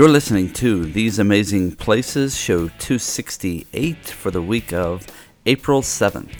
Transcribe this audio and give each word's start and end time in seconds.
You're 0.00 0.08
listening 0.08 0.50
to 0.54 0.86
These 0.86 1.18
Amazing 1.18 1.72
Places, 1.72 2.34
show 2.34 2.68
268 2.68 3.98
for 4.06 4.30
the 4.30 4.40
week 4.40 4.72
of 4.72 5.06
April 5.44 5.82
7th. 5.82 6.32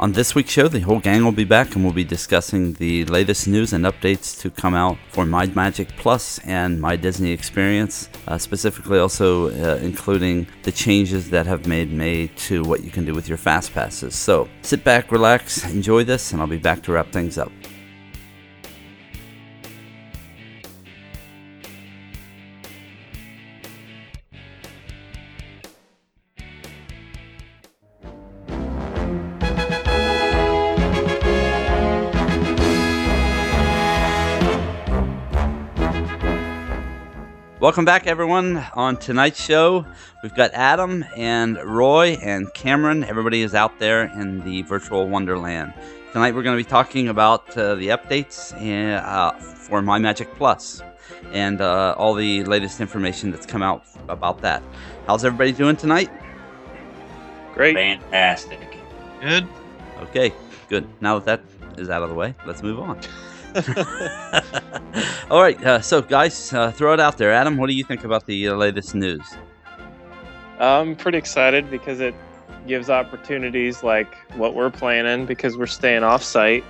On 0.00 0.10
this 0.10 0.34
week's 0.34 0.50
show, 0.50 0.66
the 0.66 0.80
whole 0.80 0.98
gang 0.98 1.22
will 1.22 1.30
be 1.30 1.44
back 1.44 1.76
and 1.76 1.84
we'll 1.84 1.92
be 1.92 2.02
discussing 2.02 2.72
the 2.72 3.04
latest 3.04 3.46
news 3.46 3.72
and 3.72 3.84
updates 3.84 4.40
to 4.40 4.50
come 4.50 4.74
out 4.74 4.98
for 5.12 5.24
My 5.24 5.46
Magic 5.46 5.96
Plus 5.96 6.40
and 6.40 6.80
My 6.80 6.96
Disney 6.96 7.30
Experience, 7.30 8.08
uh, 8.26 8.38
specifically 8.38 8.98
also 8.98 9.50
uh, 9.50 9.76
including 9.76 10.48
the 10.64 10.72
changes 10.72 11.30
that 11.30 11.46
have 11.46 11.64
made 11.68 11.92
made 11.92 12.36
to 12.38 12.64
what 12.64 12.82
you 12.82 12.90
can 12.90 13.04
do 13.04 13.14
with 13.14 13.28
your 13.28 13.38
Fast 13.38 13.72
Passes. 13.72 14.16
So 14.16 14.48
sit 14.62 14.82
back, 14.82 15.12
relax, 15.12 15.64
enjoy 15.70 16.02
this, 16.02 16.32
and 16.32 16.40
I'll 16.40 16.48
be 16.48 16.58
back 16.58 16.82
to 16.82 16.92
wrap 16.92 17.12
things 17.12 17.38
up. 17.38 17.52
Welcome 37.76 37.84
back, 37.84 38.06
everyone. 38.06 38.64
On 38.72 38.96
tonight's 38.96 39.38
show, 39.38 39.84
we've 40.22 40.34
got 40.34 40.50
Adam 40.54 41.04
and 41.14 41.62
Roy 41.62 42.16
and 42.22 42.50
Cameron. 42.54 43.04
Everybody 43.04 43.42
is 43.42 43.54
out 43.54 43.78
there 43.78 44.04
in 44.18 44.42
the 44.46 44.62
virtual 44.62 45.06
wonderland. 45.06 45.74
Tonight, 46.14 46.34
we're 46.34 46.42
going 46.42 46.56
to 46.56 46.64
be 46.64 46.66
talking 46.66 47.08
about 47.08 47.54
uh, 47.54 47.74
the 47.74 47.88
updates 47.88 48.54
uh, 48.54 49.32
for 49.32 49.82
My 49.82 49.98
Magic 49.98 50.34
Plus 50.36 50.80
and 51.32 51.60
uh, 51.60 51.94
all 51.98 52.14
the 52.14 52.44
latest 52.44 52.80
information 52.80 53.30
that's 53.30 53.44
come 53.44 53.60
out 53.60 53.84
about 54.08 54.40
that. 54.40 54.62
How's 55.06 55.22
everybody 55.22 55.52
doing 55.52 55.76
tonight? 55.76 56.10
Great. 57.52 57.76
Fantastic. 57.76 58.74
Good. 59.20 59.46
Okay, 60.00 60.32
good. 60.70 60.88
Now 61.02 61.18
that 61.18 61.42
that 61.76 61.78
is 61.78 61.90
out 61.90 62.02
of 62.02 62.08
the 62.08 62.14
way, 62.14 62.34
let's 62.46 62.62
move 62.62 62.80
on. 62.80 62.98
All 65.30 65.42
right, 65.42 65.62
uh, 65.64 65.80
so 65.80 66.02
guys, 66.02 66.52
uh, 66.52 66.70
throw 66.70 66.92
it 66.92 67.00
out 67.00 67.18
there. 67.18 67.32
Adam, 67.32 67.56
what 67.56 67.68
do 67.68 67.74
you 67.74 67.84
think 67.84 68.04
about 68.04 68.26
the 68.26 68.48
uh, 68.48 68.54
latest 68.54 68.94
news? 68.94 69.22
I'm 70.58 70.96
pretty 70.96 71.18
excited 71.18 71.70
because 71.70 72.00
it 72.00 72.14
gives 72.66 72.90
opportunities 72.90 73.82
like 73.82 74.14
what 74.36 74.54
we're 74.54 74.70
planning 74.70 75.26
because 75.26 75.56
we're 75.56 75.66
staying 75.66 76.02
off 76.02 76.22
site. 76.22 76.64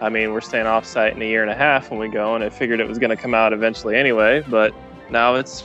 I 0.00 0.08
mean, 0.08 0.32
we're 0.32 0.40
staying 0.40 0.66
off 0.66 0.86
site 0.86 1.14
in 1.14 1.22
a 1.22 1.24
year 1.24 1.42
and 1.42 1.50
a 1.50 1.54
half 1.54 1.90
when 1.90 1.98
we 1.98 2.08
go, 2.08 2.34
and 2.34 2.44
I 2.44 2.50
figured 2.50 2.80
it 2.80 2.88
was 2.88 2.98
going 2.98 3.10
to 3.10 3.16
come 3.16 3.34
out 3.34 3.52
eventually 3.52 3.96
anyway. 3.96 4.44
But 4.48 4.72
now 5.10 5.34
it's 5.34 5.64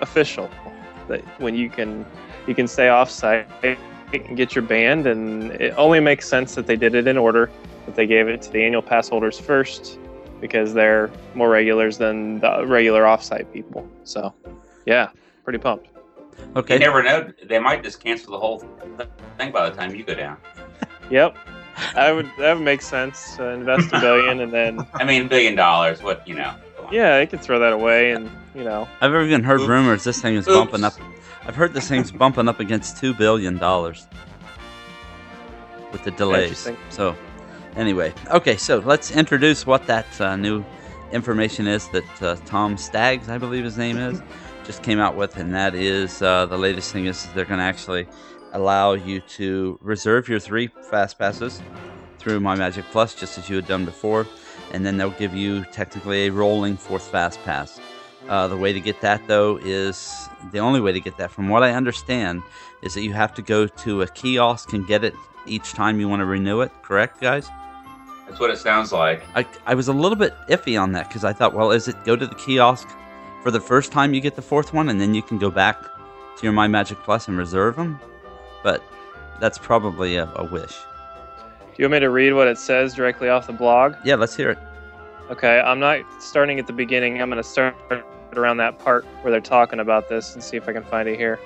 official 0.00 0.50
that 1.08 1.22
when 1.40 1.54
you 1.54 1.70
can 1.70 2.04
you 2.46 2.54
can 2.54 2.66
stay 2.66 2.88
off 2.88 3.10
site 3.10 3.46
and 3.62 4.36
get 4.36 4.54
your 4.54 4.62
band, 4.62 5.06
and 5.06 5.52
it 5.52 5.74
only 5.76 6.00
makes 6.00 6.28
sense 6.28 6.54
that 6.56 6.66
they 6.66 6.76
did 6.76 6.94
it 6.94 7.06
in 7.06 7.16
order 7.16 7.50
that 7.86 7.94
they 7.94 8.06
gave 8.06 8.28
it 8.28 8.42
to 8.42 8.50
the 8.50 8.62
annual 8.64 8.82
pass 8.82 9.08
holders 9.08 9.38
first 9.38 9.98
because 10.40 10.74
they're 10.74 11.10
more 11.34 11.48
regulars 11.48 11.98
than 11.98 12.40
the 12.40 12.66
regular 12.66 13.02
offsite 13.04 13.52
people. 13.52 13.88
So, 14.04 14.34
yeah, 14.86 15.10
pretty 15.44 15.58
pumped. 15.58 15.88
Okay. 16.56 16.74
You 16.74 16.80
never 16.80 17.02
know. 17.02 17.32
They 17.44 17.58
might 17.58 17.82
just 17.82 18.02
cancel 18.02 18.32
the 18.32 18.38
whole 18.38 18.58
thing 19.38 19.52
by 19.52 19.70
the 19.70 19.76
time 19.76 19.94
you 19.94 20.04
go 20.04 20.14
down. 20.14 20.36
Yep. 21.10 21.36
That 21.94 22.12
would 22.12 22.30
that 22.38 22.54
would 22.54 22.64
make 22.64 22.80
sense. 22.80 23.36
Uh, 23.38 23.48
invest 23.48 23.92
a 23.92 24.00
billion 24.00 24.40
and 24.40 24.50
then. 24.50 24.86
I 24.94 25.04
mean, 25.04 25.28
billion 25.28 25.54
dollars. 25.54 26.02
What 26.02 26.26
you 26.26 26.34
know? 26.34 26.54
Yeah, 26.90 27.18
they 27.18 27.26
could 27.26 27.42
throw 27.42 27.58
that 27.58 27.72
away, 27.72 28.12
and 28.12 28.30
you 28.54 28.64
know. 28.64 28.88
I've 29.00 29.12
even 29.12 29.42
heard 29.42 29.60
Oops. 29.60 29.68
rumors 29.68 30.04
this 30.04 30.22
thing 30.22 30.36
is 30.36 30.48
Oops. 30.48 30.56
bumping 30.56 30.84
up. 30.84 30.94
I've 31.44 31.56
heard 31.56 31.74
this 31.74 31.88
thing's 31.88 32.10
bumping 32.12 32.48
up 32.48 32.60
against 32.60 32.98
two 32.98 33.12
billion 33.12 33.58
dollars 33.58 34.06
with 35.90 36.04
the 36.04 36.12
delays. 36.12 36.70
So, 36.88 37.16
anyway, 37.76 38.12
okay, 38.30 38.56
so 38.56 38.78
let's 38.78 39.10
introduce 39.10 39.66
what 39.66 39.86
that 39.86 40.20
uh, 40.20 40.36
new 40.36 40.64
information 41.12 41.66
is 41.66 41.88
that 41.88 42.22
uh, 42.22 42.36
Tom 42.46 42.76
Staggs, 42.76 43.28
I 43.28 43.38
believe 43.38 43.64
his 43.64 43.76
name 43.76 43.98
is, 43.98 44.22
just 44.64 44.82
came 44.82 44.98
out 44.98 45.16
with, 45.16 45.36
and 45.36 45.54
that 45.54 45.74
is 45.74 46.22
uh, 46.22 46.46
the 46.46 46.56
latest 46.58 46.92
thing 46.92 47.06
is 47.06 47.26
they're 47.34 47.44
going 47.44 47.58
to 47.58 47.64
actually 47.64 48.06
allow 48.52 48.92
you 48.92 49.20
to 49.20 49.78
reserve 49.82 50.28
your 50.28 50.38
three 50.38 50.68
fast 50.90 51.18
passes 51.18 51.60
through 52.18 52.40
My 52.40 52.54
Magic 52.54 52.84
Plus, 52.92 53.14
just 53.14 53.38
as 53.38 53.48
you 53.48 53.56
had 53.56 53.66
done 53.66 53.84
before, 53.84 54.26
and 54.72 54.86
then 54.86 54.96
they'll 54.96 55.10
give 55.10 55.34
you 55.34 55.64
technically 55.72 56.26
a 56.26 56.30
rolling 56.30 56.76
fourth 56.76 57.08
fast 57.08 57.42
pass. 57.44 57.80
Uh, 58.28 58.46
the 58.46 58.56
way 58.56 58.72
to 58.72 58.80
get 58.80 59.00
that, 59.00 59.20
though, 59.26 59.58
is 59.64 60.28
the 60.52 60.60
only 60.60 60.80
way 60.80 60.92
to 60.92 61.00
get 61.00 61.16
that, 61.16 61.30
from 61.30 61.48
what 61.48 61.62
I 61.62 61.72
understand, 61.72 62.42
is 62.82 62.94
that 62.94 63.02
you 63.02 63.12
have 63.12 63.34
to 63.34 63.42
go 63.42 63.66
to 63.66 64.02
a 64.02 64.06
kiosk 64.06 64.72
and 64.72 64.86
get 64.86 65.02
it 65.02 65.14
each 65.44 65.72
time 65.72 65.98
you 65.98 66.08
want 66.08 66.20
to 66.20 66.26
renew 66.26 66.60
it. 66.60 66.70
Correct, 66.82 67.20
guys? 67.20 67.50
That's 68.32 68.40
what 68.40 68.50
it 68.50 68.56
sounds 68.56 68.92
like. 68.92 69.22
I, 69.34 69.46
I 69.66 69.74
was 69.74 69.88
a 69.88 69.92
little 69.92 70.16
bit 70.16 70.32
iffy 70.48 70.80
on 70.80 70.92
that 70.92 71.06
because 71.06 71.22
I 71.22 71.34
thought, 71.34 71.52
well, 71.52 71.70
is 71.70 71.86
it 71.86 72.02
go 72.06 72.16
to 72.16 72.26
the 72.26 72.34
kiosk 72.34 72.88
for 73.42 73.50
the 73.50 73.60
first 73.60 73.92
time 73.92 74.14
you 74.14 74.22
get 74.22 74.36
the 74.36 74.42
fourth 74.42 74.72
one, 74.72 74.88
and 74.88 74.98
then 74.98 75.14
you 75.14 75.20
can 75.20 75.38
go 75.38 75.50
back 75.50 75.82
to 75.82 76.42
your 76.42 76.52
My 76.52 76.66
Magic 76.66 76.96
Plus 77.00 77.28
and 77.28 77.36
reserve 77.36 77.76
them? 77.76 78.00
But 78.62 78.82
that's 79.38 79.58
probably 79.58 80.16
a, 80.16 80.32
a 80.36 80.44
wish. 80.44 80.72
Do 80.72 81.74
you 81.76 81.84
want 81.84 81.92
me 81.92 82.00
to 82.00 82.08
read 82.08 82.32
what 82.32 82.48
it 82.48 82.56
says 82.56 82.94
directly 82.94 83.28
off 83.28 83.46
the 83.46 83.52
blog? 83.52 83.96
Yeah, 84.02 84.14
let's 84.14 84.34
hear 84.34 84.48
it. 84.48 84.58
Okay, 85.28 85.60
I'm 85.60 85.78
not 85.78 86.00
starting 86.18 86.58
at 86.58 86.66
the 86.66 86.72
beginning. 86.72 87.20
I'm 87.20 87.28
going 87.28 87.36
to 87.42 87.46
start 87.46 87.76
around 88.34 88.56
that 88.56 88.78
part 88.78 89.04
where 89.20 89.30
they're 89.30 89.42
talking 89.42 89.78
about 89.78 90.08
this 90.08 90.32
and 90.32 90.42
see 90.42 90.56
if 90.56 90.66
I 90.70 90.72
can 90.72 90.84
find 90.84 91.06
it 91.06 91.18
here. 91.18 91.38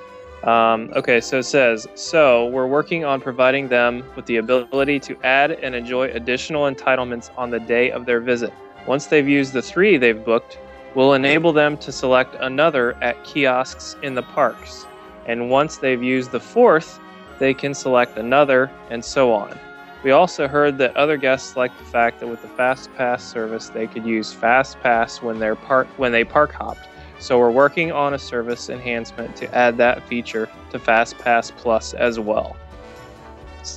Um, 0.44 0.92
okay, 0.94 1.20
so 1.20 1.38
it 1.38 1.44
says 1.44 1.86
So, 1.94 2.46
we're 2.46 2.66
working 2.66 3.04
on 3.04 3.20
providing 3.20 3.68
them 3.68 4.04
with 4.14 4.26
the 4.26 4.36
ability 4.36 5.00
to 5.00 5.16
add 5.24 5.52
and 5.52 5.74
enjoy 5.74 6.10
additional 6.10 6.70
entitlements 6.70 7.30
on 7.36 7.50
the 7.50 7.58
day 7.60 7.90
of 7.90 8.06
their 8.06 8.20
visit. 8.20 8.52
Once 8.86 9.06
they've 9.06 9.28
used 9.28 9.52
the 9.52 9.62
three 9.62 9.96
they've 9.96 10.24
booked, 10.24 10.58
we'll 10.94 11.14
enable 11.14 11.52
them 11.52 11.76
to 11.78 11.90
select 11.90 12.36
another 12.40 12.92
at 13.02 13.22
kiosks 13.24 13.96
in 14.02 14.14
the 14.14 14.22
parks. 14.22 14.86
And 15.26 15.50
once 15.50 15.78
they've 15.78 16.02
used 16.02 16.30
the 16.30 16.40
fourth, 16.40 17.00
they 17.38 17.52
can 17.52 17.74
select 17.74 18.16
another, 18.16 18.70
and 18.90 19.04
so 19.04 19.32
on. 19.32 19.58
We 20.02 20.12
also 20.12 20.46
heard 20.46 20.78
that 20.78 20.96
other 20.96 21.16
guests 21.16 21.56
like 21.56 21.76
the 21.78 21.84
fact 21.84 22.20
that 22.20 22.28
with 22.28 22.40
the 22.40 22.48
Fast 22.48 22.94
Pass 22.94 23.24
service, 23.24 23.70
they 23.70 23.86
could 23.86 24.06
use 24.06 24.32
Fast 24.32 24.78
Pass 24.80 25.20
when 25.20 25.38
they're 25.38 25.56
when 25.96 26.12
they 26.12 26.24
park 26.24 26.52
hopped. 26.52 26.86
So 27.18 27.38
we're 27.38 27.50
working 27.50 27.92
on 27.92 28.14
a 28.14 28.18
service 28.18 28.68
enhancement 28.68 29.36
to 29.36 29.54
add 29.54 29.76
that 29.78 30.06
feature 30.08 30.48
to 30.70 30.78
Fast 30.78 31.18
Pass 31.18 31.50
Plus 31.50 31.94
as 31.94 32.20
well. 32.20 32.56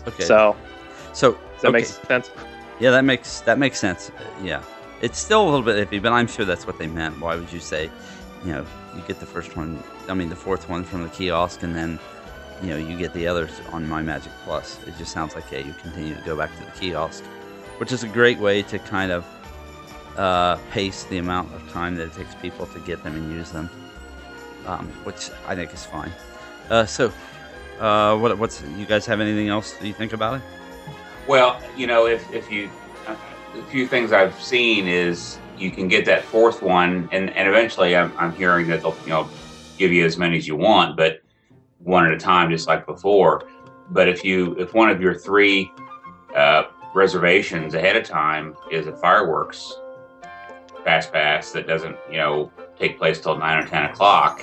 Okay. 0.07 0.23
So 0.23 0.55
So 1.13 1.31
does 1.31 1.61
that 1.61 1.67
okay. 1.69 1.77
make 1.77 1.85
sense? 1.85 2.31
Yeah, 2.79 2.91
that 2.91 3.03
makes 3.03 3.41
that 3.41 3.57
makes 3.57 3.79
sense. 3.79 4.11
Yeah, 4.41 4.61
it's 5.01 5.17
still 5.17 5.43
a 5.43 5.49
little 5.49 5.63
bit 5.63 5.89
iffy, 5.89 6.01
but 6.01 6.11
I'm 6.11 6.27
sure 6.27 6.45
that's 6.45 6.65
what 6.67 6.77
they 6.77 6.87
meant. 6.87 7.19
Why 7.19 7.35
would 7.35 7.51
you 7.51 7.59
say, 7.59 7.89
you 8.45 8.51
know, 8.51 8.65
you 8.95 9.01
get 9.07 9.19
the 9.19 9.25
first 9.25 9.57
one? 9.57 9.83
I 10.07 10.13
mean, 10.13 10.29
the 10.29 10.35
fourth 10.35 10.69
one 10.69 10.83
from 10.83 11.03
the 11.03 11.09
kiosk, 11.09 11.63
and 11.63 11.75
then, 11.75 11.99
you 12.61 12.69
know, 12.69 12.77
you 12.77 12.97
get 12.97 13.13
the 13.13 13.27
others 13.27 13.51
on 13.71 13.87
My 13.87 14.01
Magic 14.01 14.31
Plus. 14.45 14.79
It 14.87 14.97
just 14.97 15.11
sounds 15.11 15.35
like 15.35 15.51
yeah, 15.51 15.59
you 15.59 15.73
continue 15.81 16.15
to 16.15 16.21
go 16.21 16.37
back 16.37 16.55
to 16.57 16.65
the 16.65 16.71
kiosk, 16.71 17.23
which 17.77 17.91
is 17.91 18.03
a 18.03 18.07
great 18.07 18.39
way 18.39 18.61
to 18.63 18.79
kind 18.79 19.11
of 19.11 19.25
uh, 20.19 20.57
pace 20.71 21.05
the 21.05 21.17
amount 21.17 21.51
of 21.53 21.67
time 21.71 21.95
that 21.95 22.07
it 22.07 22.13
takes 22.13 22.35
people 22.35 22.65
to 22.67 22.79
get 22.79 23.01
them 23.05 23.15
and 23.15 23.31
use 23.31 23.51
them, 23.51 23.69
um, 24.65 24.85
which 25.05 25.29
I 25.47 25.55
think 25.55 25.73
is 25.73 25.85
fine. 25.85 26.11
Uh, 26.69 26.85
so, 26.85 27.11
uh, 27.79 28.17
what 28.17 28.37
what's 28.37 28.61
you 28.77 28.85
guys 28.85 29.05
have 29.05 29.21
anything 29.21 29.47
else 29.47 29.71
that 29.73 29.87
you 29.87 29.93
think 29.93 30.11
about 30.11 30.35
it? 30.35 30.41
Well, 31.25 31.61
you 31.77 31.87
know, 31.87 32.05
if 32.05 32.29
if 32.33 32.51
you 32.51 32.69
a 33.07 33.63
few 33.71 33.87
things 33.87 34.11
I've 34.11 34.39
seen 34.41 34.87
is 34.87 35.39
you 35.57 35.71
can 35.71 35.87
get 35.87 36.03
that 36.05 36.25
fourth 36.25 36.61
one, 36.61 37.07
and 37.13 37.29
and 37.29 37.47
eventually 37.47 37.95
I'm 37.95 38.11
I'm 38.17 38.33
hearing 38.33 38.67
that 38.67 38.81
they'll 38.81 38.97
you 39.05 39.11
know 39.11 39.29
give 39.77 39.93
you 39.93 40.05
as 40.05 40.17
many 40.17 40.37
as 40.37 40.45
you 40.45 40.57
want, 40.57 40.97
but 40.97 41.21
one 41.79 42.05
at 42.05 42.11
a 42.11 42.17
time, 42.17 42.51
just 42.51 42.67
like 42.67 42.85
before. 42.85 43.47
But 43.89 44.09
if 44.09 44.25
you 44.25 44.53
if 44.59 44.73
one 44.73 44.89
of 44.89 44.99
your 45.01 45.15
three 45.15 45.71
uh, 46.35 46.63
reservations 46.93 47.73
ahead 47.73 47.95
of 47.95 48.03
time 48.03 48.57
is 48.69 48.85
a 48.85 48.97
fireworks 48.97 49.79
fast 50.83 51.11
pass 51.11 51.51
that 51.51 51.67
doesn't 51.67 51.97
you 52.09 52.17
know 52.17 52.51
take 52.77 52.97
place 52.97 53.19
till 53.19 53.37
nine 53.37 53.63
or 53.63 53.67
ten 53.67 53.85
o'clock, 53.85 54.41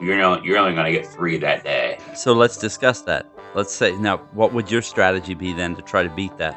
you're 0.00 0.16
no, 0.16 0.42
you're 0.42 0.58
only 0.58 0.74
going 0.74 0.92
to 0.92 0.92
get 0.92 1.06
three 1.06 1.38
that 1.38 1.64
day. 1.64 1.98
So 2.14 2.32
let's 2.32 2.56
discuss 2.56 3.02
that. 3.02 3.26
Let's 3.54 3.74
say 3.74 3.96
now, 3.96 4.18
what 4.32 4.52
would 4.52 4.70
your 4.70 4.82
strategy 4.82 5.34
be 5.34 5.52
then 5.52 5.74
to 5.76 5.82
try 5.82 6.02
to 6.02 6.08
beat 6.08 6.36
that? 6.38 6.56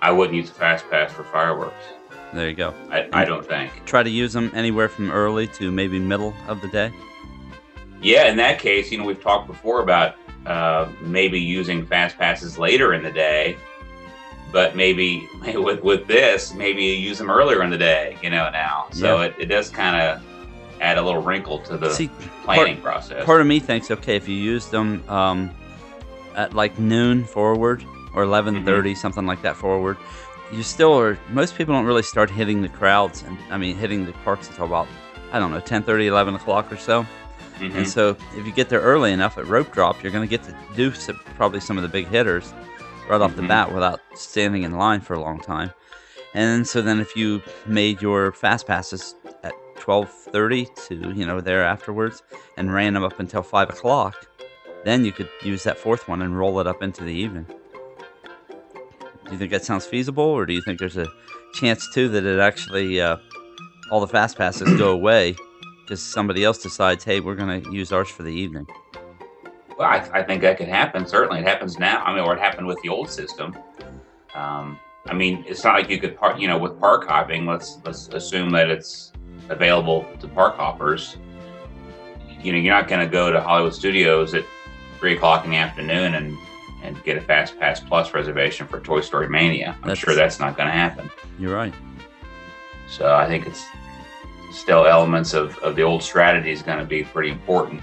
I 0.00 0.12
wouldn't 0.12 0.36
use 0.36 0.50
a 0.50 0.54
fast 0.54 0.88
pass 0.90 1.12
for 1.12 1.24
fireworks. 1.24 1.84
There 2.32 2.48
you 2.48 2.54
go. 2.54 2.74
I, 2.90 3.08
I 3.12 3.24
don't 3.24 3.44
think. 3.44 3.72
Try 3.86 4.02
to 4.02 4.10
use 4.10 4.32
them 4.32 4.50
anywhere 4.54 4.88
from 4.88 5.10
early 5.10 5.46
to 5.48 5.72
maybe 5.72 5.98
middle 5.98 6.34
of 6.46 6.60
the 6.60 6.68
day. 6.68 6.92
Yeah, 8.02 8.26
in 8.26 8.36
that 8.36 8.58
case, 8.58 8.92
you 8.92 8.98
know, 8.98 9.04
we've 9.04 9.20
talked 9.20 9.46
before 9.46 9.80
about 9.82 10.16
uh, 10.46 10.88
maybe 11.00 11.40
using 11.40 11.84
fast 11.84 12.16
passes 12.16 12.58
later 12.58 12.94
in 12.94 13.02
the 13.02 13.10
day, 13.10 13.56
but 14.52 14.76
maybe 14.76 15.28
with 15.54 15.82
with 15.82 16.06
this, 16.06 16.54
maybe 16.54 16.84
you 16.84 16.92
use 16.94 17.18
them 17.18 17.30
earlier 17.30 17.62
in 17.62 17.70
the 17.70 17.78
day. 17.78 18.16
You 18.22 18.30
know, 18.30 18.50
now, 18.50 18.86
so 18.92 19.18
Yeah. 19.20 19.26
it, 19.26 19.34
it 19.38 19.46
does 19.46 19.70
kind 19.70 19.96
of 20.00 20.22
add 20.80 20.96
a 20.98 21.02
little 21.02 21.20
wrinkle 21.22 21.58
to 21.60 21.76
the 21.76 21.90
See, 21.90 22.08
planning 22.44 22.80
process. 22.80 23.24
part 23.24 23.40
of 23.40 23.46
me 23.48 23.58
thinks 23.58 23.90
okay 23.90 24.14
if 24.14 24.28
you 24.28 24.36
use 24.36 24.66
them 24.68 25.02
um, 25.08 25.50
at 26.36 26.54
like 26.54 26.78
noon 26.78 27.24
forward 27.24 27.82
or 28.14 28.22
11:30 28.24 28.62
Mm-hmm. 28.64 28.94
something 28.94 29.26
like 29.26 29.42
that 29.42 29.56
forward 29.56 29.96
you 30.52 30.62
still 30.62 30.96
are 30.98 31.18
most 31.30 31.56
people 31.56 31.74
don't 31.74 31.84
really 31.84 32.02
start 32.04 32.30
hitting 32.30 32.62
the 32.62 32.68
crowds 32.68 33.24
and 33.24 33.36
i 33.50 33.58
mean 33.58 33.76
hitting 33.76 34.06
the 34.06 34.12
parks 34.24 34.48
until 34.48 34.66
about 34.66 34.86
i 35.32 35.38
don't 35.40 35.50
know 35.50 35.60
10:30 35.60 36.06
11 36.06 36.36
o'clock 36.36 36.70
or 36.72 36.76
so 36.76 37.04
Mhm. 37.58 37.74
and 37.74 37.88
so 37.88 38.16
if 38.36 38.46
you 38.46 38.52
get 38.52 38.68
there 38.68 38.80
early 38.80 39.12
enough 39.12 39.36
at 39.36 39.46
rope 39.48 39.72
drop 39.72 40.00
you're 40.02 40.12
going 40.12 40.26
to 40.26 40.30
get 40.30 40.44
to 40.44 40.54
do 40.76 40.92
some, 40.92 41.18
probably 41.34 41.58
some 41.58 41.76
of 41.76 41.82
the 41.82 41.88
big 41.88 42.06
hitters 42.06 42.54
right 43.08 43.20
off 43.20 43.34
the 43.36 43.42
Mhm. 43.42 43.48
bat 43.48 43.72
without 43.72 44.00
standing 44.14 44.62
in 44.62 44.72
line 44.72 45.00
for 45.00 45.14
a 45.14 45.20
long 45.20 45.40
time. 45.40 45.72
And 46.34 46.66
so 46.66 46.82
then 46.82 47.00
if 47.00 47.16
you 47.16 47.42
made 47.66 48.02
your 48.02 48.32
fast 48.32 48.66
passes 48.66 49.14
at 49.42 49.54
12.30 49.76 50.66
to 50.88 51.12
you 51.14 51.24
know 51.24 51.40
there 51.40 51.64
afterwards 51.64 52.22
and 52.56 52.72
ran 52.74 52.94
them 52.94 53.04
up 53.04 53.18
until 53.20 53.42
5 53.42 53.70
o'clock 53.70 54.26
then 54.84 55.04
you 55.04 55.12
could 55.12 55.28
use 55.42 55.62
that 55.62 55.78
fourth 55.78 56.08
one 56.08 56.20
and 56.20 56.36
roll 56.36 56.58
it 56.60 56.66
up 56.66 56.82
into 56.82 57.04
the 57.04 57.12
evening 57.12 57.46
do 59.24 59.32
you 59.32 59.38
think 59.38 59.50
that 59.52 59.64
sounds 59.64 59.86
feasible 59.86 60.24
or 60.24 60.46
do 60.46 60.52
you 60.52 60.60
think 60.60 60.78
there's 60.78 60.96
a 60.96 61.06
chance 61.54 61.88
too 61.94 62.08
that 62.08 62.24
it 62.24 62.38
actually 62.40 63.00
uh, 63.00 63.16
all 63.90 64.00
the 64.00 64.08
fast 64.08 64.36
passes 64.36 64.76
go 64.78 64.90
away 64.90 65.34
because 65.84 66.02
somebody 66.02 66.44
else 66.44 66.58
decides 66.58 67.04
hey 67.04 67.20
we're 67.20 67.36
going 67.36 67.62
to 67.62 67.70
use 67.72 67.92
ours 67.92 68.08
for 68.08 68.24
the 68.24 68.32
evening 68.32 68.66
Well, 69.78 69.88
I, 69.88 69.98
I 70.12 70.22
think 70.24 70.42
that 70.42 70.56
could 70.58 70.68
happen. 70.68 71.06
Certainly, 71.06 71.40
it 71.40 71.46
happens 71.46 71.78
now. 71.78 72.02
I 72.02 72.12
mean, 72.14 72.24
or 72.24 72.34
it 72.34 72.40
happened 72.40 72.66
with 72.66 72.80
the 72.82 72.88
old 72.88 73.08
system. 73.10 73.56
Um, 74.34 74.78
I 75.06 75.14
mean, 75.14 75.44
it's 75.46 75.62
not 75.64 75.74
like 75.74 75.88
you 75.88 75.98
could 75.98 76.16
park. 76.16 76.38
You 76.40 76.48
know, 76.48 76.58
with 76.58 76.78
park 76.80 77.06
hopping, 77.06 77.46
let's 77.46 77.78
let's 77.84 78.08
assume 78.08 78.50
that 78.50 78.68
it's 78.70 79.12
available 79.48 80.04
to 80.20 80.28
park 80.28 80.56
hoppers. 80.56 81.16
You 82.42 82.52
know, 82.52 82.58
you're 82.58 82.74
not 82.74 82.88
going 82.88 83.00
to 83.00 83.10
go 83.10 83.30
to 83.32 83.40
Hollywood 83.40 83.74
Studios 83.74 84.34
at 84.34 84.44
three 84.98 85.14
o'clock 85.16 85.44
in 85.44 85.50
the 85.52 85.56
afternoon 85.56 86.14
and 86.14 86.36
and 86.82 87.02
get 87.04 87.16
a 87.16 87.20
Fast 87.20 87.58
Pass 87.58 87.80
Plus 87.80 88.12
reservation 88.14 88.66
for 88.66 88.80
Toy 88.80 89.00
Story 89.00 89.28
Mania. 89.28 89.74
I'm 89.76 89.80
That's- 89.82 89.98
sure 89.98 90.14
that's 90.14 90.38
not 90.38 90.56
going 90.56 90.68
to 90.68 90.72
happen. 90.74 91.10
you're 91.38 91.54
right 91.54 91.74
So 92.88 93.14
I 93.16 93.26
think 93.26 93.46
it's 93.46 93.64
still 94.52 94.86
elements 94.86 95.34
of, 95.34 95.58
of 95.58 95.74
the 95.74 95.82
old 95.82 96.02
strategy 96.04 96.52
is 96.52 96.62
going 96.62 96.78
to 96.78 96.84
be 96.84 97.02
pretty 97.02 97.30
important. 97.30 97.82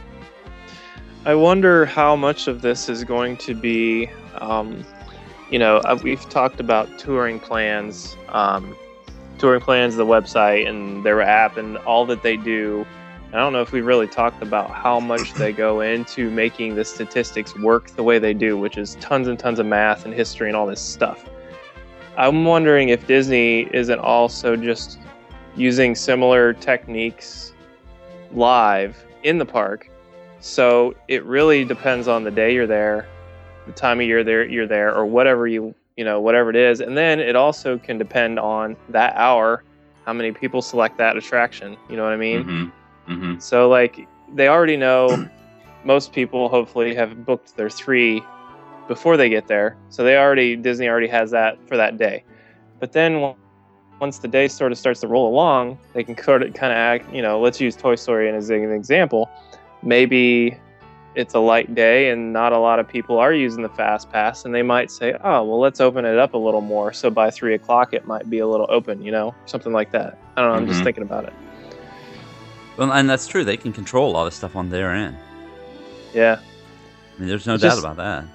I 1.25 1.33
wonder 1.33 1.88
how 1.88 2.16
much 2.16 2.48
of 2.48 2.62
this 2.62 2.88
is 2.88 3.04
going 3.04 3.38
to 3.38 3.56
be, 3.56 4.07
um, 4.36 4.86
you 5.50 5.57
know, 5.57 5.77
uh, 5.77 5.98
we've 6.04 6.22
talked 6.30 6.60
about 6.60 7.00
touring 7.00 7.39
plans, 7.39 8.16
um, 8.30 8.75
touring 9.39 9.60
plans, 9.60 9.95
the 9.95 10.06
website 10.06 10.69
and 10.69 11.04
their 11.04 11.24
app, 11.24 11.57
and 11.57 11.77
all 11.80 12.06
that 12.06 12.22
they 12.22 12.38
do. 12.38 12.86
I 13.33 13.38
don't 13.38 13.54
know 13.54 13.63
if 13.63 13.72
we 13.72 13.81
really 13.81 14.06
talked 14.06 14.44
about 14.44 14.69
how 14.69 15.00
much 15.00 15.33
they 15.33 15.51
go 15.51 15.81
into 15.81 16.30
making 16.30 16.75
the 16.75 16.86
statistics 16.86 17.56
work 17.56 17.88
the 17.95 18.04
way 18.04 18.19
they 18.19 18.36
do, 18.36 18.56
which 18.56 18.77
is 18.77 18.94
tons 19.01 19.27
and 19.27 19.39
tons 19.39 19.57
of 19.57 19.66
math 19.66 20.06
and 20.06 20.13
history 20.13 20.48
and 20.48 20.56
all 20.56 20.68
this 20.68 20.80
stuff. 20.80 21.27
I'm 22.18 22.45
wondering 22.45 22.89
if 22.89 23.07
Disney 23.07 23.68
isn't 23.74 24.00
also 24.00 24.56
just 24.56 25.00
using 25.56 25.95
similar 25.95 26.54
techniques 26.54 27.51
live 28.31 29.04
in 29.24 29.39
the 29.39 29.45
park 29.45 29.89
so 30.40 30.96
it 31.08 31.24
really 31.26 31.66
depends 31.66 32.08
on 32.08 32.24
the 32.24 32.32
day 32.32 32.54
you're 32.54 32.68
there, 32.68 33.08
the 33.66 33.72
time 33.74 34.00
of 34.00 34.06
year 34.06 34.24
there 34.24 34.46
you're 34.46 34.68
there, 34.68 34.94
or 34.96 35.06
whatever 35.06 35.48
you 35.48 35.74
you 35.98 36.04
know 36.04 36.20
whatever 36.20 36.50
it 36.50 36.56
is, 36.56 36.82
and 36.82 36.98
then 36.98 37.20
it 37.20 37.36
also 37.36 37.78
can 37.78 37.98
depend 37.98 38.40
on 38.40 38.76
that 38.90 39.16
hour, 39.16 39.64
how 40.06 40.14
many 40.14 40.32
people 40.32 40.62
select 40.62 40.98
that 40.98 41.18
attraction. 41.18 41.78
You 41.90 41.98
know 41.98 42.04
what 42.04 42.14
I 42.14 42.18
mean? 42.18 42.44
hmm 42.44 42.66
hmm 43.06 43.40
So 43.40 43.70
like 43.70 44.08
they 44.34 44.48
already 44.48 44.78
know, 44.78 45.30
most 45.86 46.14
people 46.14 46.50
hopefully 46.50 46.96
have 46.96 47.26
booked 47.26 47.56
their 47.58 47.70
three 47.70 48.24
before 48.88 49.18
they 49.18 49.30
get 49.30 49.48
there, 49.48 49.78
so 49.90 50.04
they 50.04 50.18
already 50.18 50.56
Disney 50.56 50.88
already 50.88 51.08
has 51.08 51.32
that 51.32 51.58
for 51.68 51.78
that 51.78 51.98
day. 51.98 52.24
But 52.80 52.92
then 52.92 53.36
once 54.00 54.20
the 54.20 54.28
day 54.28 54.48
sort 54.48 54.72
of 54.72 54.78
starts 54.78 55.00
to 55.02 55.08
roll 55.08 55.28
along, 55.28 55.78
they 55.94 56.04
can 56.04 56.18
sort 56.22 56.44
of 56.44 56.54
kind 56.54 56.72
of 56.72 56.78
act. 56.78 57.14
You 57.14 57.22
know, 57.22 57.40
let's 57.40 57.62
use 57.62 57.76
Toy 57.76 57.96
Story 57.96 58.30
as 58.30 58.50
an 58.50 58.72
example. 58.72 59.30
Maybe 59.86 60.58
it's 61.16 61.34
a 61.34 61.40
light 61.40 61.74
day 61.74 62.10
and 62.10 62.34
not 62.34 62.52
a 62.52 62.58
lot 62.58 62.78
of 62.80 62.88
people 62.88 63.18
are 63.20 63.32
using 63.32 63.62
the 63.64 63.70
fast 63.70 64.12
pass, 64.12 64.44
and 64.44 64.54
they 64.54 64.64
might 64.64 64.92
say, 64.92 65.14
"Oh, 65.24 65.44
well, 65.46 65.60
let's 65.60 65.80
open 65.80 66.04
it 66.04 66.18
up 66.18 66.34
a 66.34 66.38
little 66.38 66.60
more." 66.60 66.92
So 66.92 67.10
by 67.10 67.32
three 67.32 67.54
o'clock, 67.54 67.94
it 67.94 68.06
might 68.06 68.30
be 68.30 68.40
a 68.40 68.48
little 68.48 68.68
open. 68.70 69.02
You 69.02 69.12
know, 69.14 69.34
something 69.46 69.72
like 69.72 69.92
that. 69.92 70.18
I 70.36 70.42
don't 70.42 70.50
know. 70.52 70.58
I'm 70.58 70.68
just 70.68 70.82
Mhm. 70.82 70.84
thinking 70.84 71.04
about 71.04 71.24
it. 71.26 71.34
well 72.78 72.92
and 72.92 73.10
that's 73.10 73.26
true 73.26 73.46
they 73.46 73.56
can 73.56 73.72
control 73.72 74.12
a 74.12 74.14
lot 74.14 74.28
of 74.28 74.34
stuff 74.34 74.54
on 74.54 74.70
their 74.70 74.92
end 74.92 75.16
Yeah. 76.14 76.40
i 76.40 77.20
mean 77.22 77.30
there's 77.30 77.48
no 77.48 77.54
It's 77.54 77.64
doubt 77.64 77.70
just- 77.70 77.80
about 77.80 77.96
that 77.96 78.26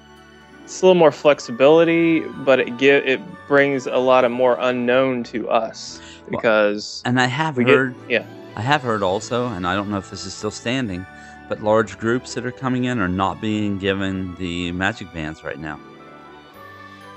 it's 0.63 0.81
a 0.81 0.85
little 0.87 0.97
more 0.97 1.11
flexibility, 1.11 2.21
but 2.21 2.59
it 2.59 2.75
give 2.79 3.05
it 3.05 3.21
brings 3.47 3.85
a 3.85 3.97
lot 3.97 4.25
of 4.25 4.31
more 4.31 4.57
unknown 4.59 5.21
to 5.25 5.47
us 5.47 6.01
because 6.31 7.03
and 7.05 7.21
i 7.21 7.27
have 7.27 7.55
we 7.55 7.65
get 7.65 7.75
heard 7.75 7.95
yeah 8.09 8.23
I 8.57 8.61
have 8.61 8.81
heard 8.81 9.01
also, 9.03 9.45
and 9.47 9.65
I 9.67 9.75
don't 9.75 9.89
know 9.91 9.97
if 9.99 10.09
this 10.09 10.25
is 10.25 10.33
still 10.33 10.49
standing, 10.51 11.05
but 11.51 11.61
large 11.61 11.99
groups 11.99 12.33
that 12.33 12.45
are 12.45 12.51
coming 12.51 12.85
in 12.85 12.97
are 12.97 13.09
not 13.09 13.41
being 13.41 13.77
given 13.77 14.33
the 14.35 14.71
magic 14.71 15.11
bands 15.11 15.43
right 15.43 15.59
now. 15.59 15.75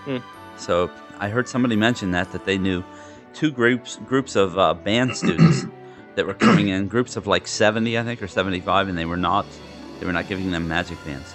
Hmm. 0.07 0.17
So 0.57 0.91
I 1.21 1.29
heard 1.29 1.49
somebody 1.49 1.77
mention 1.77 2.11
that 2.11 2.33
that 2.33 2.45
they 2.45 2.59
knew 2.59 2.83
two 3.33 3.53
groups 3.53 4.01
groups 4.05 4.35
of 4.35 4.59
uh, 4.59 4.75
band 4.75 5.17
students 5.23 5.67
that 6.17 6.27
were 6.27 6.35
coming 6.35 6.67
in, 6.67 6.89
groups 6.89 7.15
of 7.15 7.29
like 7.29 7.47
seventy, 7.47 7.97
I 7.97 8.03
think, 8.03 8.21
or 8.21 8.27
seventy-five, 8.27 8.89
and 8.89 8.99
they 8.99 9.05
were 9.05 9.17
not 9.17 9.47
they 10.01 10.07
were 10.07 10.13
not 10.13 10.27
giving 10.27 10.51
them 10.51 10.67
magic 10.67 10.99
bands. 11.05 11.33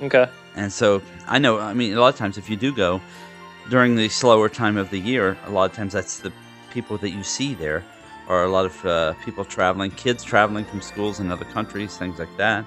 okay 0.00 0.28
And 0.54 0.72
so 0.72 1.02
I 1.26 1.40
know, 1.40 1.58
I 1.58 1.74
mean, 1.74 1.92
a 1.92 2.00
lot 2.00 2.14
of 2.14 2.16
times 2.20 2.38
if 2.38 2.48
you 2.48 2.54
do 2.54 2.72
go 2.72 3.00
during 3.68 3.96
the 3.96 4.08
slower 4.08 4.48
time 4.48 4.76
of 4.76 4.90
the 4.90 5.00
year, 5.00 5.36
a 5.46 5.50
lot 5.50 5.68
of 5.68 5.76
times 5.76 5.92
that's 5.92 6.20
the 6.20 6.32
people 6.70 6.98
that 6.98 7.10
you 7.10 7.24
see 7.24 7.54
there 7.54 7.84
are 8.32 8.44
a 8.44 8.48
lot 8.48 8.64
of 8.66 8.86
uh, 8.86 9.12
people 9.24 9.44
traveling, 9.44 9.90
kids 9.92 10.24
traveling 10.24 10.64
from 10.64 10.80
schools 10.80 11.20
in 11.20 11.30
other 11.30 11.44
countries, 11.46 11.96
things 11.96 12.18
like 12.18 12.34
that, 12.38 12.64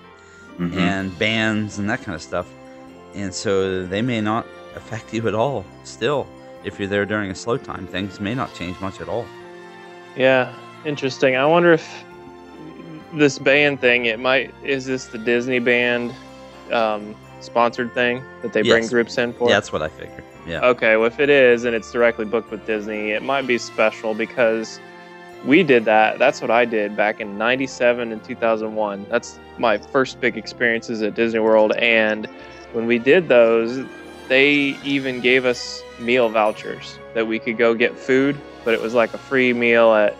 Mhm. 0.59 0.77
and 0.77 1.19
bands 1.19 1.79
and 1.79 1.89
that 1.89 2.01
kind 2.03 2.15
of 2.15 2.21
stuff. 2.21 2.47
And 3.13 3.33
so 3.33 3.85
they 3.85 4.01
may 4.01 4.21
not 4.21 4.45
affect 4.75 5.13
you 5.13 5.27
at 5.27 5.35
all 5.35 5.65
still. 5.83 6.27
If 6.63 6.79
you're 6.79 6.87
there 6.87 7.05
during 7.05 7.29
a 7.31 7.35
slow 7.35 7.57
time, 7.57 7.87
things 7.87 8.19
may 8.19 8.33
not 8.35 8.53
change 8.55 8.79
much 8.81 9.01
at 9.01 9.09
all. 9.09 9.25
yeah 10.15 10.53
interesting. 10.85 11.35
I 11.35 11.45
wonder 11.45 11.73
if 11.73 11.85
this 13.13 13.37
band 13.39 13.81
thing 13.81 14.05
it 14.05 14.19
might 14.19 14.53
is 14.63 14.85
this 14.85 15.05
the 15.07 15.17
Disney 15.17 15.59
band 15.59 16.13
um, 16.71 17.15
sponsored 17.41 17.93
thing 17.93 18.23
that 18.41 18.53
they 18.53 18.61
bring 18.61 18.87
groups 18.87 19.17
in 19.17 19.33
for? 19.33 19.49
Yeah, 19.49 19.55
that's 19.55 19.71
what 19.73 19.81
I 19.81 19.89
figured. 19.89 20.23
Yeah. 20.47 20.61
Okay, 20.73 20.95
well, 20.95 21.07
if 21.07 21.19
it 21.19 21.29
is 21.29 21.65
and 21.65 21.75
it's 21.75 21.91
directly 21.91 22.23
booked 22.25 22.49
with 22.51 22.65
Disney, 22.65 23.11
it 23.11 23.23
might 23.23 23.45
be 23.47 23.57
special 23.57 24.13
because 24.13 24.79
we 25.45 25.63
did 25.63 25.85
that. 25.85 26.19
That's 26.19 26.41
what 26.41 26.51
I 26.51 26.65
did 26.65 26.95
back 26.95 27.19
in 27.19 27.37
97 27.37 28.11
and 28.11 28.23
2001. 28.23 29.05
That's 29.09 29.39
my 29.57 29.77
first 29.77 30.19
big 30.19 30.37
experiences 30.37 31.01
at 31.01 31.15
Disney 31.15 31.39
World. 31.39 31.73
And 31.73 32.27
when 32.73 32.87
we 32.87 32.99
did 32.99 33.27
those, 33.27 33.85
they 34.27 34.77
even 34.83 35.21
gave 35.21 35.45
us 35.45 35.81
meal 35.99 36.29
vouchers 36.29 36.97
that 37.13 37.27
we 37.27 37.39
could 37.39 37.57
go 37.57 37.73
get 37.73 37.97
food, 37.97 38.37
but 38.63 38.73
it 38.73 38.81
was 38.81 38.93
like 38.93 39.13
a 39.13 39.17
free 39.17 39.53
meal 39.53 39.93
at 39.93 40.15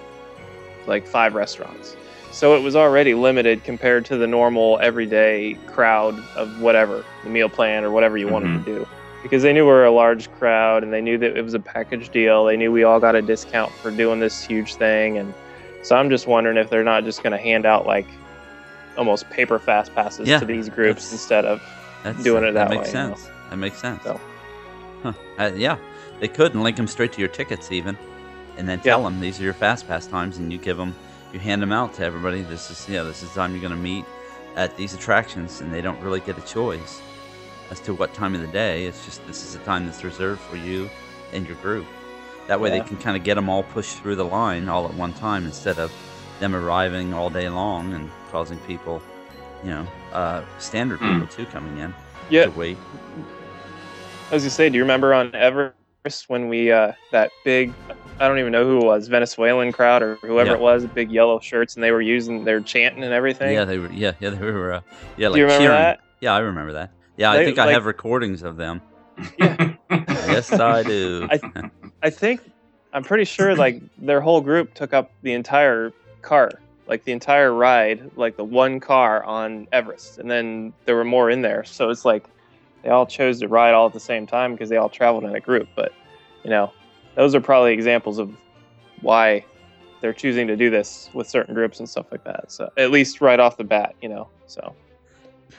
like 0.88 1.05
five 1.05 1.34
restaurants. 1.34 1.96
So 2.32 2.55
it 2.55 2.62
was 2.62 2.75
already 2.75 3.13
limited 3.13 3.63
compared 3.63 4.05
to 4.05 4.17
the 4.17 4.27
normal 4.27 4.77
everyday 4.79 5.55
crowd 5.67 6.20
of 6.36 6.62
whatever, 6.62 7.03
the 7.24 7.29
meal 7.29 7.50
plan 7.50 7.84
or 7.84 7.91
whatever 7.91 8.17
you 8.17 8.27
wanted 8.27 8.65
to 8.65 8.72
mm-hmm. 8.72 8.84
do 8.84 8.88
because 9.25 9.41
they 9.41 9.53
knew 9.53 9.65
we 9.65 9.72
were 9.72 9.86
a 9.86 9.91
large 9.91 10.32
crowd 10.34 10.84
and 10.84 10.94
they 10.94 11.01
knew 11.01 11.17
that 11.17 11.36
it 11.36 11.41
was 11.41 11.55
a 11.55 11.60
package 11.60 12.10
deal. 12.10 12.46
They 12.46 12.55
knew 12.55 12.72
we 12.72 12.84
all 12.84 13.00
got 13.00 13.15
a 13.15 13.24
discount 13.24 13.72
for 13.82 13.89
doing 13.89 14.20
this 14.20 14.44
huge 14.46 14.75
thing. 14.75 15.17
And 15.17 15.34
so 15.82 15.96
I'm 15.96 16.12
just 16.12 16.27
wondering 16.27 16.58
if 16.58 16.70
they're 16.70 16.84
not 16.84 17.05
just 17.05 17.24
going 17.24 17.32
to 17.32 17.39
hand 17.39 17.65
out 17.65 17.88
like 17.88 18.05
almost 19.00 19.27
paper 19.32 19.58
fast 19.58 19.96
passes 19.96 20.27
Yeah, 20.27 20.38
to 20.38 20.46
these 20.46 20.70
groups 20.70 21.12
instead 21.12 21.44
of 21.44 21.60
doing 22.22 22.44
it 22.44 22.51
that 22.51 22.70
makes 22.70 22.94
way, 22.94 23.01
you 23.01 23.10
know. 23.10 23.15
sense. 23.15 23.27
That 23.50 23.55
makes 23.55 23.79
sense. 23.79 24.03
So. 24.03 24.22
Huh. 25.01 25.13
Uh, 25.39 25.51
yeah, 25.55 25.77
they 26.20 26.27
could 26.27 26.53
and 26.53 26.62
link 26.62 26.77
them 26.77 26.86
straight 26.86 27.12
to 27.13 27.20
your 27.20 27.29
tickets 27.29 27.72
even, 27.72 27.98
and 28.58 28.70
then 28.70 28.77
Yeah. 28.84 28.91
tell 28.91 29.03
them 29.05 29.20
these 29.20 29.39
are 29.39 29.44
your 29.44 29.53
fast 29.53 29.88
pass 29.88 30.05
times, 30.05 30.38
and 30.38 30.51
you 30.53 30.60
give 30.60 30.77
them, 30.77 30.94
you 31.34 31.39
hand 31.39 31.63
them 31.63 31.72
out 31.72 31.96
to 31.96 32.05
everybody. 32.05 32.44
This 32.44 32.70
is 32.70 32.88
yeah, 32.88 33.01
this 33.01 33.24
is 33.24 33.29
the 33.29 33.39
time 33.39 33.53
you're 33.53 33.62
going 33.62 33.74
to 33.74 33.75
meet 33.79 34.05
at 34.55 34.77
these 34.77 34.94
attractions, 34.94 35.62
and 35.62 35.74
they 35.74 35.82
don't 35.82 36.00
really 36.01 36.20
get 36.20 36.38
a 36.38 36.41
choice 36.41 37.01
as 37.72 37.79
to 37.81 37.93
what 37.93 38.13
time 38.13 38.36
of 38.36 38.41
the 38.41 38.48
day. 38.48 38.86
It's 38.86 39.03
just 39.05 39.25
this 39.27 39.43
is 39.45 39.55
a 39.55 39.60
time 39.60 39.86
that's 39.86 40.03
reserved 40.03 40.41
for 40.41 40.57
you 40.57 40.89
and 41.34 41.48
your 41.48 41.57
group. 41.57 41.86
That 42.48 42.60
way 42.60 42.69
Yeah. 42.69 42.79
they 42.84 42.88
can 42.88 42.98
kind 42.98 43.17
of 43.17 43.24
get 43.24 43.36
them 43.36 43.50
all 43.50 43.63
pushed 43.63 43.98
through 44.00 44.15
the 44.15 44.25
line 44.25 44.69
all 44.69 44.86
at 44.88 44.93
one 44.93 45.13
time 45.13 45.45
instead 45.45 45.79
of 45.79 45.91
them 46.39 46.55
arriving 46.55 47.13
all 47.13 47.29
day 47.29 47.50
long 47.50 47.93
and 47.93 48.10
causing 48.31 48.60
people, 48.60 49.01
you 49.63 49.72
know, 49.72 49.88
uh, 50.13 50.41
standard 50.60 51.00
Hmm. 51.00 51.22
people 51.22 51.27
too 51.27 51.45
coming 51.51 51.77
in 51.79 51.93
yeah. 52.29 52.45
to 52.45 52.51
wait. 52.51 52.77
I 54.31 54.34
was 54.36 54.43
gonna 54.43 54.50
say, 54.51 54.69
do 54.69 54.75
you 54.77 54.84
remember 54.84 55.13
on 55.13 55.34
Everest 55.36 56.25
when 56.27 56.48
we 56.50 56.72
uh, 56.72 56.91
that 57.12 57.31
big 57.43 57.74
I 58.19 58.27
don't 58.29 58.39
even 58.39 58.51
know 58.53 58.63
who 58.63 58.77
it 58.79 58.86
was 58.86 59.07
Venezuelan 59.10 59.74
crowd 59.74 60.01
or 60.01 60.15
whoever 60.22 60.51
Yeah. 60.51 60.55
it 60.55 60.62
was 60.62 60.86
big 60.86 61.12
yellow 61.12 61.39
shirts 61.39 61.75
and 61.75 61.84
they 61.84 61.91
were 61.91 62.01
using 62.01 62.45
their 62.45 62.62
chanting 62.62 63.03
and 63.03 63.12
everything. 63.13 63.53
Yeah, 63.53 63.65
they 63.65 63.77
were. 63.77 63.91
Yeah, 63.91 64.13
yeah, 64.22 64.29
they 64.29 64.39
were. 64.51 64.72
Uh, 64.74 64.81
yeah, 65.17 65.27
like 65.27 65.34
Do 65.36 65.39
you 65.39 65.45
remember 65.45 65.65
cheering. 65.65 65.81
that? 65.81 66.00
Yeah, 66.22 66.34
I 66.34 66.39
remember 66.39 66.72
that. 66.74 66.91
Yeah, 67.17 67.31
I 67.31 67.38
They- 67.38 67.45
think 67.45 67.60
I 67.60 67.65
like- 67.65 67.74
have 67.74 67.86
recordings 67.86 68.43
of 68.43 68.57
them. 68.57 68.81
Yeah. 69.39 69.74
Yes, 70.27 70.51
I 70.51 70.84
do. 70.84 71.27
I- 71.31 71.69
I 72.03 72.10
think 72.10 72.41
I'm 72.93 73.03
pretty 73.03 73.24
sure 73.25 73.55
like 73.55 73.81
their 73.98 74.19
whole 74.22 74.41
group 74.41 74.74
took 74.74 74.93
up 74.93 75.12
the 75.22 75.34
entire 75.34 75.91
car, 76.22 76.50
like 76.88 77.03
the 77.05 77.12
entire 77.13 77.53
ride, 77.53 78.12
like 78.15 78.36
the 78.38 78.43
one 78.43 78.79
car 78.79 79.24
on 79.24 79.67
Everest, 79.72 80.17
and 80.17 80.29
then 80.29 80.74
there 80.86 80.95
were 80.95 81.05
more 81.05 81.29
in 81.29 81.41
there. 81.41 81.63
So 81.63 81.89
it's 81.89 82.03
like 82.05 82.25
they 82.84 82.89
all 82.89 83.05
chose 83.05 83.39
to 83.39 83.48
ride 83.48 83.74
all 83.74 83.88
at 83.88 83.93
the 83.93 84.00
same 84.00 84.27
time 84.27 84.51
because 84.53 84.69
they 84.69 84.77
all 84.77 84.89
traveled 84.89 85.24
in 85.24 85.34
a 85.36 85.39
group. 85.39 85.67
But 85.75 85.93
you 86.43 86.50
know, 86.50 86.72
those 87.15 87.34
are 87.36 87.41
probably 87.41 87.74
examples 87.74 88.17
of 88.19 88.36
why 89.01 89.45
they're 90.01 90.13
choosing 90.13 90.48
to 90.48 90.55
do 90.57 90.69
this 90.69 91.10
with 91.13 91.27
certain 91.29 91.53
groups 91.55 91.79
and 91.79 91.88
stuff 91.89 92.07
like 92.12 92.24
that. 92.25 92.51
So 92.51 92.69
at 92.77 92.91
least 92.91 93.22
right 93.22 93.39
off 93.39 93.55
the 93.57 93.63
bat, 93.63 93.95
you 94.01 94.10
know. 94.10 94.27
So 94.48 94.75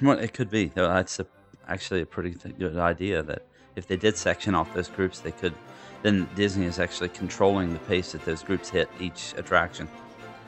Well, 0.02 0.18
it 0.18 0.32
could 0.34 0.50
be. 0.50 0.66
though. 0.75 0.88
That's 0.88 1.18
a, 1.20 1.26
actually 1.68 2.02
a 2.02 2.06
pretty 2.06 2.30
good 2.58 2.76
idea. 2.76 3.23
That 3.23 3.42
if 3.76 3.87
they 3.87 3.96
did 3.96 4.16
section 4.16 4.54
off 4.54 4.73
those 4.75 4.88
groups, 4.88 5.20
they 5.20 5.32
could. 5.32 5.54
Then 6.02 6.28
Disney 6.37 6.66
is 6.66 6.78
actually 6.78 7.08
controlling 7.08 7.73
the 7.73 7.78
pace 7.80 8.12
that 8.12 8.25
those 8.25 8.42
groups 8.42 8.68
hit 8.68 8.88
each 9.00 9.35
attraction. 9.37 9.88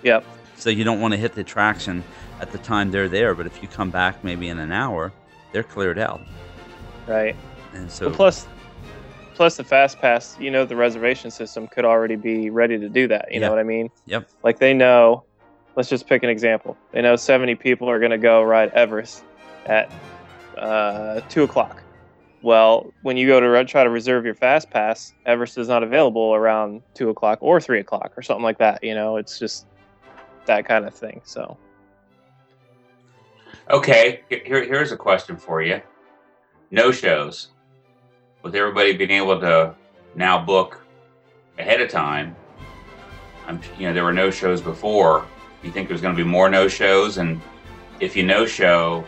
Yep. 0.02 0.24
So 0.56 0.70
you 0.70 0.84
don't 0.84 1.00
want 1.00 1.12
to 1.12 1.18
hit 1.18 1.34
the 1.34 1.40
attraction 1.40 2.04
at 2.40 2.52
the 2.52 2.58
time 2.58 2.90
they're 2.90 3.08
there, 3.08 3.34
but 3.34 3.46
if 3.46 3.62
you 3.62 3.68
come 3.68 3.90
back 3.90 4.22
maybe 4.22 4.48
in 4.48 4.58
an 4.58 4.72
hour, 4.72 5.12
they're 5.52 5.62
cleared 5.62 5.98
out. 5.98 6.20
right. 7.06 7.34
And 7.72 7.90
so 7.90 8.08
But 8.08 8.16
plus, 8.16 8.46
plus 9.34 9.56
the 9.56 9.64
fast 9.64 9.98
pass, 10.00 10.36
you 10.40 10.50
know, 10.50 10.64
the 10.64 10.76
reservation 10.76 11.30
system 11.30 11.66
could 11.68 11.84
already 11.84 12.16
be 12.16 12.50
ready 12.50 12.78
to 12.78 12.88
do 12.88 13.08
that. 13.08 13.28
You 13.30 13.40
Yeah. 13.40 13.46
know 13.46 13.50
what 13.50 13.60
I 13.60 13.64
mean? 13.64 13.88
Yep. 14.06 14.28
Like 14.42 14.58
they 14.58 14.74
know. 14.74 15.24
Let's 15.76 15.88
just 15.88 16.08
pick 16.08 16.22
an 16.24 16.28
example. 16.28 16.76
They 16.92 17.02
know 17.02 17.14
70 17.16 17.54
people 17.54 17.88
are 17.88 17.98
going 18.00 18.10
to 18.10 18.18
go 18.18 18.42
ride 18.42 18.70
Everest 18.72 19.22
at 19.66 19.90
uh, 20.58 21.20
two 21.28 21.42
o'clock. 21.42 21.82
Well, 22.40 22.92
when 23.02 23.16
you 23.16 23.26
go 23.26 23.40
to 23.40 23.46
re- 23.48 23.64
try 23.64 23.82
to 23.82 23.90
reserve 23.90 24.24
your 24.24 24.34
fast 24.34 24.70
pass, 24.70 25.12
Everest 25.26 25.58
is 25.58 25.68
not 25.68 25.82
available 25.82 26.34
around 26.34 26.82
two 26.94 27.08
o'clock 27.10 27.38
or 27.40 27.60
three 27.60 27.80
o'clock 27.80 28.12
or 28.16 28.22
something 28.22 28.44
like 28.44 28.58
that. 28.58 28.84
You 28.84 28.94
know, 28.94 29.16
it's 29.16 29.38
just 29.38 29.66
that 30.46 30.64
kind 30.64 30.84
of 30.84 30.94
thing. 30.94 31.20
So 31.24 31.58
Okay, 33.70 34.22
here, 34.30 34.64
here's 34.64 34.92
a 34.92 34.96
question 34.96 35.36
for 35.36 35.60
you. 35.60 35.82
No 36.70 36.90
shows. 36.90 37.48
With 38.42 38.54
everybody 38.54 38.96
being 38.96 39.10
able 39.10 39.38
to 39.40 39.74
now 40.14 40.42
book 40.42 40.86
ahead 41.58 41.82
of 41.82 41.90
time, 41.90 42.34
I'm, 43.46 43.60
you 43.78 43.88
know, 43.88 43.92
there 43.92 44.04
were 44.04 44.12
no 44.12 44.30
shows 44.30 44.62
before. 44.62 45.26
You 45.62 45.70
think 45.70 45.88
there's 45.88 46.00
going 46.00 46.16
to 46.16 46.22
be 46.22 46.28
more 46.28 46.48
no 46.48 46.66
shows? 46.66 47.18
And 47.18 47.42
if 48.00 48.16
you 48.16 48.22
no 48.22 48.46
show, 48.46 49.04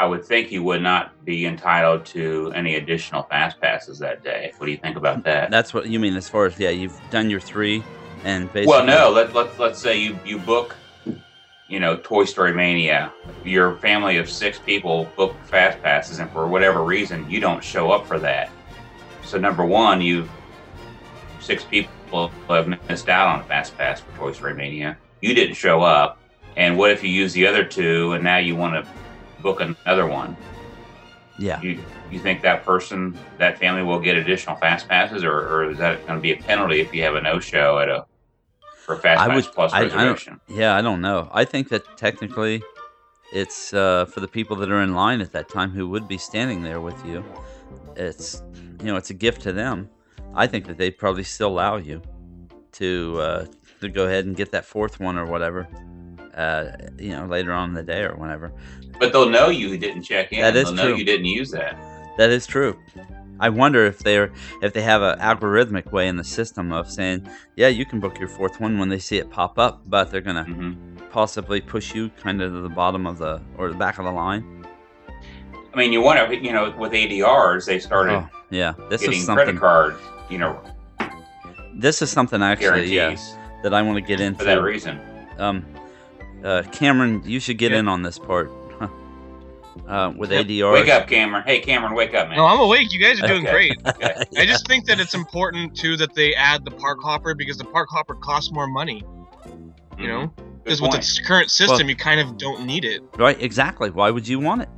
I 0.00 0.06
would 0.06 0.24
think 0.24 0.50
you 0.50 0.62
would 0.62 0.80
not 0.80 1.26
be 1.26 1.44
entitled 1.44 2.06
to 2.06 2.50
any 2.54 2.76
additional 2.76 3.24
fast 3.24 3.60
passes 3.60 3.98
that 3.98 4.24
day. 4.24 4.50
What 4.56 4.64
do 4.64 4.72
you 4.72 4.78
think 4.78 4.96
about 4.96 5.22
that? 5.24 5.50
that's 5.50 5.74
what 5.74 5.88
you 5.88 6.00
mean 6.00 6.16
as 6.16 6.26
far 6.26 6.46
as 6.46 6.58
yeah, 6.58 6.70
you've 6.70 6.98
done 7.10 7.28
your 7.28 7.38
three, 7.38 7.84
and 8.24 8.50
basically. 8.50 8.68
Well, 8.68 8.86
no. 8.86 9.10
Let 9.10 9.34
let 9.34 9.58
let's 9.58 9.78
say 9.78 10.00
you 10.00 10.18
you 10.24 10.38
book, 10.38 10.74
you 11.68 11.80
know, 11.80 11.98
Toy 11.98 12.24
Story 12.24 12.54
Mania. 12.54 13.12
Your 13.44 13.76
family 13.76 14.16
of 14.16 14.30
six 14.30 14.58
people 14.58 15.06
book 15.16 15.36
fast 15.44 15.82
passes, 15.82 16.18
and 16.18 16.30
for 16.30 16.48
whatever 16.48 16.82
reason, 16.82 17.28
you 17.28 17.38
don't 17.38 17.62
show 17.62 17.90
up 17.90 18.06
for 18.06 18.18
that. 18.20 18.48
So 19.22 19.36
number 19.36 19.66
one, 19.66 20.00
you 20.00 20.26
six 21.40 21.62
people 21.62 22.32
have 22.48 22.68
missed 22.88 23.10
out 23.10 23.28
on 23.28 23.40
a 23.40 23.44
fast 23.44 23.76
pass 23.76 24.00
for 24.00 24.16
Toy 24.16 24.32
Story 24.32 24.54
Mania. 24.54 24.96
You 25.20 25.34
didn't 25.34 25.56
show 25.56 25.82
up, 25.82 26.18
and 26.56 26.78
what 26.78 26.90
if 26.90 27.04
you 27.04 27.10
use 27.10 27.34
the 27.34 27.46
other 27.46 27.64
two, 27.64 28.14
and 28.14 28.24
now 28.24 28.38
you 28.38 28.56
want 28.56 28.82
to 28.82 28.90
book 29.42 29.60
another 29.60 30.06
one? 30.06 30.36
Yeah. 31.38 31.60
You 31.62 31.82
you 32.10 32.18
think 32.18 32.42
that 32.42 32.64
person, 32.64 33.18
that 33.38 33.58
family, 33.58 33.82
will 33.82 34.00
get 34.00 34.16
additional 34.16 34.56
fast 34.56 34.88
passes, 34.88 35.24
or, 35.24 35.32
or 35.32 35.70
is 35.70 35.78
that 35.78 36.04
going 36.06 36.18
to 36.18 36.22
be 36.22 36.32
a 36.32 36.36
penalty 36.36 36.80
if 36.80 36.92
you 36.92 37.02
have 37.04 37.14
a 37.14 37.20
no 37.20 37.38
show 37.40 37.78
at 37.78 37.88
a 37.88 38.04
for 38.84 38.96
fast 38.96 39.20
I 39.20 39.28
pass 39.28 39.36
would- 39.36 39.54
plus 39.54 39.72
I- 39.72 39.78
I 39.78 39.82
reservation? 39.84 40.40
Yeah, 40.48 40.74
I 40.76 40.82
don't 40.82 41.00
know. 41.00 41.28
I 41.32 41.44
think 41.44 41.68
that 41.70 41.82
technically, 41.96 42.62
it's 43.32 43.72
uh, 43.72 44.06
for 44.06 44.20
the 44.20 44.28
people 44.28 44.56
that 44.56 44.70
are 44.70 44.82
in 44.82 44.94
line 44.94 45.20
at 45.20 45.32
that 45.32 45.48
time 45.48 45.70
who 45.70 45.88
would 45.88 46.08
be 46.08 46.18
standing 46.18 46.62
there 46.62 46.80
with 46.80 47.02
you. 47.06 47.24
It's 47.96 48.42
you 48.80 48.86
know, 48.86 48.96
it's 48.96 49.10
a 49.10 49.14
gift 49.14 49.42
to 49.42 49.52
them. 49.52 49.88
I 50.34 50.46
think 50.46 50.66
that 50.66 50.78
they 50.78 50.90
probably 50.90 51.24
still 51.24 51.48
allow 51.48 51.76
you 51.76 52.02
to 52.72 53.18
uh, 53.20 53.46
to 53.80 53.88
go 53.88 54.06
ahead 54.06 54.26
and 54.26 54.36
get 54.36 54.50
that 54.52 54.64
fourth 54.64 55.00
one 55.00 55.16
or 55.16 55.26
whatever. 55.26 55.68
Uh, 56.34 56.72
you 56.98 57.10
know, 57.10 57.26
later 57.26 57.52
on 57.52 57.70
in 57.70 57.74
the 57.74 57.82
day 57.82 58.02
or 58.02 58.14
whenever. 58.16 58.52
But 59.00 59.12
they'll 59.12 59.28
know 59.28 59.48
you 59.48 59.76
didn't 59.76 60.02
check 60.02 60.32
in. 60.32 60.40
That 60.42 60.54
is 60.54 60.66
they'll 60.66 60.74
know 60.74 60.88
true. 60.90 60.96
you 60.98 61.04
didn't 61.04 61.26
use 61.26 61.50
that. 61.50 61.76
That 62.18 62.30
is 62.30 62.46
true. 62.46 62.78
I 63.40 63.48
wonder 63.48 63.86
if 63.86 64.00
they're 64.00 64.30
if 64.62 64.74
they 64.74 64.82
have 64.82 65.00
an 65.02 65.18
algorithmic 65.18 65.90
way 65.90 66.06
in 66.06 66.16
the 66.16 66.24
system 66.24 66.70
of 66.72 66.88
saying, 66.90 67.26
yeah, 67.56 67.68
you 67.68 67.86
can 67.86 67.98
book 67.98 68.18
your 68.20 68.28
fourth 68.28 68.60
one 68.60 68.78
when 68.78 68.90
they 68.90 68.98
see 68.98 69.16
it 69.16 69.30
pop 69.30 69.58
up, 69.58 69.82
but 69.86 70.10
they're 70.10 70.20
gonna 70.20 70.44
hmm 70.44 70.72
possibly 71.10 71.60
push 71.60 71.92
you 71.92 72.08
kind 72.22 72.40
of 72.40 72.52
to 72.52 72.60
the 72.60 72.68
bottom 72.68 73.04
of 73.04 73.18
the 73.18 73.40
or 73.58 73.68
the 73.72 73.74
back 73.76 73.98
of 73.98 74.04
the 74.04 74.12
line. 74.12 74.64
I 75.74 75.76
mean, 75.76 75.92
you 75.92 76.00
want 76.02 76.28
to, 76.30 76.36
you 76.36 76.52
know, 76.52 76.70
with 76.78 76.92
ADRs, 76.92 77.64
they 77.66 77.78
started 77.80 78.12
Oh, 78.12 78.28
yeah, 78.50 78.74
this 78.88 79.00
getting 79.00 79.18
is 79.18 79.24
credit 79.24 79.46
something. 79.46 79.58
card, 79.58 79.96
you 80.28 80.38
know, 80.38 80.60
This 81.74 82.00
is 82.02 82.10
something 82.10 82.42
actually, 82.42 82.90
guarantees 82.90 83.30
yeah, 83.34 83.60
that 83.62 83.72
I 83.74 83.82
want 83.82 83.96
to 83.96 84.02
get 84.02 84.20
into 84.20 84.38
for 84.40 84.44
that 84.44 84.62
reason. 84.62 85.00
Um, 85.38 85.64
uh, 86.44 86.62
Cameron, 86.72 87.22
you 87.24 87.40
should 87.40 87.58
get 87.58 87.72
Yeah. 87.72 87.78
in 87.78 87.88
on 87.88 88.02
this 88.02 88.18
part. 88.18 88.50
Huh. 89.86 89.92
Uh, 89.92 90.10
with 90.16 90.30
ADR. 90.30 90.72
Wake 90.72 90.88
up, 90.88 91.06
Cameron. 91.08 91.44
Hey, 91.46 91.60
Cameron, 91.60 91.94
wake 91.94 92.14
up, 92.14 92.28
man. 92.28 92.36
No, 92.36 92.46
I'm 92.46 92.58
awake. 92.60 92.92
You 92.92 93.00
guys 93.00 93.20
are 93.22 93.26
doing 93.28 93.46
Okay. 93.46 93.52
great. 93.52 93.76
Okay. 93.86 94.14
I 94.38 94.46
just 94.46 94.66
think 94.66 94.86
that 94.86 94.98
it's 95.00 95.14
important 95.14 95.76
too 95.76 95.96
that 95.98 96.14
they 96.14 96.34
add 96.34 96.64
the 96.64 96.70
park 96.72 96.98
hopper 97.02 97.34
because 97.34 97.56
the 97.56 97.64
park 97.64 97.88
hopper 97.90 98.14
costs 98.14 98.50
more 98.52 98.66
money. 98.66 99.04
You 99.98 100.08
know, 100.08 100.20
Mhm. 100.36 100.64
Because 100.64 100.80
with 100.80 100.90
point. 100.92 101.02
its 101.02 101.18
current 101.20 101.50
system, 101.50 101.78
Well- 101.78 101.88
you 101.90 101.96
kind 101.96 102.20
of 102.20 102.36
don't 102.38 102.64
need 102.66 102.84
it. 102.84 103.00
Right, 103.16 103.40
exactly. 103.40 103.90
Why 103.90 104.10
would 104.10 104.26
you 104.28 104.38
want 104.40 104.62
it? 104.62 104.68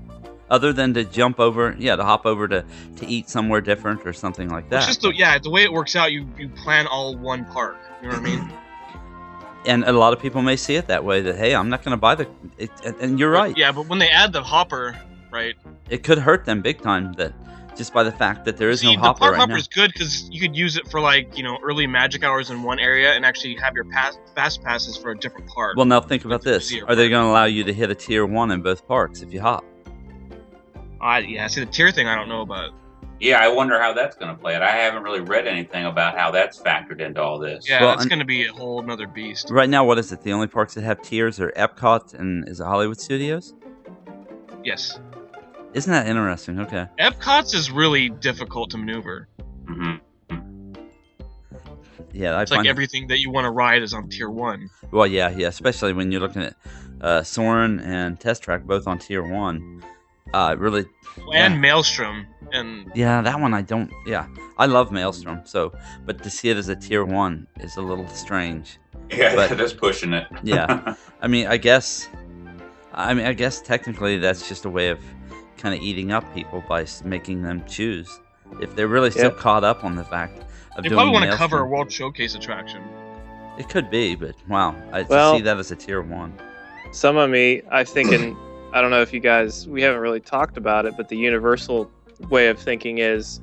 Other 0.51 0.73
than 0.73 0.93
to 0.95 1.05
jump 1.05 1.41
over, 1.41 1.75
yeah, 1.79 1.97
to 1.97 2.05
hop 2.05 2.27
over 2.27 2.47
to, 2.49 2.65
to 2.97 3.07
eat 3.07 3.31
somewhere 3.31 3.61
different 3.63 4.07
or 4.07 4.13
something 4.13 4.51
like 4.51 4.69
that. 4.69 4.79
It's 4.79 4.87
just 4.87 5.01
the 5.01 5.13
yeah, 5.15 5.39
the 5.39 5.49
way 5.51 5.63
it 5.63 5.73
works 5.73 5.97
out, 5.97 6.13
you 6.13 6.27
you 6.39 6.49
plan 6.51 6.87
all 6.87 7.17
one 7.17 7.45
park. 7.47 7.77
You 8.03 8.09
know 8.09 8.15
what 8.19 8.27
I 8.27 8.31
mean? 8.37 8.53
and 9.67 9.85
a 9.85 9.93
lot 9.93 10.13
of 10.13 10.21
people 10.21 10.43
may 10.43 10.57
see 10.57 10.75
it 10.75 10.87
that 10.87 11.05
way 11.05 11.21
that 11.21 11.37
hey 11.37 11.55
i'm 11.55 11.69
not 11.69 11.83
going 11.83 11.93
to 11.93 12.01
buy 12.01 12.15
the 12.15 12.29
it, 12.59 12.71
and, 12.85 12.97
and 12.97 13.19
you're 13.19 13.31
right 13.31 13.57
Yeah, 13.57 13.73
but 13.73 13.89
when 13.89 13.99
they 13.99 14.09
add 14.09 14.33
the 14.33 14.43
hopper, 14.43 14.99
right? 15.31 15.55
it 15.91 16.03
could 16.03 16.19
hurt 16.19 16.45
them 16.45 16.63
big 16.63 16.81
time 16.81 17.13
that 17.15 17.33
just 17.77 17.95
by 17.95 18.03
the 18.03 18.13
fact 18.13 18.45
that 18.45 18.59
there 18.59 18.69
is 18.69 18.81
See, 18.81 18.87
no 18.89 18.93
the 18.95 18.99
hopper 18.99 19.19
park 19.21 19.33
right 19.33 19.39
hopper 19.41 19.53
now 19.53 19.59
is 19.59 19.69
good 19.69 19.93
because 19.93 20.29
you 20.31 20.41
could 20.41 20.55
use 20.55 20.77
it 20.77 20.87
for 20.91 21.01
like 21.01 21.37
you 21.37 21.43
know 21.43 21.59
early 21.63 21.87
magic 21.87 22.23
hours 22.23 22.51
in 22.51 22.63
one 22.63 22.79
area 22.79 23.13
and 23.13 23.25
actually 23.25 23.55
have 23.57 23.75
your 23.75 23.85
pass 23.85 24.19
fast 24.35 24.63
passes 24.63 24.97
for 24.97 25.11
a 25.11 25.17
different 25.17 25.49
park. 25.49 25.77
well 25.77 25.87
now 25.87 26.01
think 26.01 26.25
about 26.25 26.43
the 26.43 26.51
this 26.51 26.75
are 26.87 26.95
they 26.95 27.09
going 27.09 27.25
to 27.25 27.31
allow 27.31 27.45
you 27.45 27.65
to 27.65 27.73
hit 27.73 27.91
a 27.91 27.95
tier 27.95 28.27
one 28.27 28.51
in 28.51 28.63
both 28.63 28.87
parks 28.87 29.23
if 29.23 29.33
you 29.33 29.41
hop 29.41 29.65
I, 31.03 31.19
yeah, 31.19 31.49
see 31.49 31.61
the 31.61 31.67
tier 31.67 31.91
thing 31.91 32.07
I 32.07 32.15
don't 32.15 32.29
know 32.29 32.43
about. 32.43 32.71
Yeah, 33.23 33.39
I 33.39 33.47
wonder 33.47 33.81
how 33.81 33.93
that's 33.93 34.17
going 34.17 34.35
to 34.35 34.41
play 34.41 34.57
it. 34.57 34.63
I 34.63 34.71
haven't 34.73 35.05
really 35.05 35.21
read 35.21 35.47
anything 35.47 35.87
about 35.87 36.19
how 36.19 36.33
that's 36.33 36.61
factored 36.61 37.01
into 37.01 37.23
all 37.23 37.39
this. 37.39 37.65
Yeah, 37.69 37.81
Well, 37.81 37.91
that's 37.91 38.03
and- 38.03 38.11
going 38.11 38.19
to 38.19 38.25
be 38.25 38.45
a 38.47 38.53
whole 38.53 38.83
another 38.83 39.07
beast. 39.07 39.49
right 39.51 39.69
now 39.71 39.85
what 39.85 39.97
is 39.97 40.11
it 40.11 40.23
the 40.23 40.33
only 40.33 40.49
parks 40.49 40.75
that 40.75 40.83
have 40.83 41.01
tiers 41.03 41.39
are 41.39 41.53
epcot 41.53 42.15
and 42.15 42.49
is 42.49 42.59
it 42.59 42.65
hollywood 42.65 43.01
studios 43.01 43.55
Yes, 44.65 44.99
isn't 45.73 45.91
that 45.93 46.07
interesting 46.09 46.59
okay 46.61 46.87
Epcot's 46.99 47.55
is 47.55 47.71
really 47.71 48.09
difficult 48.09 48.71
to 48.71 48.79
maneuver. 48.79 49.29
hmm 49.69 49.95
yeah 52.13 52.35
i 52.37 52.43
It's 52.43 52.51
like 52.51 52.59
find 52.59 52.67
everything 52.69 53.07
that 53.07 53.21
you 53.21 53.31
want 53.31 53.45
to 53.45 53.51
ride 53.51 53.83
is 53.83 53.95
on 53.95 54.09
tier 54.09 54.29
one. 54.31 54.69
well 54.91 55.07
yeah 55.07 55.31
yeah 55.31 55.47
especially 55.47 55.93
when 55.93 56.11
you're 56.11 56.21
looking 56.21 56.43
at 56.43 56.57
uh 57.01 57.23
Soarin' 57.23 57.79
and 57.81 58.19
test 58.19 58.43
track 58.43 58.65
both 58.65 58.87
on 58.89 58.99
tier 58.99 59.23
one 59.23 59.83
uh 60.35 60.57
really 60.59 60.87
and 61.35 61.55
Yeah. 61.55 61.61
Maelstrom 61.61 62.27
and 62.53 62.91
Yeah, 62.95 63.23
that 63.23 63.41
one 63.41 63.55
I 63.55 63.63
don't. 63.63 63.91
Yeah, 64.07 64.27
I 64.59 64.67
love 64.67 64.93
Maelstrom. 64.93 65.41
So, 65.45 65.73
but 66.07 66.23
to 66.23 66.31
see 66.31 66.51
it 66.51 66.57
as 66.57 66.69
a 66.69 66.77
tier 66.77 67.05
one 67.05 67.47
is 67.61 67.77
a 67.77 67.83
little 67.83 68.07
strange. 68.09 68.79
Yeah, 69.11 69.35
But- 69.35 69.57
that's 69.57 69.73
pushing 69.73 70.13
it. 70.13 70.27
Yeah. 70.43 70.95
I 71.23 71.27
mean, 71.29 71.47
I 71.47 71.57
guess. 71.57 72.09
I 72.95 73.15
mean, 73.15 73.25
I 73.27 73.33
guess 73.33 73.61
technically 73.63 74.19
that's 74.19 74.49
just 74.49 74.65
a 74.67 74.71
way 74.71 74.89
of 74.91 75.01
kind 75.57 75.75
of 75.75 75.81
eating 75.81 76.13
up 76.13 76.25
people 76.35 76.63
by 76.69 76.87
making 77.05 77.43
them 77.43 77.65
choose. 77.67 78.21
If 78.61 78.77
they're 78.77 78.89
really 78.89 79.11
still 79.11 79.31
Yeah. 79.33 79.39
caught 79.39 79.65
up 79.65 79.83
on 79.85 79.95
the 79.97 80.05
fact 80.05 80.39
of 80.77 80.83
they 80.83 80.89
doing 80.91 80.99
probably 80.99 81.13
want 81.15 81.31
to 81.31 81.37
cover 81.37 81.61
a 81.61 81.67
World 81.67 81.91
Showcase 81.91 82.35
attraction. 82.35 82.83
it 83.59 83.69
could 83.69 83.91
be, 83.91 84.15
but 84.15 84.35
wow, 84.49 84.75
I 84.93 85.03
Well- 85.03 85.37
see 85.37 85.43
that 85.43 85.57
as 85.59 85.71
a 85.71 85.77
tier 85.77 86.03
one. 86.03 86.33
some 86.93 87.17
of 87.17 87.31
me 87.31 87.63
i'm 87.71 87.87
thinking 87.87 88.37
i 88.75 88.81
don't 88.83 88.91
know 88.91 89.01
if 89.01 89.15
you 89.15 89.21
guys 89.21 89.67
we 89.67 89.81
haven't 89.81 90.01
really 90.03 90.21
talked 90.21 90.59
about 90.59 90.85
it 90.85 90.93
but 90.99 91.09
the 91.09 91.17
universal 91.17 91.91
way 92.31 92.49
of 92.49 92.59
thinking 92.59 92.99
is 92.99 93.41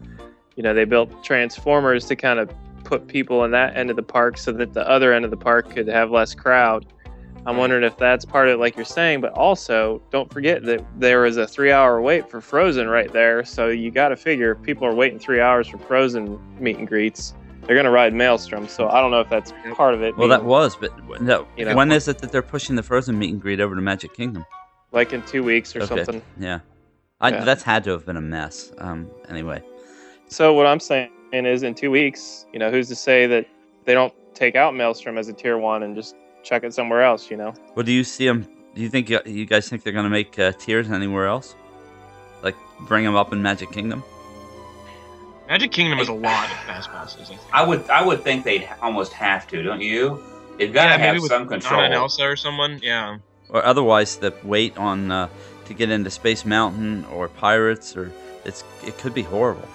you 0.55 0.63
know 0.63 0.73
they 0.73 0.85
built 0.85 1.23
transformers 1.23 2.05
to 2.05 2.15
kind 2.15 2.39
of 2.39 2.49
put 2.83 3.07
people 3.07 3.43
in 3.43 3.51
that 3.51 3.75
end 3.77 3.89
of 3.89 3.95
the 3.95 4.03
park 4.03 4.37
so 4.37 4.51
that 4.51 4.73
the 4.73 4.87
other 4.89 5.13
end 5.13 5.25
of 5.25 5.31
the 5.31 5.37
park 5.37 5.69
could 5.69 5.87
have 5.87 6.11
less 6.11 6.33
crowd. 6.33 6.85
I'm 7.45 7.57
wondering 7.57 7.83
if 7.83 7.97
that's 7.97 8.25
part 8.25 8.47
of 8.49 8.55
it, 8.55 8.57
like 8.57 8.75
you're 8.75 8.83
saying, 8.85 9.21
but 9.21 9.31
also 9.33 10.01
don't 10.11 10.31
forget 10.31 10.63
that 10.63 10.85
there 10.99 11.21
was 11.21 11.37
a 11.37 11.47
three 11.47 11.71
hour 11.71 12.01
wait 12.01 12.29
for 12.29 12.41
Frozen 12.41 12.87
right 12.89 13.11
there. 13.11 13.45
So 13.45 13.67
you 13.67 13.91
got 13.91 14.09
to 14.09 14.17
figure 14.17 14.51
if 14.51 14.61
people 14.61 14.85
are 14.85 14.93
waiting 14.93 15.19
three 15.19 15.39
hours 15.39 15.67
for 15.67 15.77
Frozen 15.77 16.37
meet 16.59 16.77
and 16.77 16.87
greets, 16.87 17.33
they're 17.65 17.75
going 17.75 17.85
to 17.85 17.91
ride 17.91 18.13
Maelstrom. 18.13 18.67
So 18.67 18.89
I 18.89 18.99
don't 18.99 19.11
know 19.11 19.21
if 19.21 19.29
that's 19.29 19.53
part 19.73 19.93
of 19.93 20.01
it. 20.03 20.17
Well, 20.17 20.27
being, 20.27 20.39
that 20.39 20.43
was, 20.43 20.75
but 20.75 20.91
no. 21.21 21.47
You 21.55 21.65
know. 21.65 21.75
when 21.75 21.91
is 21.91 22.07
it 22.07 22.17
that 22.19 22.31
they're 22.31 22.41
pushing 22.41 22.75
the 22.75 22.83
Frozen 22.83 23.17
meet 23.17 23.31
and 23.31 23.41
greet 23.41 23.59
over 23.61 23.73
to 23.75 23.81
Magic 23.81 24.13
Kingdom? 24.13 24.45
like 24.91 25.13
in 25.13 25.21
two 25.23 25.43
weeks 25.43 25.75
or 25.75 25.83
Okay. 25.83 26.03
something. 26.03 26.21
Yeah, 26.39 26.59
I, 27.21 27.29
Yeah. 27.31 27.43
that's 27.43 27.63
had 27.63 27.83
to 27.85 27.91
have 27.91 28.05
been 28.05 28.17
a 28.17 28.21
mess. 28.21 28.71
Um, 28.77 29.09
anyway, 29.29 29.61
So 30.27 30.53
what 30.53 30.65
I'm 30.65 30.79
saying 30.79 31.09
is, 31.33 31.63
in 31.63 31.75
two 31.75 31.91
weeks, 31.91 32.45
you 32.53 32.59
know, 32.59 32.71
who's 32.71 32.87
to 32.89 32.95
say 32.95 33.27
that 33.27 33.45
they 33.85 33.93
don't 33.93 34.13
take 34.35 34.55
out 34.55 34.75
Maelstrom 34.75 35.17
as 35.17 35.27
a 35.27 35.33
tier 35.33 35.57
one 35.57 35.83
and 35.83 35.95
just 35.95 36.15
check 36.43 36.63
it 36.63 36.73
somewhere 36.73 37.03
else? 37.03 37.29
You 37.29 37.37
know, 37.37 37.53
well, 37.75 37.83
do 37.85 37.91
you 37.91 38.03
see 38.03 38.25
them? 38.27 38.47
Do 38.75 38.81
you 38.81 38.89
think 38.89 39.09
you, 39.09 39.19
you 39.25 39.45
guys 39.45 39.67
think 39.67 39.83
they're 39.83 39.93
going 39.93 40.05
to 40.05 40.09
make 40.09 40.37
uh, 40.39 40.51
tiers 40.53 40.89
anywhere 40.91 41.27
else? 41.27 41.55
Like 42.41 42.55
bring 42.81 43.03
them 43.03 43.15
up 43.15 43.33
in 43.33 43.41
Magic 43.41 43.71
Kingdom? 43.71 44.03
Magic 45.47 45.71
Kingdom 45.71 45.97
has 45.97 46.07
a 46.09 46.13
lot 46.13 46.45
of 46.45 46.57
fast 46.59 46.89
passes. 46.91 47.31
I. 47.51 47.61
I 47.63 47.67
would 47.67 47.89
I 47.89 48.03
would 48.05 48.23
think 48.23 48.45
they'd 48.45 48.69
almost 48.81 49.11
have 49.13 49.47
to, 49.47 49.63
don't 49.63 49.81
you? 49.81 50.23
They've 50.57 50.71
got 50.71 50.83
to 50.85 50.89
yeah, 50.91 50.97
have 50.97 51.13
maybe 51.15 51.21
with 51.21 51.31
some 51.31 51.47
control. 51.47 51.81
Donna 51.81 51.95
Elsa 51.95 52.23
or 52.23 52.35
someone. 52.35 52.79
Yeah. 52.83 53.17
or 53.49 53.65
otherwise 53.65 54.17
the 54.17 54.31
wait 54.43 54.77
on 54.77 55.09
uh, 55.11 55.27
to 55.69 55.73
get 55.75 55.89
into 55.89 56.09
Space 56.09 56.45
Mountain 56.45 57.05
or 57.05 57.27
Pirates 57.29 57.95
or 57.95 58.11
it's 58.43 58.63
it 58.85 58.97
could 58.97 59.13
be 59.13 59.21
horrible. 59.21 59.67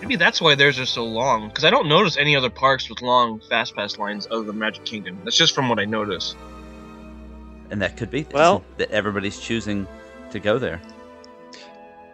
Maybe 0.00 0.14
that's 0.14 0.40
why 0.40 0.54
theirs 0.54 0.78
are 0.78 0.86
so 0.86 1.04
long. 1.04 1.48
Because 1.48 1.64
I 1.64 1.70
don't 1.70 1.88
notice 1.88 2.16
any 2.16 2.36
other 2.36 2.50
parks 2.50 2.88
with 2.88 3.02
long 3.02 3.40
fast 3.48 3.74
pass 3.74 3.98
lines 3.98 4.28
other 4.30 4.44
than 4.44 4.58
Magic 4.58 4.84
Kingdom. 4.84 5.18
That's 5.24 5.36
just 5.36 5.54
from 5.54 5.68
what 5.68 5.80
I 5.80 5.86
notice. 5.86 6.36
And 7.70 7.82
that 7.82 7.96
could 7.96 8.10
be 8.10 8.26
Well- 8.32 8.62
that 8.76 8.90
everybody's 8.90 9.40
choosing 9.40 9.86
to 10.30 10.38
go 10.38 10.58
there. 10.58 10.80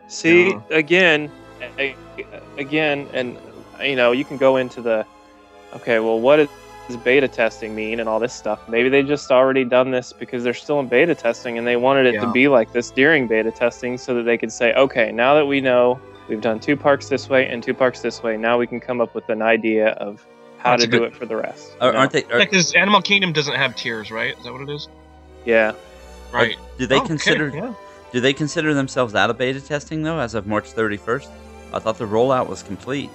See 0.08 0.50
Yeah. 0.50 0.60
again, 0.70 1.30
a- 1.78 1.96
again, 2.56 3.08
and 3.12 3.36
you 3.82 3.96
know 3.96 4.12
you 4.12 4.24
can 4.24 4.36
go 4.36 4.56
into 4.56 4.80
the 4.80 5.04
okay. 5.74 5.98
Well, 5.98 6.20
what 6.20 6.38
does 6.88 6.96
beta 6.98 7.28
testing 7.28 7.74
mean 7.74 7.98
and 8.00 8.08
all 8.08 8.18
this 8.20 8.32
stuff? 8.34 8.68
Maybe 8.68 8.88
they 8.88 9.02
just 9.02 9.30
already 9.30 9.64
done 9.64 9.90
this 9.90 10.12
because 10.12 10.44
they're 10.44 10.52
still 10.54 10.80
in 10.80 10.88
beta 10.88 11.14
testing 11.14 11.56
and 11.58 11.66
they 11.66 11.76
wanted 11.76 12.06
it 12.06 12.20
to 12.20 12.30
be 12.32 12.48
like 12.48 12.72
this 12.72 12.90
during 12.90 13.26
beta 13.26 13.50
testing 13.50 13.96
so 13.98 14.14
that 14.14 14.24
they 14.24 14.36
could 14.36 14.52
say, 14.52 14.74
okay, 14.74 15.10
now 15.10 15.34
that 15.34 15.46
we 15.46 15.60
know 15.60 15.98
we've 16.28 16.40
done 16.42 16.60
two 16.60 16.76
parks 16.76 17.08
this 17.08 17.28
way 17.28 17.46
and 17.48 17.62
two 17.62 17.72
parks 17.74 18.00
this 18.00 18.22
way, 18.22 18.36
now 18.36 18.58
we 18.58 18.66
can 18.66 18.80
come 18.80 19.00
up 19.00 19.14
with 19.14 19.28
an 19.30 19.40
idea 19.42 19.88
of 19.92 20.24
how 20.58 20.70
That's 20.72 20.84
to 20.84 20.88
a 20.88 20.98
do 20.98 21.04
it 21.04 21.14
for 21.16 21.26
the 21.26 21.36
rest. 21.36 21.70
you 21.72 21.76
Are, 21.88 21.92
know? 21.92 21.98
aren't 22.00 22.12
they? 22.12 22.24
Are, 22.24 22.38
Because 22.38 22.72
Animal 22.74 23.00
Kingdom 23.02 23.32
doesn't 23.32 23.54
have 23.54 23.74
tiers, 23.76 24.10
right? 24.10 24.36
Is 24.36 24.44
that 24.44 24.52
what 24.52 24.62
it 24.62 24.70
is? 24.70 24.88
Yeah. 25.44 25.72
Right. 26.32 26.56
do 26.78 26.86
they 26.86 26.96
Oh, 26.96 26.98
okay, 27.00 27.06
consider 27.08 27.48
yeah. 27.48 27.74
do 28.12 28.20
they 28.20 28.32
consider 28.32 28.74
themselves 28.74 29.14
out 29.14 29.30
of 29.30 29.38
beta 29.38 29.60
testing 29.60 30.02
though 30.02 30.18
as 30.18 30.34
of 30.34 30.46
March 30.46 30.72
31st? 30.72 31.28
I 31.72 31.78
thought 31.78 31.98
the 31.98 32.06
rollout 32.06 32.48
was 32.48 32.62
complete. 32.62 33.10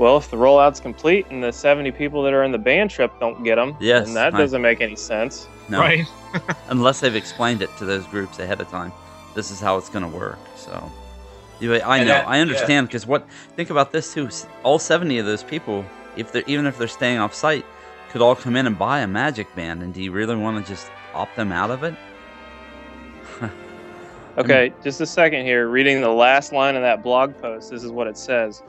Well, 0.00 0.16
if 0.16 0.30
the 0.30 0.38
rollout's 0.38 0.80
complete 0.80 1.26
and 1.28 1.44
the 1.44 1.52
70 1.52 1.90
people 1.90 2.22
that 2.22 2.32
are 2.32 2.42
in 2.42 2.52
the 2.52 2.58
band 2.58 2.88
trip 2.90 3.12
don't 3.20 3.44
get 3.44 3.56
them, 3.56 3.76
Yes, 3.80 4.06
then 4.06 4.14
that 4.14 4.34
I- 4.34 4.38
doesn't 4.38 4.62
make 4.62 4.80
any 4.80 4.96
sense. 4.96 5.46
No, 5.68 5.78
Right. 5.78 6.06
unless 6.68 7.00
they've 7.00 7.14
explained 7.14 7.60
it 7.60 7.68
to 7.76 7.84
those 7.84 8.06
groups 8.06 8.38
ahead 8.38 8.62
of 8.62 8.70
time. 8.70 8.94
This 9.34 9.50
is 9.50 9.60
how 9.60 9.76
it's 9.76 9.90
going 9.90 10.10
to 10.10 10.16
work. 10.18 10.38
So, 10.56 10.90
yeah, 11.60 11.86
I 11.86 11.98
know, 11.98 12.06
that- 12.06 12.26
I 12.26 12.40
understand 12.40 12.86
because 12.88 13.06
what 13.06 13.28
think 13.56 13.68
about 13.68 13.92
this 13.92 14.14
too. 14.14 14.30
All 14.62 14.78
seventy 14.78 15.18
of 15.18 15.26
those 15.26 15.42
people, 15.42 15.84
if 16.16 16.32
they're 16.32 16.44
even 16.46 16.64
if 16.64 16.78
they're 16.78 16.88
staying 16.88 17.18
off 17.18 17.34
site, 17.34 17.66
could 18.10 18.22
all 18.22 18.34
come 18.34 18.56
in 18.56 18.66
and 18.66 18.78
buy 18.78 19.00
a 19.00 19.06
Magic 19.06 19.54
Band. 19.54 19.82
And 19.82 19.92
do 19.92 20.02
you 20.02 20.12
really 20.12 20.34
want 20.34 20.64
to 20.64 20.72
just 20.72 20.90
opt 21.12 21.36
them 21.36 21.52
out 21.52 21.70
of 21.70 21.82
it? 21.82 21.94
Okay, 24.38 24.72
just 24.82 25.00
a 25.02 25.06
second 25.06 25.44
here. 25.44 25.68
Reading 25.68 26.00
the 26.00 26.08
last 26.08 26.52
line 26.52 26.76
of 26.76 26.82
that 26.82 27.02
blog 27.02 27.38
post, 27.42 27.70
this 27.70 27.82
is 27.82 27.90
what 27.90 28.06
it 28.06 28.16
says. 28.16 28.62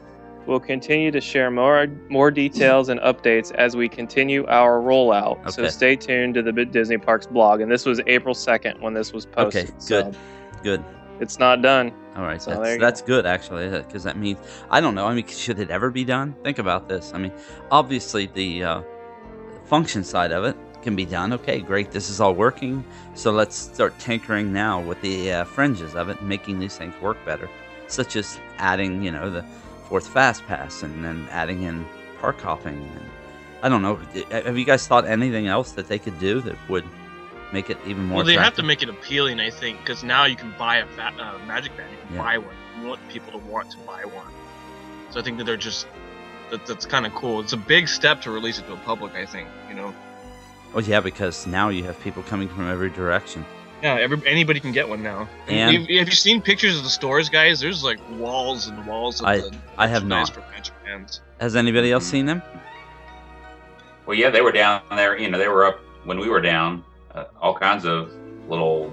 We'll 0.48 0.60
continue 0.60 1.12
to 1.12 1.22
share 1.22 1.52
more 1.52 1.88
more 2.10 2.32
details 2.32 2.90
and 2.90 3.00
updates 3.02 3.54
as 3.54 3.76
we 3.76 3.88
continue 3.88 4.46
our 4.48 4.80
rollout. 4.80 5.40
Okay. 5.42 5.52
So 5.52 5.68
stay 5.68 5.96
tuned 5.96 6.34
to 6.34 6.42
the 6.42 6.52
Bit 6.52 6.72
Disney 6.72 6.98
Parks 6.98 7.28
blog. 7.28 7.62
And 7.62 7.72
this 7.72 7.86
was 7.86 8.02
April 8.08 8.34
2nd 8.34 8.80
when 8.82 8.94
this 8.94 9.14
was 9.14 9.26
posted. 9.26 9.66
Okay, 9.66 9.74
So 9.78 10.04
good. 10.04 10.18
Good. 10.64 10.86
it's 11.20 11.38
not 11.40 11.62
done. 11.62 11.94
All 12.16 12.24
right, 12.24 12.42
So 12.42 12.52
that's 12.52 12.76
go. 12.76 12.78
that's 12.80 13.02
good 13.02 13.26
actually, 13.26 13.70
because 13.70 14.04
that 14.04 14.18
means 14.18 14.40
I 14.70 14.82
don't 14.82 14.96
know. 14.96 15.06
I 15.06 15.14
mean, 15.14 15.28
should 15.28 15.60
it 15.60 15.70
ever 15.70 15.90
be 15.92 16.04
done? 16.04 16.36
Think 16.44 16.60
about 16.60 16.90
this. 16.90 17.14
I 17.14 17.20
mean, 17.20 17.32
obviously 17.70 18.26
the 18.26 18.64
uh, 18.64 18.82
function 19.66 20.04
side 20.04 20.32
of 20.32 20.44
it 20.44 20.58
can 20.82 20.96
be 20.96 21.06
done. 21.06 21.32
Okay, 21.34 21.60
great. 21.62 21.92
This 21.92 22.10
is 22.10 22.20
all 22.20 22.34
working. 22.34 22.84
So 23.14 23.32
let's 23.32 23.56
start 23.56 23.98
tinkering 24.00 24.52
now 24.52 24.82
with 24.82 25.00
the 25.02 25.32
uh, 25.32 25.44
fringes 25.46 25.94
of 25.96 26.10
it, 26.10 26.22
making 26.24 26.60
these 26.60 26.76
things 26.76 26.94
work 27.02 27.18
better, 27.26 27.48
such 27.88 28.16
as 28.16 28.40
adding, 28.58 29.04
you 29.04 29.12
know, 29.12 29.30
the 29.30 29.46
fourth 29.92 30.08
fast 30.08 30.48
pass, 30.48 30.84
and 30.84 31.04
then 31.04 31.28
adding 31.32 31.64
in 31.64 31.86
park 32.22 32.40
hopping. 32.40 32.76
And 32.96 33.10
I 33.62 33.68
don't 33.68 33.82
know. 33.82 33.98
Have 34.32 34.58
you 34.58 34.64
guys 34.64 34.88
thought 34.88 35.06
anything 35.06 35.48
else 35.48 35.74
that 35.74 35.90
they 35.90 36.00
could 36.00 36.18
do 36.18 36.40
that 36.42 36.56
would 36.70 36.86
make 37.52 37.70
it 37.70 37.78
even 37.86 38.06
more? 38.06 38.18
Well, 38.20 38.26
they 38.26 38.36
have 38.38 38.56
to 38.56 38.64
make 38.64 38.82
it 38.82 38.88
appealing, 38.88 39.42
I 39.42 39.50
think, 39.50 39.80
because 39.80 40.02
now 40.02 40.24
you 40.24 40.38
can 40.38 40.56
buy 40.58 40.78
a 40.78 40.86
fa- 40.96 41.14
uh, 41.20 41.46
Magic 41.46 41.76
Band. 41.76 41.92
You 41.92 41.98
can 42.08 42.16
Yeah. 42.16 42.22
buy 42.24 42.38
one. 42.38 42.56
You 42.80 42.88
want 42.88 43.06
people 43.10 43.34
to 43.34 43.38
want 43.40 43.70
to 43.72 43.78
buy 43.80 44.06
one. 44.06 44.32
So 45.10 45.20
I 45.20 45.24
think 45.24 45.38
that 45.40 45.44
they're 45.44 45.58
just 45.58 45.88
that, 46.52 46.66
that's 46.66 46.86
kind 46.86 47.06
of 47.06 47.14
cool. 47.14 47.42
It's 47.42 47.52
a 47.52 47.58
big 47.58 47.90
step 47.90 48.22
to 48.22 48.32
release 48.32 48.60
it 48.60 48.64
to 48.68 48.72
the 48.72 48.78
public. 48.78 49.14
I 49.16 49.26
think 49.26 49.50
you 49.68 49.76
know. 49.76 49.94
Well, 50.74 50.86
yeah, 50.86 51.02
because 51.02 51.46
now 51.46 51.68
you 51.68 51.84
have 51.84 52.00
people 52.00 52.24
coming 52.24 52.48
from 52.48 52.70
every 52.70 52.90
direction. 52.90 53.46
Yeah, 53.82 53.96
every, 53.96 54.22
anybody 54.28 54.60
can 54.60 54.72
get 54.72 54.88
one 54.88 55.02
now. 55.02 55.28
And- 55.48 55.72
have, 55.76 55.82
have 55.98 56.08
you 56.10 56.16
seen 56.16 56.42
pictures 56.42 56.78
of 56.78 56.84
the 56.84 56.90
stores, 56.90 57.30
guys? 57.30 57.60
There's 57.60 57.84
like 57.84 58.00
walls 58.12 58.68
and 58.68 58.86
walls 58.86 59.20
of 59.22 59.26
I- 59.28 59.38
the 59.38 59.56
I 59.78 59.88
have 59.88 60.06
not. 60.06 60.30
for 60.30 60.42
Magic 60.52 60.74
Bands. 60.86 61.22
Has 61.40 61.56
anybody 61.56 61.92
else 61.92 62.06
Mhm. 62.08 62.12
seen 62.12 62.26
them? 62.28 62.42
Well, 64.06 64.18
yeah, 64.18 64.30
they 64.30 64.42
were 64.42 64.52
down 64.52 64.82
there. 64.92 65.18
You 65.18 65.30
know, 65.30 65.38
they 65.38 65.48
were 65.48 65.66
up 65.66 65.80
when 66.06 66.20
we 66.20 66.30
were 66.30 66.42
down. 66.42 66.84
Uh, 67.14 67.26
all 67.42 67.54
kinds 67.58 67.86
of 67.86 68.12
little, 68.48 68.90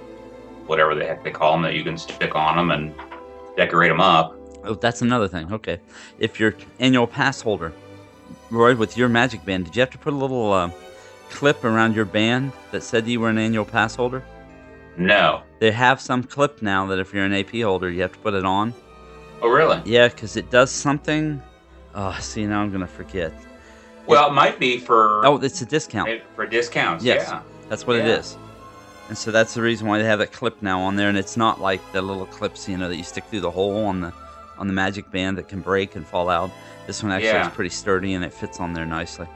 whatever 0.67 0.95
the 0.95 1.05
heck 1.05 1.23
they 1.25 1.31
call 1.31 1.53
them, 1.53 1.63
that 1.63 1.75
you 1.75 1.85
can 1.85 1.97
stick 1.99 2.35
on 2.35 2.57
them 2.57 2.71
and 2.71 2.95
decorate 3.57 3.91
them 3.91 4.01
up. 4.01 4.35
Oh, 4.65 4.75
that's 4.75 5.03
another 5.03 5.29
thing. 5.29 5.53
Okay, 5.53 5.79
if 6.19 6.41
you're 6.41 6.55
annual 6.81 7.07
pass 7.07 7.41
holder, 7.41 7.73
Roy, 8.51 8.75
with 8.75 8.97
your 8.97 9.09
Magic 9.09 9.45
Band, 9.45 9.67
did 9.67 9.77
you 9.77 9.81
have 9.81 9.91
to 9.91 9.99
put 9.99 10.13
a 10.13 10.17
little 10.17 10.53
uh, 10.53 10.71
clip 11.31 11.63
around 11.65 11.95
your 11.95 12.05
band 12.05 12.53
that 12.73 12.83
said 12.83 13.07
you 13.07 13.21
were 13.21 13.29
an 13.29 13.39
annual 13.39 13.65
pass 13.65 13.95
holder? 13.95 14.23
No. 14.99 15.43
They 15.61 15.71
have 15.71 16.01
some 16.01 16.23
clip 16.25 16.61
now 16.61 16.87
that 16.87 16.99
if 16.99 17.15
you're 17.15 17.25
an 17.25 17.33
AP 17.33 17.51
holder, 17.63 17.89
you 17.89 18.03
have 18.03 18.13
to 18.13 18.19
put 18.19 18.35
it 18.35 18.45
on. 18.45 18.75
Oh, 19.41 19.49
really? 19.49 19.81
Yeah, 19.85 20.09
because 20.09 20.37
it 20.37 20.51
does 20.51 20.71
something. 20.71 21.41
Oh, 21.95 22.17
see, 22.21 22.45
now 22.47 22.61
I'm 22.63 22.73
gonna 22.73 22.87
forget. 22.87 23.33
Well, 24.07 24.29
it 24.29 24.33
might 24.33 24.59
be 24.59 24.79
for 24.79 25.25
Oh, 25.25 25.37
it's 25.37 25.61
a 25.63 25.67
discount. 25.67 26.23
for 26.35 26.47
discounts. 26.47 27.05
Yes. 27.05 27.29
Yeah. 27.29 27.41
That's 27.69 27.87
what 27.87 27.97
it 27.97 28.07
Yeah. 28.07 28.17
is. 28.17 28.37
And 29.09 29.17
so 29.17 29.31
that's 29.31 29.55
the 29.55 29.63
reason 29.63 29.87
why 29.87 29.99
they 29.99 30.05
have 30.05 30.19
that 30.19 30.33
clip 30.33 30.61
now 30.63 30.81
on 30.81 30.97
there, 30.97 31.09
and 31.09 31.17
it's 31.17 31.37
not 31.37 31.61
like 31.61 31.81
the 31.93 32.03
little 32.03 32.27
clips, 32.27 32.69
you 32.69 32.77
know, 32.77 32.89
that 32.89 32.97
you 32.97 33.05
stick 33.05 33.25
through 33.25 33.41
the 33.41 33.51
hole 33.51 33.85
on 33.87 34.01
the 34.01 34.13
on 34.59 34.67
the 34.67 34.73
Magic 34.73 35.09
Band 35.13 35.39
that 35.39 35.47
can 35.47 35.61
break 35.61 35.95
and 35.95 36.05
fall 36.05 36.29
out. 36.29 36.51
This 36.89 37.01
one 37.05 37.13
actually 37.13 37.29
Yeah. 37.29 37.47
is 37.47 37.55
pretty 37.55 37.71
sturdy 37.71 38.15
and 38.15 38.25
it 38.25 38.33
fits 38.35 38.59
on 38.59 38.73
there 38.73 38.85
nicely. 38.87 39.29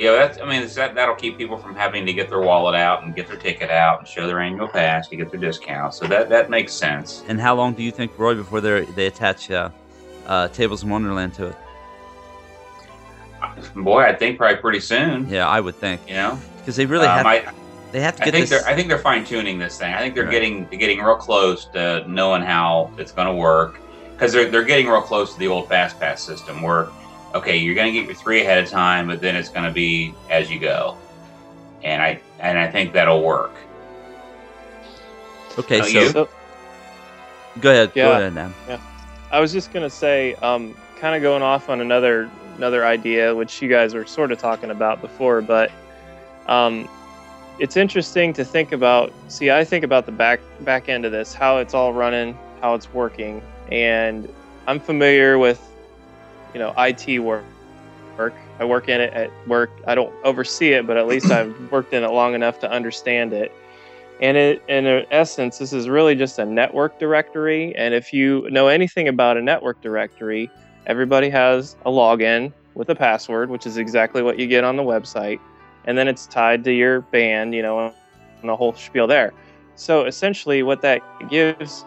Yeah, 0.00 0.12
that's. 0.12 0.40
I 0.40 0.46
mean, 0.48 0.66
that 0.66 0.94
that'll 0.94 1.14
keep 1.14 1.36
people 1.36 1.58
from 1.58 1.74
having 1.74 2.06
to 2.06 2.12
get 2.14 2.30
their 2.30 2.40
wallet 2.40 2.74
out 2.74 3.04
and 3.04 3.14
get 3.14 3.28
their 3.28 3.36
ticket 3.36 3.70
out 3.70 3.98
and 3.98 4.08
show 4.08 4.26
their 4.26 4.40
annual 4.40 4.66
pass 4.66 5.08
to 5.08 5.16
get 5.16 5.30
their 5.30 5.38
discount. 5.38 5.92
So 5.92 6.06
that 6.06 6.30
that 6.30 6.48
makes 6.48 6.72
sense. 6.72 7.22
And 7.28 7.38
how 7.38 7.54
long 7.54 7.74
do 7.74 7.82
you 7.82 7.90
think, 7.92 8.18
Roy, 8.18 8.34
before 8.34 8.62
they 8.62 8.86
they 8.96 9.06
attach 9.08 9.50
uh, 9.50 9.68
uh, 10.26 10.48
Tables 10.48 10.82
in 10.84 10.88
Wonderland 10.88 11.34
to 11.34 11.48
it? 11.48 11.56
Boy, 13.76 14.04
I 14.04 14.14
think 14.14 14.38
probably 14.38 14.56
pretty 14.56 14.80
soon. 14.80 15.28
Yeah, 15.28 15.46
I 15.48 15.60
would 15.60 15.74
think 15.74 16.00
You 16.08 16.14
know, 16.14 16.38
because 16.58 16.76
they 16.76 16.86
really 16.86 17.06
Um, 17.06 17.18
have 17.18 17.26
I, 17.26 17.52
they 17.92 18.00
have 18.00 18.16
to 18.16 18.22
I 18.22 18.24
get 18.26 18.32
think 18.32 18.48
this. 18.48 18.62
they're 18.62 18.70
I 18.70 18.74
think 18.74 18.88
they're 18.88 18.98
fine 18.98 19.24
tuning 19.24 19.58
this 19.58 19.76
thing. 19.78 19.92
I 19.92 19.98
think 19.98 20.14
they're 20.14 20.24
Right. 20.24 20.30
getting 20.32 20.66
getting 20.66 21.00
real 21.00 21.16
close 21.16 21.66
to 21.74 22.04
knowing 22.08 22.42
how 22.42 22.90
it's 22.96 23.12
going 23.12 23.28
to 23.28 23.34
work 23.34 23.78
because 24.14 24.32
they're 24.32 24.50
they're 24.50 24.64
getting 24.64 24.86
real 24.88 25.02
close 25.02 25.34
to 25.34 25.38
the 25.38 25.48
old 25.48 25.68
fast 25.68 26.00
pass 26.00 26.22
system 26.22 26.62
where 26.62 26.88
okay 27.34 27.56
you're 27.56 27.74
going 27.74 27.92
to 27.92 27.98
get 27.98 28.06
your 28.06 28.14
three 28.14 28.42
ahead 28.42 28.62
of 28.62 28.68
time, 28.70 29.06
but 29.06 29.20
then 29.20 29.36
it's 29.36 29.48
going 29.48 29.66
to 29.66 29.72
be 29.72 30.14
as 30.28 30.50
you 30.50 30.58
go, 30.58 30.96
and 31.82 32.02
I 32.02 32.20
and 32.38 32.58
I 32.58 32.70
think 32.70 32.92
that'll 32.92 33.22
work. 33.22 33.54
okay, 35.58 35.82
so 35.82 36.08
So 36.08 36.28
go 37.60 37.70
ahead, 37.70 37.92
go 38.00 38.12
Yeah. 38.12 38.18
ahead, 38.18 38.34
Dan. 38.34 38.54
I 39.30 39.40
was 39.40 39.52
just 39.52 39.72
gonna 39.72 39.90
say, 39.90 40.34
um, 40.36 40.74
kind 40.96 41.14
of 41.14 41.22
going 41.22 41.42
off 41.42 41.68
on 41.68 41.80
another 41.80 42.30
another 42.56 42.84
idea, 42.84 43.34
which 43.34 43.62
you 43.62 43.68
guys 43.68 43.94
were 43.94 44.04
sort 44.06 44.32
of 44.32 44.38
talking 44.38 44.70
about 44.70 45.00
before, 45.00 45.40
but 45.40 45.70
um, 46.46 46.88
it's 47.58 47.76
interesting 47.76 48.32
to 48.34 48.44
think 48.44 48.72
about. 48.72 49.12
See, 49.28 49.50
I 49.50 49.64
think 49.64 49.84
about 49.84 50.06
the 50.06 50.12
back 50.12 50.40
back 50.60 50.88
end 50.88 51.04
of 51.04 51.12
this, 51.12 51.32
how 51.34 51.58
it's 51.58 51.74
all 51.74 51.92
running, 51.92 52.36
how 52.60 52.74
it's 52.74 52.92
working, 52.92 53.42
and 53.70 54.32
I'm 54.66 54.80
familiar 54.80 55.38
with 55.38 55.60
you 56.54 56.60
know 56.60 56.74
IT 56.78 57.18
work. 57.20 57.44
Work. 58.18 58.34
I 58.58 58.64
work 58.64 58.88
in 58.88 59.00
it 59.00 59.12
at 59.14 59.30
work. 59.48 59.70
I 59.86 59.94
don't 59.94 60.12
oversee 60.24 60.72
it, 60.72 60.86
but 60.86 60.96
at 60.96 61.06
least 61.06 61.30
I've 61.30 61.54
worked 61.72 61.92
in 61.92 62.04
it 62.04 62.10
long 62.10 62.34
enough 62.34 62.58
to 62.60 62.70
understand 62.70 63.32
it. 63.32 63.52
And 64.20 64.36
it, 64.36 64.62
in 64.68 65.06
essence, 65.10 65.58
this 65.58 65.72
is 65.72 65.88
really 65.88 66.14
just 66.14 66.38
a 66.38 66.44
network 66.44 66.98
directory. 66.98 67.74
And 67.76 67.94
if 67.94 68.12
you 68.12 68.46
know 68.50 68.68
anything 68.68 69.08
about 69.08 69.38
a 69.38 69.42
network 69.42 69.80
directory, 69.80 70.50
everybody 70.86 71.30
has 71.30 71.76
a 71.86 71.90
login 71.90 72.52
with 72.74 72.90
a 72.90 72.94
password, 72.94 73.48
which 73.48 73.66
is 73.66 73.78
exactly 73.78 74.22
what 74.22 74.38
you 74.38 74.46
get 74.46 74.62
on 74.62 74.76
the 74.76 74.82
website. 74.82 75.40
And 75.86 75.96
then 75.96 76.06
it's 76.06 76.26
tied 76.26 76.64
to 76.64 76.72
your 76.72 77.00
band, 77.00 77.54
you 77.54 77.62
know, 77.62 77.94
and 78.40 78.48
the 78.48 78.56
whole 78.56 78.74
spiel 78.74 79.06
there. 79.06 79.32
So 79.76 80.04
essentially, 80.04 80.62
what 80.62 80.82
that 80.82 81.02
gives 81.30 81.86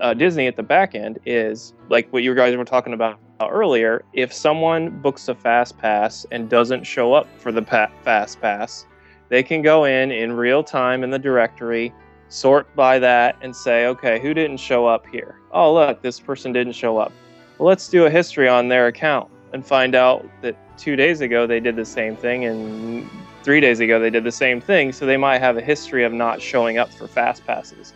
uh, 0.00 0.14
Disney 0.14 0.46
at 0.46 0.56
the 0.56 0.62
back 0.62 0.94
end 0.94 1.18
is 1.26 1.74
like 1.88 2.12
what 2.12 2.22
you 2.22 2.34
guys 2.34 2.56
were 2.56 2.64
talking 2.64 2.92
about 2.92 3.18
earlier. 3.40 4.04
If 4.12 4.32
someone 4.32 4.90
books 5.00 5.28
a 5.28 5.34
fast 5.34 5.78
pass 5.78 6.26
and 6.30 6.48
doesn't 6.48 6.84
show 6.84 7.12
up 7.12 7.26
for 7.38 7.52
the 7.52 7.62
pa- 7.62 7.90
fast 8.02 8.40
pass, 8.40 8.86
they 9.28 9.42
can 9.42 9.62
go 9.62 9.84
in 9.84 10.10
in 10.10 10.32
real 10.32 10.62
time 10.62 11.04
in 11.04 11.10
the 11.10 11.18
directory, 11.18 11.92
sort 12.28 12.74
by 12.74 12.98
that, 12.98 13.36
and 13.42 13.54
say, 13.54 13.86
okay, 13.86 14.20
who 14.20 14.34
didn't 14.34 14.58
show 14.58 14.86
up 14.86 15.06
here? 15.06 15.36
Oh, 15.52 15.74
look, 15.74 16.02
this 16.02 16.18
person 16.18 16.52
didn't 16.52 16.72
show 16.74 16.98
up. 16.98 17.12
Well, 17.58 17.68
let's 17.68 17.88
do 17.88 18.06
a 18.06 18.10
history 18.10 18.48
on 18.48 18.68
their 18.68 18.86
account 18.86 19.30
and 19.52 19.66
find 19.66 19.94
out 19.94 20.28
that 20.42 20.56
two 20.78 20.96
days 20.96 21.20
ago 21.20 21.46
they 21.46 21.60
did 21.60 21.76
the 21.76 21.84
same 21.84 22.16
thing 22.16 22.44
and 22.44 23.08
three 23.42 23.60
days 23.60 23.80
ago 23.80 23.98
they 23.98 24.10
did 24.10 24.24
the 24.24 24.32
same 24.32 24.60
thing. 24.60 24.92
So 24.92 25.06
they 25.06 25.16
might 25.16 25.40
have 25.40 25.56
a 25.56 25.60
history 25.60 26.04
of 26.04 26.12
not 26.12 26.40
showing 26.40 26.78
up 26.78 26.92
for 26.92 27.08
fast 27.08 27.46
passes. 27.46 27.94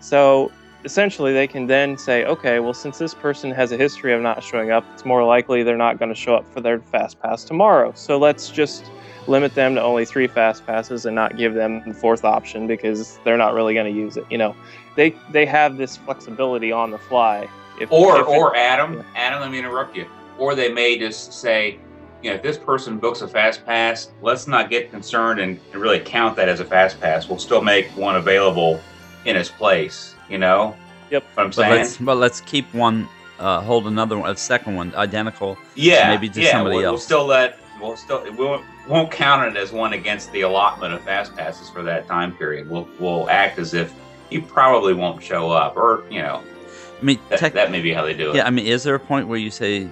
So 0.00 0.52
essentially, 0.84 1.32
they 1.32 1.46
can 1.46 1.66
then 1.66 1.98
say, 1.98 2.24
okay, 2.24 2.60
well, 2.60 2.74
since 2.74 2.98
this 2.98 3.14
person 3.14 3.50
has 3.50 3.72
a 3.72 3.76
history 3.76 4.12
of 4.12 4.20
not 4.20 4.42
showing 4.42 4.70
up, 4.70 4.84
it's 4.94 5.04
more 5.04 5.24
likely 5.24 5.62
they're 5.62 5.76
not 5.76 5.98
going 5.98 6.08
to 6.08 6.14
show 6.14 6.34
up 6.34 6.52
for 6.52 6.60
their 6.60 6.80
fast 6.80 7.20
pass 7.20 7.44
tomorrow. 7.44 7.92
So 7.94 8.18
let's 8.18 8.50
just 8.50 8.90
limit 9.26 9.54
them 9.54 9.74
to 9.74 9.82
only 9.82 10.04
three 10.04 10.26
fast 10.26 10.66
passes 10.66 11.04
and 11.04 11.14
not 11.14 11.36
give 11.36 11.54
them 11.54 11.82
the 11.86 11.94
fourth 11.94 12.24
option 12.24 12.66
because 12.66 13.18
they're 13.24 13.36
not 13.36 13.54
really 13.54 13.74
going 13.74 13.92
to 13.92 13.98
use 13.98 14.16
it. 14.16 14.24
You 14.30 14.38
know, 14.38 14.56
they 14.96 15.14
they 15.30 15.46
have 15.46 15.76
this 15.76 15.96
flexibility 15.96 16.72
on 16.72 16.90
the 16.90 16.98
fly. 16.98 17.48
If, 17.80 17.92
or 17.92 18.16
if 18.16 18.22
it, 18.22 18.28
or 18.28 18.56
Adam, 18.56 18.94
yeah. 18.94 19.02
Adam, 19.14 19.40
let 19.40 19.50
me 19.50 19.58
interrupt 19.58 19.96
you. 19.96 20.06
Or 20.38 20.54
they 20.54 20.72
may 20.72 20.98
just 20.98 21.32
say, 21.32 21.78
you 22.22 22.30
know, 22.30 22.36
if 22.36 22.42
this 22.42 22.58
person 22.58 22.98
books 22.98 23.20
a 23.20 23.28
fast 23.28 23.64
pass, 23.64 24.10
let's 24.22 24.48
not 24.48 24.70
get 24.70 24.90
concerned 24.90 25.40
and, 25.40 25.60
and 25.72 25.80
really 25.80 26.00
count 26.00 26.36
that 26.36 26.48
as 26.48 26.60
a 26.60 26.64
fast 26.64 27.00
pass. 27.00 27.28
We'll 27.28 27.38
still 27.38 27.62
make 27.62 27.86
one 27.96 28.16
available 28.16 28.80
in 29.24 29.36
its 29.36 29.48
place. 29.48 30.14
You 30.28 30.38
know. 30.38 30.76
Yep. 31.10 31.24
What 31.34 31.42
I'm 31.42 31.48
But 31.50 31.54
saying. 31.54 31.72
let's 31.72 31.96
but 31.96 32.16
let's 32.16 32.40
keep 32.42 32.72
one, 32.74 33.08
uh, 33.38 33.60
hold 33.62 33.86
another 33.86 34.18
one, 34.18 34.30
a 34.30 34.36
second 34.36 34.74
one 34.76 34.94
identical. 34.94 35.56
yeah. 35.74 36.10
maybe 36.10 36.28
to 36.28 36.40
yeah, 36.42 36.52
somebody 36.52 36.76
we'll, 36.76 36.92
We'll 36.92 37.00
still 37.00 37.26
let. 37.26 37.58
We'll 37.80 37.96
still. 37.96 38.22
We 38.24 38.30
won't, 38.44 38.64
won't 38.88 39.10
count 39.10 39.48
it 39.56 39.58
as 39.58 39.72
one 39.72 39.92
against 39.92 40.32
the 40.32 40.40
allotment 40.42 40.92
of 40.94 41.00
fast 41.02 41.34
passes 41.36 41.70
for 41.70 41.82
that 41.84 42.06
time 42.08 42.34
period. 42.36 42.68
We'll 42.68 42.88
we'll 42.98 43.30
act 43.30 43.58
as 43.58 43.72
if 43.72 43.94
he 44.30 44.40
probably 44.40 44.94
won't 44.94 45.22
show 45.22 45.50
up, 45.50 45.76
or 45.76 46.04
you 46.10 46.20
know, 46.20 46.42
I 47.00 47.04
mean, 47.04 47.18
that, 47.30 47.38
tech, 47.38 47.52
that 47.54 47.70
may 47.70 47.80
be 47.80 47.92
how 47.92 48.04
they 48.04 48.14
do 48.14 48.30
it. 48.30 48.36
yeah. 48.36 48.46
I 48.46 48.50
mean, 48.50 48.66
is 48.66 48.82
there 48.82 48.96
a 48.96 49.00
point 49.00 49.28
where 49.28 49.38
you 49.38 49.50
say 49.50 49.88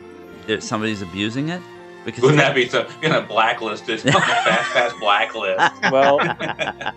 that 0.49 0.63
somebody's 0.63 1.01
abusing 1.01 1.49
it? 1.49 1.63
Because 2.07 2.23
Wouldn't 2.23 2.39
that 2.39 2.55
be 2.55 2.69
so? 2.69 2.89
Gonna 3.03 3.21
blacklist 3.21 3.89
it 3.89 4.07
on 4.15 4.23
fast 4.23 4.73
pass 4.73 4.93
blacklist. 5.01 5.59
Well, 5.91 6.19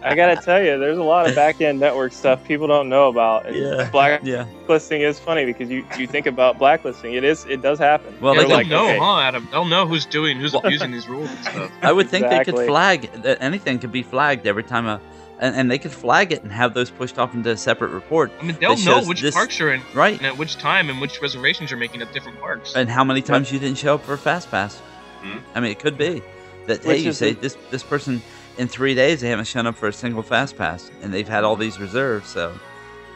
I 0.04 0.14
gotta 0.16 0.36
tell 0.38 0.62
you, 0.64 0.78
there's 0.78 1.00
a 1.00 1.04
lot 1.04 1.28
of 1.28 1.34
back 1.36 1.60
end 1.62 1.80
network 1.80 2.14
stuff 2.14 2.44
people 2.46 2.68
don't 2.68 2.88
know 2.90 3.10
about. 3.10 3.48
And 3.48 3.56
Yeah. 3.56 3.90
Blacklisting 3.92 5.02
yeah. 5.02 5.08
is 5.08 5.20
funny 5.20 5.46
because 5.46 5.70
you, 5.70 5.84
you 5.98 6.06
think 6.06 6.28
about 6.28 6.60
blacklisting, 6.60 7.16
it 7.16 7.24
is 7.24 7.44
it 7.48 7.62
does 7.64 7.80
happen. 7.80 8.16
Well, 8.22 8.36
You're 8.36 8.44
they 8.44 8.50
They'll 8.50 8.58
can- 8.60 8.70
like, 8.70 8.70
know, 8.70 8.86
okay, 8.90 8.98
huh, 9.00 9.20
Adam? 9.20 9.48
They'll 9.52 9.66
know 9.66 9.88
who's 9.88 10.06
doing, 10.06 10.38
who's 10.40 10.54
abusing 10.54 10.92
these 10.92 11.10
rules 11.10 11.30
and 11.32 11.40
stuff. 11.40 11.72
I 11.82 11.92
would 11.92 12.08
think 12.08 12.30
they 12.30 12.44
could 12.44 12.56
flag 12.68 13.12
that 13.24 13.42
anything 13.42 13.80
could 13.80 13.92
be 13.92 14.04
flagged 14.04 14.46
every 14.46 14.64
time 14.64 14.86
a, 14.86 15.02
and, 15.40 15.56
and 15.56 15.72
they 15.72 15.80
could 15.80 15.92
flag 15.92 16.32
it 16.32 16.44
and 16.44 16.52
have 16.52 16.74
those 16.76 16.92
pushed 16.92 17.18
off 17.18 17.34
into 17.34 17.50
a 17.50 17.58
separate 17.58 17.90
report, 17.92 18.32
I 18.40 18.44
mean, 18.44 18.58
they'll 18.60 18.78
know 18.78 19.02
which 19.04 19.22
this- 19.22 19.34
parks 19.34 19.58
you're 19.58 19.74
in 19.74 19.82
right? 19.96 20.18
and 20.18 20.28
at 20.28 20.38
which 20.38 20.58
time 20.58 20.90
and 20.92 21.02
which 21.02 21.20
reservations 21.20 21.72
you're 21.72 21.80
making 21.80 22.04
at 22.04 22.14
different 22.14 22.40
parks. 22.40 22.76
And 22.76 22.88
how 22.90 23.04
many 23.04 23.24
times 23.24 23.52
you 23.52 23.58
didn't 23.58 23.80
show 23.80 23.96
up 23.96 24.04
for 24.04 24.14
a 24.14 24.18
fast 24.20 24.52
pass? 24.52 24.80
Hmm. 25.22 25.38
I 25.56 25.60
mean, 25.60 25.72
it 25.72 25.80
could 25.80 25.98
be 25.98 26.22
that 26.68 26.84
hey, 26.84 26.98
you 26.98 27.10
is 27.10 27.18
say 27.18 27.34
the- 27.34 27.42
this 27.42 27.58
this 27.72 27.84
person 27.84 28.22
in 28.58 28.68
three 28.68 28.94
days 28.96 29.22
they 29.22 29.30
haven't 29.30 29.46
shown 29.46 29.66
up 29.68 29.76
for 29.76 29.88
a 29.88 29.94
single 29.94 30.22
fast 30.24 30.58
pass, 30.58 30.90
and 31.02 31.14
they've 31.14 31.28
had 31.28 31.44
all 31.44 31.56
these 31.56 31.80
reserves. 31.80 32.30
So 32.30 32.54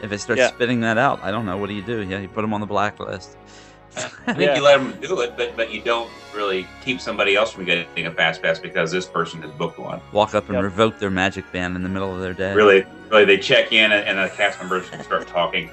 if 0.02 0.12
it 0.12 0.18
starts 0.18 0.40
Yeah. 0.40 0.48
spitting 0.48 0.80
that 0.80 0.98
out, 0.98 1.20
I 1.22 1.30
don't 1.30 1.46
know. 1.46 1.56
What 1.56 1.68
do 1.68 1.74
you 1.74 1.82
do? 1.82 2.02
Yeah, 2.02 2.18
you 2.20 2.28
put 2.28 2.42
them 2.42 2.52
on 2.54 2.60
the 2.60 2.66
blacklist. 2.66 3.36
I 3.96 4.00
think 4.32 4.38
Yeah. 4.40 4.56
you 4.56 4.62
let 4.62 4.78
them 4.78 4.98
do 5.00 5.20
it, 5.20 5.36
but 5.36 5.56
but 5.56 5.70
you 5.72 5.80
don't 5.80 6.10
really 6.34 6.66
keep 6.84 7.00
somebody 7.00 7.36
else 7.36 7.52
from 7.52 7.64
getting 7.64 8.06
a 8.06 8.10
fast 8.10 8.42
pass 8.42 8.58
because 8.58 8.90
this 8.90 9.06
person 9.06 9.40
has 9.42 9.52
booked 9.52 9.78
one. 9.78 10.00
Walk 10.12 10.34
up 10.34 10.46
and 10.46 10.54
Yep. 10.54 10.64
revoke 10.64 10.98
their 10.98 11.10
magic 11.10 11.50
band 11.52 11.76
in 11.76 11.82
the 11.84 11.88
middle 11.88 12.12
of 12.12 12.20
their 12.20 12.32
day. 12.32 12.52
Really, 12.54 12.84
really, 13.08 13.24
they 13.24 13.38
check 13.38 13.72
in 13.72 13.92
and, 13.92 14.04
and 14.06 14.18
the 14.18 14.34
cast 14.34 14.58
members 14.58 14.86
start 15.04 15.28
talking. 15.28 15.70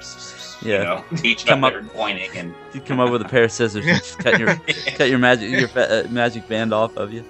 Yeah. 0.64 0.78
You 0.78 0.84
know, 0.84 1.04
to 1.16 1.26
each 1.26 1.46
Come 1.46 1.64
other 1.64 1.76
up- 1.78 1.82
and 1.82 1.92
pointing 1.92 2.30
and 2.36 2.54
You 2.72 2.80
come 2.80 3.00
over 3.00 3.12
with 3.12 3.22
a 3.22 3.28
pair 3.28 3.44
of 3.44 3.52
scissors 3.52 3.84
and 3.86 3.98
just 3.98 4.18
cut 4.18 4.38
your 4.38 4.54
cut 4.96 5.08
your 5.10 5.18
magic 5.18 5.50
your 5.50 5.68
fa- 5.68 6.04
uh, 6.04 6.08
magic 6.10 6.46
band 6.48 6.72
off 6.72 6.96
of 6.96 7.12
you. 7.12 7.24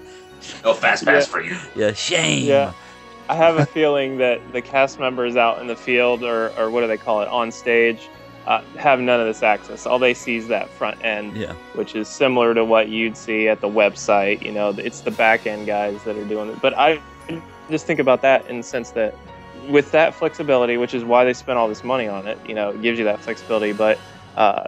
no 0.63 0.73
fast 0.73 1.05
pass 1.05 1.25
Yeah. 1.27 1.31
for 1.31 1.41
you. 1.41 1.57
Yeah, 1.75 1.93
shame. 1.93 2.45
Yeah. 2.47 2.73
I 3.29 3.35
have 3.35 3.57
a 3.57 3.65
feeling 3.65 4.17
that 4.17 4.39
the 4.51 4.61
cast 4.61 4.99
members 4.99 5.35
out 5.37 5.59
in 5.59 5.67
the 5.67 5.75
field 5.75 6.23
or, 6.23 6.49
or 6.59 6.69
what 6.69 6.81
do 6.81 6.87
they 6.87 6.97
call 6.97 7.21
it 7.21 7.27
on 7.29 7.51
stage 7.51 8.09
uh, 8.45 8.61
have 8.77 8.99
none 8.99 9.21
of 9.21 9.25
this 9.25 9.41
access. 9.41 9.85
All 9.85 9.97
they 9.97 10.13
see 10.13 10.35
is 10.35 10.49
that 10.49 10.69
front 10.69 11.01
end, 11.05 11.37
Yeah. 11.37 11.53
which 11.75 11.95
is 11.95 12.09
similar 12.09 12.53
to 12.53 12.65
what 12.65 12.89
you'd 12.89 13.15
see 13.15 13.47
at 13.47 13.61
the 13.61 13.69
website. 13.69 14.41
You 14.43 14.51
know, 14.51 14.69
it's 14.77 14.99
the 14.99 15.11
back 15.11 15.47
end 15.47 15.65
guys 15.65 16.03
that 16.03 16.17
are 16.17 16.25
doing 16.25 16.49
it. 16.49 16.61
But 16.61 16.77
I 16.77 16.99
just 17.69 17.85
think 17.85 18.01
about 18.01 18.21
that 18.23 18.45
in 18.49 18.57
the 18.57 18.63
sense 18.63 18.89
that 18.91 19.15
with 19.69 19.91
that 19.91 20.15
flexibility, 20.15 20.77
which 20.77 20.93
is 20.93 21.05
why 21.05 21.25
they 21.25 21.33
spent 21.33 21.57
all 21.59 21.69
this 21.69 21.83
money 21.83 22.07
on 22.07 22.27
it, 22.27 22.39
you 22.43 22.55
know, 22.55 22.71
it 22.71 22.81
gives 22.81 22.99
you 22.99 23.05
that 23.05 23.23
flexibility. 23.23 23.73
But 23.73 23.99
uh, 24.35 24.65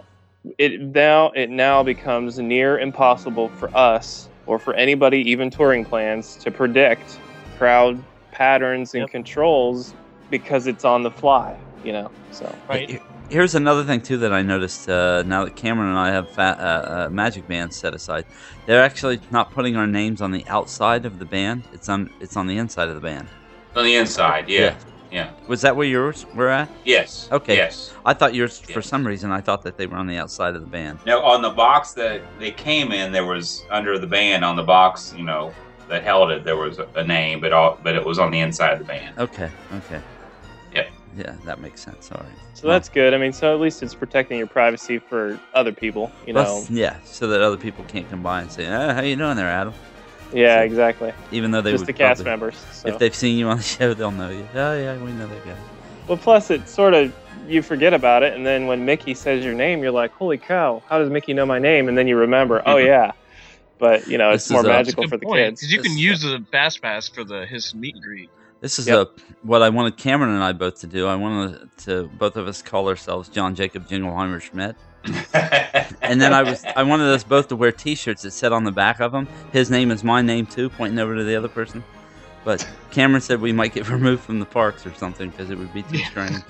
it 0.58 0.80
now 0.80 1.30
it 1.32 1.50
now 1.50 1.82
becomes 1.82 2.38
near 2.38 2.78
impossible 2.78 3.50
for 3.50 3.76
us 3.76 4.30
or 4.46 4.58
for 4.58 4.74
anybody, 4.74 5.18
even 5.30 5.50
touring 5.50 5.84
plans, 5.84 6.36
to 6.38 6.50
predict 6.52 7.20
crowd 7.52 8.06
patterns 8.32 8.94
and 8.94 9.02
Yep. 9.02 9.10
controls 9.10 9.94
because 10.30 10.66
it's 10.66 10.84
on 10.84 11.02
the 11.02 11.10
fly. 11.12 11.60
You 11.82 11.92
know, 11.92 12.14
so 12.30 12.62
Right. 12.68 13.00
Here's 13.28 13.54
another 13.56 13.84
thing 13.84 14.02
too 14.02 14.18
that 14.18 14.32
I 14.32 14.42
noticed 14.42 14.88
uh, 14.88 15.24
now 15.26 15.44
that 15.44 15.56
Cameron 15.56 15.90
and 15.90 15.98
I 15.98 16.10
have 16.12 16.30
fa- 16.30 16.56
uh, 16.58 17.06
uh, 17.06 17.10
magic 17.10 17.46
Band 17.46 17.74
set 17.74 17.94
aside. 17.94 18.26
They're 18.66 18.82
actually 18.82 19.20
not 19.30 19.50
putting 19.52 19.76
our 19.76 19.86
names 19.86 20.20
on 20.20 20.30
the 20.32 20.46
outside 20.48 21.04
of 21.06 21.18
the 21.18 21.26
band. 21.26 21.68
It's 21.72 21.88
on 21.88 22.10
it's 22.20 22.36
on 22.36 22.46
the 22.46 22.58
inside 22.58 22.88
of 22.88 22.94
the 22.94 23.00
band. 23.00 23.30
On 23.76 23.84
the 23.84 23.94
inside, 23.94 24.48
yeah, 24.48 24.60
Yeah. 24.60 24.74
yeah, 25.10 25.30
Was 25.48 25.60
that 25.60 25.76
where 25.76 25.86
yours 25.86 26.24
were 26.34 26.48
at? 26.48 26.68
yes, 26.84 27.28
Okay. 27.30 27.56
yes. 27.56 27.92
I 28.06 28.14
thought 28.14 28.34
yours 28.34 28.58
for 28.58 28.80
some 28.80 29.06
reason 29.06 29.30
I 29.30 29.40
thought 29.42 29.62
that 29.64 29.76
they 29.76 29.86
were 29.86 29.98
on 29.98 30.06
the 30.06 30.16
outside 30.16 30.54
of 30.54 30.62
the 30.62 30.66
band. 30.66 30.98
Now 31.04 31.22
on 31.22 31.42
the 31.42 31.50
box 31.50 31.92
that 31.92 32.22
they 32.38 32.52
came 32.52 32.90
in, 32.90 33.12
there 33.12 33.26
was 33.26 33.64
under 33.70 33.98
the 33.98 34.06
band 34.06 34.44
on 34.44 34.56
the 34.56 34.62
box, 34.62 35.14
you 35.16 35.24
know, 35.24 35.52
that 35.88 36.02
held 36.02 36.30
it. 36.30 36.42
There 36.42 36.56
was 36.56 36.78
a, 36.78 36.88
a 36.94 37.04
name, 37.04 37.40
but 37.40 37.52
all 37.52 37.78
but 37.82 37.94
it 37.94 38.04
was 38.04 38.18
on 38.18 38.30
the 38.30 38.40
inside 38.40 38.72
of 38.72 38.78
the 38.78 38.84
band. 38.86 39.18
Okay. 39.18 39.50
Okay. 39.74 40.00
Yep. 40.74 40.88
Yeah, 41.16 41.34
that 41.44 41.60
makes 41.60 41.80
sense. 41.82 42.10
All 42.10 42.20
right. 42.22 42.32
so 42.54 42.66
that's 42.66 42.88
good. 42.88 43.12
I 43.14 43.18
mean, 43.18 43.32
so 43.32 43.54
at 43.54 43.60
least 43.60 43.82
it's 43.82 43.94
protecting 43.94 44.38
your 44.38 44.46
privacy 44.46 44.98
for 44.98 45.38
other 45.54 45.72
people. 45.72 46.10
You 46.26 46.32
know, 46.32 46.42
Plus- 46.44 46.70
yeah, 46.70 46.96
so 47.04 47.28
that 47.28 47.40
other 47.42 47.56
people 47.58 47.84
can't 47.84 48.08
come 48.08 48.22
by 48.22 48.40
and 48.40 48.50
say, 48.50 48.66
oh, 48.66 48.94
"How 48.94 49.02
you 49.02 49.16
doing 49.16 49.36
there, 49.36 49.48
Adam?" 49.50 49.74
Yeah, 50.32 50.58
so- 50.60 50.64
exactly. 50.64 51.12
Even 51.32 51.50
though 51.50 51.60
they 51.62 51.70
Just 51.72 51.82
would 51.82 51.88
the 51.88 51.92
cast 51.92 52.22
probably- 52.24 52.30
members. 52.30 52.56
So. 52.72 52.88
If 52.88 52.98
they've 52.98 53.14
seen 53.14 53.38
you 53.38 53.48
on 53.48 53.56
the 53.58 53.62
show, 53.76 53.94
they'll 53.94 54.10
know 54.10 54.30
you. 54.30 54.46
Oh 54.54 54.76
yeah, 54.78 54.96
we 55.02 55.12
know 55.12 55.26
that 55.26 55.44
guy. 55.44 55.54
Well, 56.08 56.18
plus 56.18 56.50
it 56.50 56.68
sort 56.68 56.94
of 56.94 57.12
you 57.48 57.62
forget 57.62 57.94
about 57.94 58.22
it, 58.22 58.34
and 58.34 58.44
then 58.46 58.66
when 58.66 58.84
Mickey 58.84 59.14
says 59.14 59.44
your 59.44 59.54
name, 59.54 59.82
you're 59.82 59.92
like, 59.92 60.12
"Holy 60.12 60.38
cow! 60.38 60.82
How 60.88 60.98
does 60.98 61.10
Mickey 61.10 61.32
know 61.34 61.46
my 61.46 61.58
name?" 61.58 61.88
And 61.88 61.96
then 61.96 62.06
you 62.08 62.16
remember, 62.16 62.62
"Oh 62.66 62.76
yeah." 62.76 63.12
But 63.78 64.06
you 64.06 64.16
know, 64.18 64.32
This 64.32 64.42
it's 64.44 64.50
more 64.50 64.62
a- 64.64 64.68
magical 64.68 65.06
for 65.08 65.16
the 65.16 65.26
point, 65.26 65.38
kids. 65.44 65.60
'cause 65.60 65.70
you 65.70 65.80
can 65.82 65.96
use 65.98 66.22
the 66.22 66.44
fast 66.50 66.80
pass 66.82 67.08
for 67.08 67.24
the 67.24 67.44
his 67.46 67.74
meet 67.74 67.94
and 67.94 68.02
greet. 68.04 68.30
This 68.62 68.78
is 68.78 68.86
Yep. 68.88 68.96
a 68.98 69.20
what 69.46 69.62
I 69.62 69.68
wanted 69.68 69.96
Cameron 69.98 70.30
and 70.34 70.42
I 70.42 70.52
both 70.52 70.80
to 70.80 70.86
do. 70.86 71.06
I 71.06 71.14
wanted 71.14 71.68
to 71.84 72.10
both 72.18 72.36
of 72.36 72.48
us 72.48 72.62
call 72.62 72.88
ourselves 72.88 73.28
John 73.28 73.54
Jacob 73.54 73.86
Jingleheimer 73.88 74.40
Schmidt, 74.40 74.76
and 76.02 76.20
then 76.20 76.32
I 76.32 76.42
was 76.42 76.64
I 76.64 76.82
wanted 76.82 77.08
us 77.08 77.24
both 77.24 77.48
to 77.48 77.56
wear 77.56 77.72
T-shirts 77.72 78.22
that 78.22 78.32
said 78.32 78.52
on 78.52 78.64
the 78.64 78.72
back 78.72 79.00
of 79.00 79.12
them, 79.12 79.28
"His 79.52 79.70
name 79.70 79.90
is 79.90 80.04
my 80.04 80.22
name 80.22 80.46
too," 80.46 80.68
pointing 80.70 80.98
over 80.98 81.16
to 81.16 81.24
the 81.24 81.36
other 81.36 81.48
person. 81.48 81.82
But 82.44 82.66
Cameron 82.92 83.20
said 83.20 83.40
we 83.40 83.52
might 83.52 83.74
get 83.74 83.88
removed 83.90 84.22
from 84.22 84.38
the 84.38 84.46
parks 84.46 84.86
or 84.86 84.94
something 84.94 85.30
because 85.30 85.50
it 85.50 85.58
would 85.58 85.72
be 85.74 85.82
too 85.82 85.98
strange. 85.98 86.42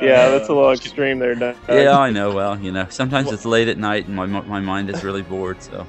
yeah, 0.00 0.28
that's 0.28 0.48
a 0.48 0.54
little 0.54 0.70
extreme 0.70 1.18
there, 1.18 1.34
Doug. 1.34 1.56
yeah, 1.68 1.98
I 1.98 2.10
know. 2.10 2.32
Well, 2.32 2.58
you 2.58 2.72
know, 2.72 2.86
sometimes 2.90 3.32
it's 3.32 3.44
late 3.44 3.68
at 3.68 3.78
night 3.78 4.06
and 4.06 4.14
my 4.14 4.26
my 4.26 4.60
mind 4.60 4.90
is 4.90 5.02
really 5.02 5.22
bored. 5.22 5.62
So 5.62 5.86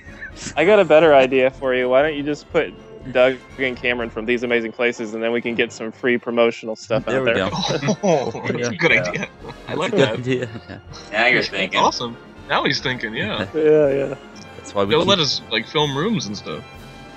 I 0.56 0.64
got 0.64 0.80
a 0.80 0.84
better 0.84 1.14
idea 1.14 1.50
for 1.50 1.74
you. 1.74 1.88
Why 1.88 2.02
don't 2.02 2.14
you 2.14 2.22
just 2.22 2.50
put 2.52 2.72
Doug 3.12 3.36
and 3.58 3.76
Cameron 3.76 4.10
from 4.10 4.26
These 4.26 4.42
Amazing 4.42 4.72
Places, 4.72 5.14
and 5.14 5.22
then 5.22 5.32
we 5.32 5.40
can 5.40 5.54
get 5.54 5.72
some 5.72 5.92
free 5.92 6.16
promotional 6.18 6.74
stuff 6.76 7.04
There 7.04 7.20
out 7.20 7.24
we 7.26 7.32
there. 7.34 7.50
go. 7.50 7.96
Oh, 8.02 8.30
that's 8.52 8.68
a 8.68 8.74
good 8.76 8.92
Yeah. 8.92 9.02
idea. 9.02 9.28
I 9.68 9.74
like 9.74 9.92
that. 9.92 10.18
idea. 10.18 10.48
Yeah. 10.68 10.78
now 11.12 11.26
you're 11.26 11.36
That's 11.40 11.48
thinking. 11.48 11.80
awesome. 11.80 12.16
Now 12.48 12.64
he's 12.64 12.80
thinking, 12.80 13.14
yeah. 13.14 13.46
Yeah, 13.54 13.88
yeah, 13.88 14.14
That's 14.56 14.74
why 14.74 14.84
we. 14.84 14.90
They'll 14.90 15.00
keep- 15.00 15.08
let 15.08 15.18
us 15.18 15.42
like 15.50 15.66
film 15.66 15.96
rooms 15.96 16.26
and 16.26 16.36
stuff. 16.36 16.64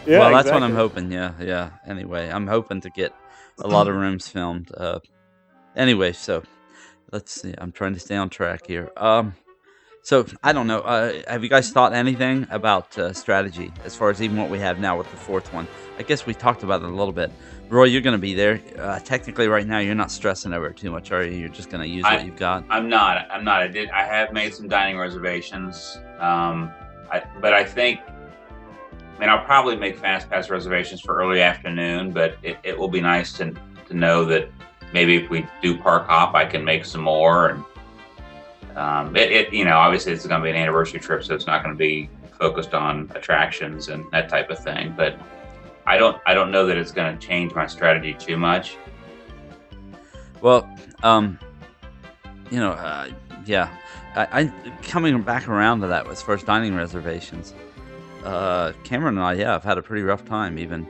yeah. 0.06 0.20
well, 0.20 0.32
that's 0.32 0.52
what 0.52 0.64
I'm 0.64 0.76
hoping. 0.76 1.12
Yeah, 1.12 1.34
yeah. 1.40 1.70
Anyway, 1.86 2.30
I'm 2.30 2.48
hoping 2.48 2.82
to 2.82 2.90
get 2.90 3.14
a 3.60 3.68
lot 3.68 3.88
of 3.88 3.96
rooms 3.96 4.28
filmed. 4.28 4.72
Uh, 4.76 5.00
anyway, 5.76 6.12
so 6.14 6.44
let's 7.12 7.32
see. 7.32 7.54
I'm 7.58 7.72
trying 7.72 7.94
to 7.94 8.00
stay 8.00 8.16
on 8.16 8.30
track 8.30 8.68
here. 8.68 8.92
Um, 8.98 9.36
so 10.08 10.26
I 10.42 10.54
don't 10.54 10.68
know. 10.68 10.80
Uh, 10.80 11.22
have 11.28 11.44
you 11.44 11.50
guys 11.50 11.70
thought 11.70 11.92
anything 11.92 12.48
about 12.50 12.98
uh, 12.98 13.12
strategy 13.12 13.74
as 13.84 13.94
far 13.94 14.10
as 14.10 14.22
even 14.22 14.38
what 14.38 14.50
we 14.50 14.58
have 14.60 14.80
now 14.80 14.98
with 14.98 15.12
the 15.12 15.18
fourth 15.18 15.52
one? 15.52 15.68
I 16.00 16.04
guess 16.04 16.26
we 16.26 16.34
talked 16.34 16.64
about 16.64 16.82
it 16.82 16.86
a 16.86 16.96
little 16.96 17.12
bit. 17.12 17.30
Roy, 17.68 17.84
you're 17.84 18.00
going 18.00 18.16
to 18.16 18.18
be 18.18 18.34
there. 18.34 18.62
Uh, 18.80 19.00
technically, 19.00 19.50
right 19.50 19.68
now, 19.68 19.80
you're 19.80 19.96
not 19.96 20.10
stressing 20.10 20.54
over 20.54 20.68
it 20.68 20.78
too 20.78 20.92
much, 20.92 21.12
are 21.12 21.26
you? 21.26 21.38
You're 21.38 21.50
just 21.50 21.70
going 21.70 21.84
to 21.84 21.90
use 21.90 22.06
I- 22.06 22.16
what 22.16 22.26
you've 22.26 22.38
got. 22.38 22.64
I'm 22.70 22.88
not. 22.88 23.28
I'm 23.30 23.44
not. 23.44 23.62
I 23.62 23.68
did. 23.68 23.90
I 23.90 24.04
have 24.06 24.32
made 24.32 24.54
some 24.56 24.70
dining 24.70 24.98
reservations. 24.98 26.00
Um, 26.20 26.72
I, 27.12 27.22
but 27.42 27.54
I 27.54 27.66
think, 27.66 28.00
I 28.08 29.20
mean, 29.20 29.28
I'll 29.28 29.44
probably 29.44 29.76
make 29.76 29.98
fast 29.98 30.30
pass 30.30 30.50
reservations 30.50 31.02
for 31.02 31.18
early 31.18 31.42
afternoon. 31.42 32.12
But 32.12 32.38
it, 32.44 32.56
it 32.64 32.80
will 32.80 32.88
be 32.88 33.02
nice 33.02 33.34
to 33.34 33.54
to 33.88 33.94
know 33.94 34.24
that 34.24 34.50
maybe 34.94 35.18
if 35.18 35.30
we 35.30 35.46
do 35.62 35.78
park 35.78 36.08
hop, 36.08 36.34
I 36.34 36.46
can 36.46 36.64
make 36.64 36.86
some 36.86 37.02
more. 37.02 37.50
And 37.50 37.66
um, 38.78 39.16
it, 39.16 39.32
it, 39.32 39.54
you 39.54 39.66
know, 39.66 39.78
obviously 39.78 40.14
it's 40.14 40.26
going 40.26 40.40
to 40.40 40.44
be 40.44 40.52
an 40.52 40.56
anniversary 40.56 41.00
trip, 41.00 41.24
so 41.24 41.34
it's 41.34 41.48
not 41.48 41.64
going 41.64 41.76
to 41.76 41.78
be 41.78 42.10
focused 42.40 42.74
on 42.74 43.12
attractions 43.16 43.88
and 43.88 44.06
that 44.12 44.30
type 44.30 44.50
of 44.50 44.60
thing. 44.60 44.94
But 44.96 45.20
I 45.86 45.98
don't. 45.98 46.22
I 46.26 46.34
don't 46.34 46.52
know 46.52 46.66
that 46.68 46.78
it's 46.78 46.92
going 46.92 47.18
to 47.18 47.28
change 47.28 47.56
my 47.56 47.66
strategy 47.66 48.14
too 48.14 48.38
much. 48.38 48.78
Well, 50.42 50.70
um, 51.02 51.40
you 52.52 52.60
know, 52.60 52.72
uh, 52.72 53.10
yeah, 53.46 53.76
I, 54.16 54.42
I 54.42 54.72
coming 54.84 55.22
back 55.22 55.48
around 55.48 55.82
to 55.82 55.88
that 55.88 56.08
as 56.08 56.22
far 56.22 56.36
as 56.36 56.44
dining 56.44 56.76
reservations. 56.76 57.54
Uh, 58.24 58.74
Cameron 58.84 59.18
and 59.18 59.26
I, 59.26 59.34
yeah, 59.34 59.56
I've 59.56 59.64
had 59.64 59.78
a 59.78 59.82
pretty 59.82 60.04
rough 60.04 60.26
time 60.26 60.60
even 60.60 60.86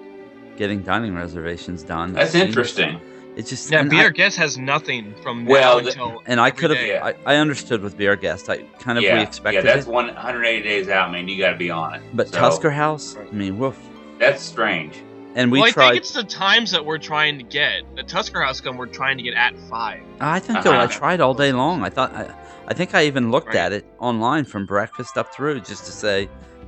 getting 0.58 0.82
dining 0.82 1.16
reservations 1.16 1.84
done. 1.84 2.14
That's 2.14 2.36
interesting. 2.36 3.00
It's 3.38 3.50
just 3.52 3.72
Yeah, 3.72 3.82
and 3.82 3.90
Be 3.90 3.98
I- 4.00 4.04
Our 4.06 4.10
Guest 4.10 4.36
has 4.38 4.58
nothing 4.58 5.14
from 5.22 5.44
now 5.46 5.52
Well, 5.52 5.80
the- 5.82 5.90
until 5.90 6.24
and 6.26 6.42
I 6.42 6.50
could 6.50 6.72
have. 6.72 6.80
day. 6.80 6.98
I, 6.98 7.14
I 7.26 7.36
understood 7.36 7.82
with 7.82 7.96
Be 7.96 8.08
Our 8.08 8.16
Guest. 8.16 8.50
I 8.50 8.58
kind 8.80 8.98
of 8.98 9.04
yeah, 9.04 9.16
we 9.18 9.22
expected 9.22 9.64
yeah, 9.64 9.74
that's 9.76 9.86
it, 9.86 9.92
180 9.92 10.64
days 10.68 10.90
out, 10.90 11.12
man. 11.12 11.28
You 11.28 11.38
got 11.38 11.52
to 11.52 11.58
be 11.58 11.70
on 11.70 11.94
it. 11.94 12.02
but 12.14 12.30
So, 12.30 12.40
Tusker 12.40 12.72
House. 12.72 13.16
I 13.16 13.32
mean, 13.32 13.60
woof. 13.60 13.78
That's 14.18 14.42
strange. 14.42 14.96
And 15.36 15.52
we 15.52 15.60
well, 15.60 15.68
I 15.70 15.72
think 15.72 15.96
it's 15.98 16.14
the 16.14 16.24
times 16.24 16.72
that 16.72 16.84
we're 16.84 16.98
trying 16.98 17.38
to 17.38 17.44
get. 17.44 17.84
The 17.96 18.02
Tusker 18.02 18.42
House 18.42 18.60
gun 18.60 18.76
we're 18.76 18.88
trying 18.88 19.18
to 19.18 19.24
get 19.24 19.36
at 19.36 19.56
five. 19.70 20.02
I 20.20 20.40
think 20.40 20.64
though 20.64 20.72
I 20.72 20.86
Uh-huh. 20.86 20.98
tried 20.98 21.22
all 21.22 21.36
day 21.36 21.52
long. 21.52 21.84
I 21.84 21.90
thought 21.90 22.12
I, 22.16 22.32
I 22.68 22.74
think 22.74 22.96
I 22.96 23.06
even 23.06 23.30
looked 23.30 23.50
Right. 23.50 23.58
at 23.58 23.72
it 23.72 23.86
online 24.00 24.46
from 24.46 24.66
breakfast 24.66 25.16
up 25.16 25.32
through 25.32 25.60
just 25.62 25.86
to 25.86 25.92
say, 25.92 26.28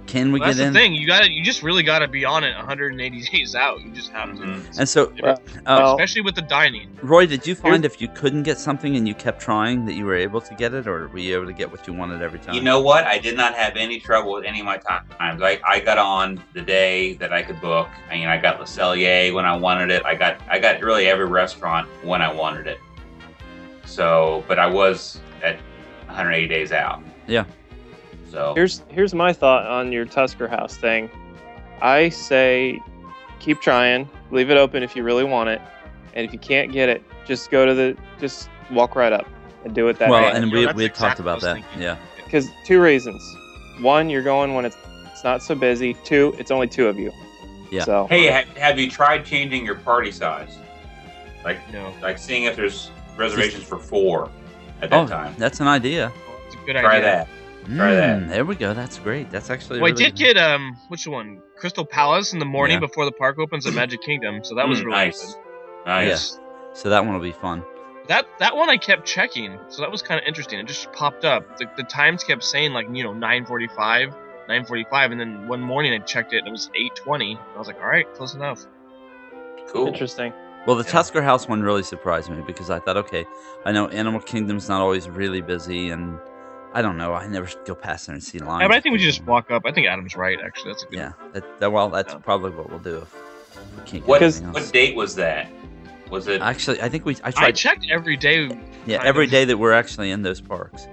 can 0.10 0.32
we 0.32 0.40
Well, 0.40 0.50
that's 0.50 0.58
get 0.58 0.74
the 0.74 0.80
thing. 0.80 0.96
You 0.96 1.06
got 1.06 1.22
to 1.22 1.32
You 1.32 1.44
just 1.44 1.62
really 1.62 1.84
got 1.84 2.00
to 2.00 2.08
be 2.08 2.26
on 2.26 2.44
it 2.44 2.56
180 2.56 3.22
days 3.30 3.54
out. 3.54 3.80
You 3.82 3.92
just 3.92 4.12
have 4.12 4.36
to. 4.36 4.42
Mhm. 4.42 4.80
And 4.80 4.90
so, 4.90 5.14
Well, 5.22 5.40
uh, 5.68 5.94
Especially 5.96 6.22
with 6.22 6.34
the 6.34 6.42
dining. 6.42 6.90
Roy, 7.04 7.28
did 7.28 7.46
you 7.46 7.54
find 7.54 7.86
if 7.86 8.02
you 8.02 8.08
couldn't 8.08 8.42
get 8.44 8.58
something 8.58 8.96
and 8.96 9.08
you 9.08 9.14
kept 9.14 9.40
trying 9.40 9.86
that 9.86 9.94
you 9.94 10.06
were 10.06 10.16
able 10.16 10.42
to 10.42 10.56
get 10.56 10.74
it, 10.74 10.88
or 10.88 11.08
were 11.10 11.20
you 11.20 11.36
able 11.36 11.46
to 11.46 11.54
get 11.54 11.72
what 11.72 11.86
you 11.86 11.94
wanted 11.94 12.24
every 12.24 12.40
time? 12.40 12.56
You 12.56 12.62
know 12.62 12.82
what? 12.82 13.04
I 13.06 13.20
did 13.20 13.38
not 13.38 13.54
have 13.54 13.76
any 13.76 14.00
trouble 14.00 14.34
with 14.34 14.46
any 14.46 14.62
of 14.62 14.66
my 14.66 14.78
times. 14.78 15.12
I, 15.20 15.60
I 15.64 15.80
got 15.80 16.00
on 16.00 16.42
the 16.54 16.62
day 16.62 17.14
that 17.16 17.32
I 17.32 17.44
could 17.44 17.62
book. 17.62 17.88
I 18.10 18.16
mean, 18.16 18.28
I 18.28 18.38
got 18.38 18.60
Le 18.60 18.66
Cellier 18.66 19.32
when 19.32 19.46
I 19.46 19.56
wanted 19.56 19.92
it. 19.92 20.04
I 20.06 20.16
got 20.16 20.42
I 20.50 20.58
got 20.58 20.82
really 20.82 21.06
every 21.06 21.28
restaurant 21.28 21.88
when 22.04 22.24
I 22.24 22.34
wanted 22.34 22.66
it. 22.66 22.80
So, 23.86 24.44
but 24.48 24.58
I 24.58 24.66
was 24.68 25.20
at 25.44 25.58
180 26.08 26.48
days 26.48 26.72
out. 26.72 27.04
Yeah. 27.28 27.46
So 28.32 28.54
Here's 28.56 28.84
here's 28.90 29.14
my 29.14 29.34
thought 29.34 29.66
on 29.66 29.92
your 29.92 30.06
Tusker 30.06 30.48
House 30.48 30.78
thing. 30.78 31.10
I 31.82 32.10
say 32.10 32.80
keep 33.40 33.62
trying, 33.62 34.08
leave 34.32 34.50
it 34.50 34.58
open 34.58 34.84
if 34.84 34.96
you 34.96 35.04
really 35.04 35.24
want 35.24 35.50
it, 35.50 35.62
and 36.14 36.26
if 36.26 36.34
you 36.34 36.40
can't 36.40 36.72
get 36.72 36.90
it, 36.90 37.02
just 37.26 37.50
go 37.52 37.66
to 37.66 37.74
the 37.74 37.98
just 38.20 38.50
walk 38.72 38.96
right 38.96 39.14
up 39.14 39.28
and 39.66 39.74
do 39.74 39.88
it 39.88 39.98
that 40.00 40.10
way. 40.10 40.22
well, 40.22 40.32
day. 40.32 40.38
and 40.38 40.46
You 40.48 40.52
know, 40.52 40.60
we 40.60 40.66
that's 40.66 40.78
we 40.78 40.88
talked 40.90 41.20
exactly 41.20 41.26
what 41.26 41.32
I 41.32 41.38
about 41.38 41.42
that. 41.42 41.54
thinking. 41.56 41.82
Yeah. 41.82 41.98
Because 42.24 42.48
two 42.66 42.82
reasons. 42.82 43.22
One, 43.82 44.10
you're 44.10 44.22
going 44.24 44.54
when 44.54 44.66
it's 44.66 44.78
it's 45.12 45.24
not 45.24 45.42
so 45.42 45.56
busy. 45.56 45.96
Two, 46.04 46.36
it's 46.38 46.52
only 46.52 46.68
two 46.68 46.88
of 46.88 46.98
you. 47.00 47.12
Yeah. 47.72 47.84
So 47.84 48.08
hey, 48.08 48.30
ha- 48.32 48.50
have 48.60 48.78
you 48.80 48.90
tried 48.90 49.26
changing 49.26 49.66
your 49.66 49.76
party 49.76 50.12
size? 50.12 50.58
Like 51.44 51.58
No. 51.74 51.94
like 52.02 52.18
seeing 52.18 52.44
if 52.44 52.56
there's 52.56 52.92
reservations 53.18 53.64
for 53.64 53.78
four 53.78 54.30
at 54.82 54.90
that 54.92 54.94
Oh, 55.06 55.08
time. 55.08 55.34
that's 55.38 55.60
an 55.62 55.68
idea. 55.68 56.12
It's 56.46 56.56
a 56.56 56.66
good 56.66 56.74
Try 56.76 56.98
idea. 56.98 57.02
that. 57.04 57.28
Try 57.76 57.94
that. 57.96 58.20
Mm, 58.20 58.30
There 58.30 58.46
we 58.46 58.56
go. 58.56 58.74
That's 58.74 59.00
great. 59.00 59.30
That's 59.32 59.50
actually. 59.50 59.80
Well, 59.80 59.90
I 59.92 59.94
really 59.94 60.06
did 60.12 60.16
get 60.16 60.38
um, 60.38 60.76
which 60.88 61.06
one? 61.08 61.42
Crystal 61.58 61.86
Palace 61.86 62.34
in 62.34 62.40
the 62.40 62.46
morning 62.46 62.76
Yeah. 62.76 62.88
before 62.88 63.06
the 63.06 63.12
park 63.12 63.38
opens 63.40 63.68
at 63.68 63.74
Magic 63.74 64.02
Kingdom. 64.02 64.44
So 64.44 64.56
that 64.56 64.68
was 64.68 64.80
Mm, 64.80 64.86
really 64.86 64.98
nice. 64.98 65.26
good. 65.26 65.36
Nice. 65.86 66.40
So 66.74 66.90
that 66.90 67.04
one 67.06 67.14
will 67.14 67.22
be 67.22 67.32
fun. 67.32 67.64
That 68.08 68.26
that 68.40 68.56
one 68.56 68.70
I 68.70 68.78
kept 68.78 69.06
checking, 69.06 69.60
so 69.70 69.82
that 69.84 69.92
was 69.92 70.02
kind 70.02 70.20
of 70.20 70.26
interesting. 70.28 70.58
It 70.60 70.66
just 70.68 70.92
popped 70.94 71.26
up. 71.26 71.58
The, 71.60 71.68
the 71.78 71.84
times 71.84 72.24
kept 72.24 72.44
saying 72.44 72.74
like 72.74 72.88
you 72.92 73.04
know 73.04 73.14
9:45, 73.14 74.16
9:45, 74.50 75.12
and 75.12 75.20
then 75.20 75.48
one 75.48 75.62
morning 75.62 75.94
I 75.94 76.00
checked 76.00 76.34
it 76.34 76.40
and 76.40 76.48
it 76.48 76.52
was 76.52 76.70
8:20. 76.76 77.38
I 77.38 77.58
was 77.58 77.68
like, 77.68 77.80
all 77.80 77.88
right, 77.88 78.12
close 78.16 78.34
enough. 78.34 78.66
Cool. 79.68 79.88
interesting. 79.88 80.34
Well, 80.66 80.76
the 80.76 80.84
Yeah. 80.84 80.92
Tusker 80.92 81.22
House 81.22 81.48
one 81.48 81.62
really 81.62 81.84
surprised 81.84 82.30
me 82.32 82.42
because 82.46 82.70
I 82.72 82.80
thought, 82.80 82.98
okay, 82.98 83.26
I 83.66 83.72
know 83.72 83.88
Animal 83.90 84.20
Kingdom's 84.20 84.68
not 84.68 84.82
always 84.82 85.08
really 85.08 85.42
busy, 85.42 85.92
and 85.92 86.18
I 86.74 86.82
don't 86.82 86.98
know. 86.98 87.14
I 87.14 87.26
never 87.28 87.50
go 87.66 87.74
past 87.76 88.06
there 88.08 88.14
and 88.14 88.24
see 88.24 88.40
lines. 88.40 88.62
Yeah, 88.62 88.68
but 88.68 88.78
I 88.78 88.80
think 88.82 88.94
we 88.94 89.00
should 89.00 89.14
just 89.14 89.26
walk 89.26 89.50
up. 89.52 89.64
I 89.66 89.72
think 89.72 89.88
Adam's 89.88 90.16
right. 90.16 90.38
Actually, 90.44 90.72
that's 90.72 90.84
a 90.84 90.86
good. 90.88 90.98
Yeah. 90.98 91.12
That, 91.34 91.60
that- 91.60 91.72
well, 91.72 91.90
that's 91.90 92.14
Yeah. 92.14 92.20
probably 92.20 92.52
what 92.52 92.70
we'll 92.70 92.80
do 92.80 92.98
if 92.98 93.16
we 93.76 93.78
can't 93.84 93.92
get 94.04 94.08
What 94.08 94.22
anything 94.22 94.52
what 94.54 94.72
date 94.72 94.96
was 94.96 95.16
that? 95.16 95.50
Was 96.12 96.28
it? 96.28 96.42
Actually, 96.42 96.82
I 96.82 96.90
think 96.90 97.06
we. 97.06 97.16
I 97.24 97.32
I 97.38 97.52
checked 97.52 97.86
every 97.92 98.18
day. 98.18 98.46
yeah, 98.86 98.98
kind 98.98 99.08
every 99.08 99.26
of. 99.26 99.32
day 99.32 99.46
that 99.46 99.58
we're 99.58 99.74
actually 99.74 100.12
in 100.12 100.22
those 100.24 100.42
parks. 100.42 100.88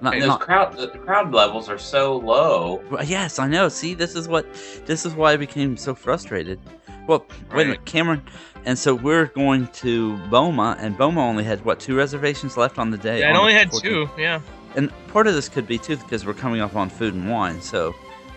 Not- 0.00 0.14
And 0.14 0.22
those 0.22 0.28
not- 0.28 0.40
crowd 0.40 0.76
the 0.76 0.88
crowd 0.88 1.32
levels 1.34 1.68
are 1.68 1.76
so 1.78 2.16
low. 2.16 2.82
Yes, 3.04 3.38
I 3.38 3.46
know. 3.46 3.68
See, 3.68 3.92
this 3.94 4.14
is 4.14 4.26
what. 4.28 4.46
This 4.86 5.04
is 5.04 5.14
why 5.14 5.32
I 5.32 5.36
became 5.36 5.76
so 5.76 5.94
frustrated. 5.94 6.58
Well, 7.06 7.24
wait 7.54 7.62
a 7.62 7.68
minute, 7.68 7.84
Cameron. 7.84 8.22
And 8.64 8.76
so 8.78 8.94
we're 8.94 9.26
going 9.26 9.68
to 9.68 10.16
Boma, 10.28 10.76
and 10.80 10.96
Boma 10.98 11.20
only 11.20 11.44
had 11.44 11.64
what 11.64 11.78
two 11.78 11.94
reservations 11.96 12.56
left 12.56 12.78
on 12.78 12.90
the 12.90 12.98
day. 12.98 13.20
Yeah, 13.20 13.28
I 13.28 13.30
on 13.30 13.36
only 13.36 13.52
had 13.52 13.70
14th. 13.70 13.82
two. 13.82 14.10
Yeah. 14.18 14.40
And 14.76 14.92
part 15.08 15.26
of 15.26 15.34
this 15.34 15.48
could 15.48 15.66
be 15.66 15.78
too 15.78 15.96
because 15.96 16.24
we're 16.26 16.34
coming 16.34 16.60
up 16.60 16.76
on 16.76 16.88
food 16.90 17.14
and 17.14 17.30
wine. 17.30 17.60
So 17.60 17.94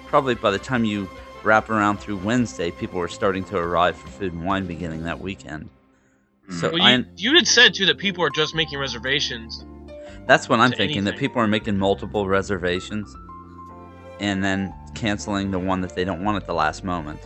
probably 0.07 0.35
by 0.35 0.51
the 0.51 0.59
time 0.59 0.85
you 0.85 1.09
wrap 1.43 1.69
around 1.69 1.97
through 1.99 2.17
Wednesday, 2.17 2.71
people 2.71 2.99
are 2.99 3.07
starting 3.07 3.43
to 3.45 3.57
arrive 3.57 3.95
for 3.97 4.07
food 4.07 4.33
and 4.33 4.45
wine 4.45 4.65
beginning 4.65 5.03
that 5.03 5.19
weekend. 5.19 5.69
So 6.49 6.71
Well, 6.71 6.81
I, 6.81 6.95
you, 6.95 7.05
you 7.17 7.35
had 7.35 7.47
said 7.47 7.73
too 7.73 7.85
that 7.87 7.97
people 7.97 8.23
are 8.23 8.29
just 8.29 8.55
making 8.55 8.79
reservations. 8.79 9.65
that's 10.25 10.49
what 10.49 10.59
I'm 10.59 10.71
to 10.71 10.77
thinking 10.77 11.03
that 11.03 11.17
people 11.17 11.41
are 11.41 11.47
making 11.47 11.77
multiple 11.77 12.27
reservations 12.27 13.15
and 14.19 14.43
then 14.43 14.73
canceling 14.95 15.51
the 15.51 15.59
one 15.59 15.81
that 15.81 15.95
they 15.95 16.03
don't 16.03 16.23
want 16.23 16.37
at 16.37 16.45
the 16.47 16.53
last 16.53 16.83
moment. 16.83 17.19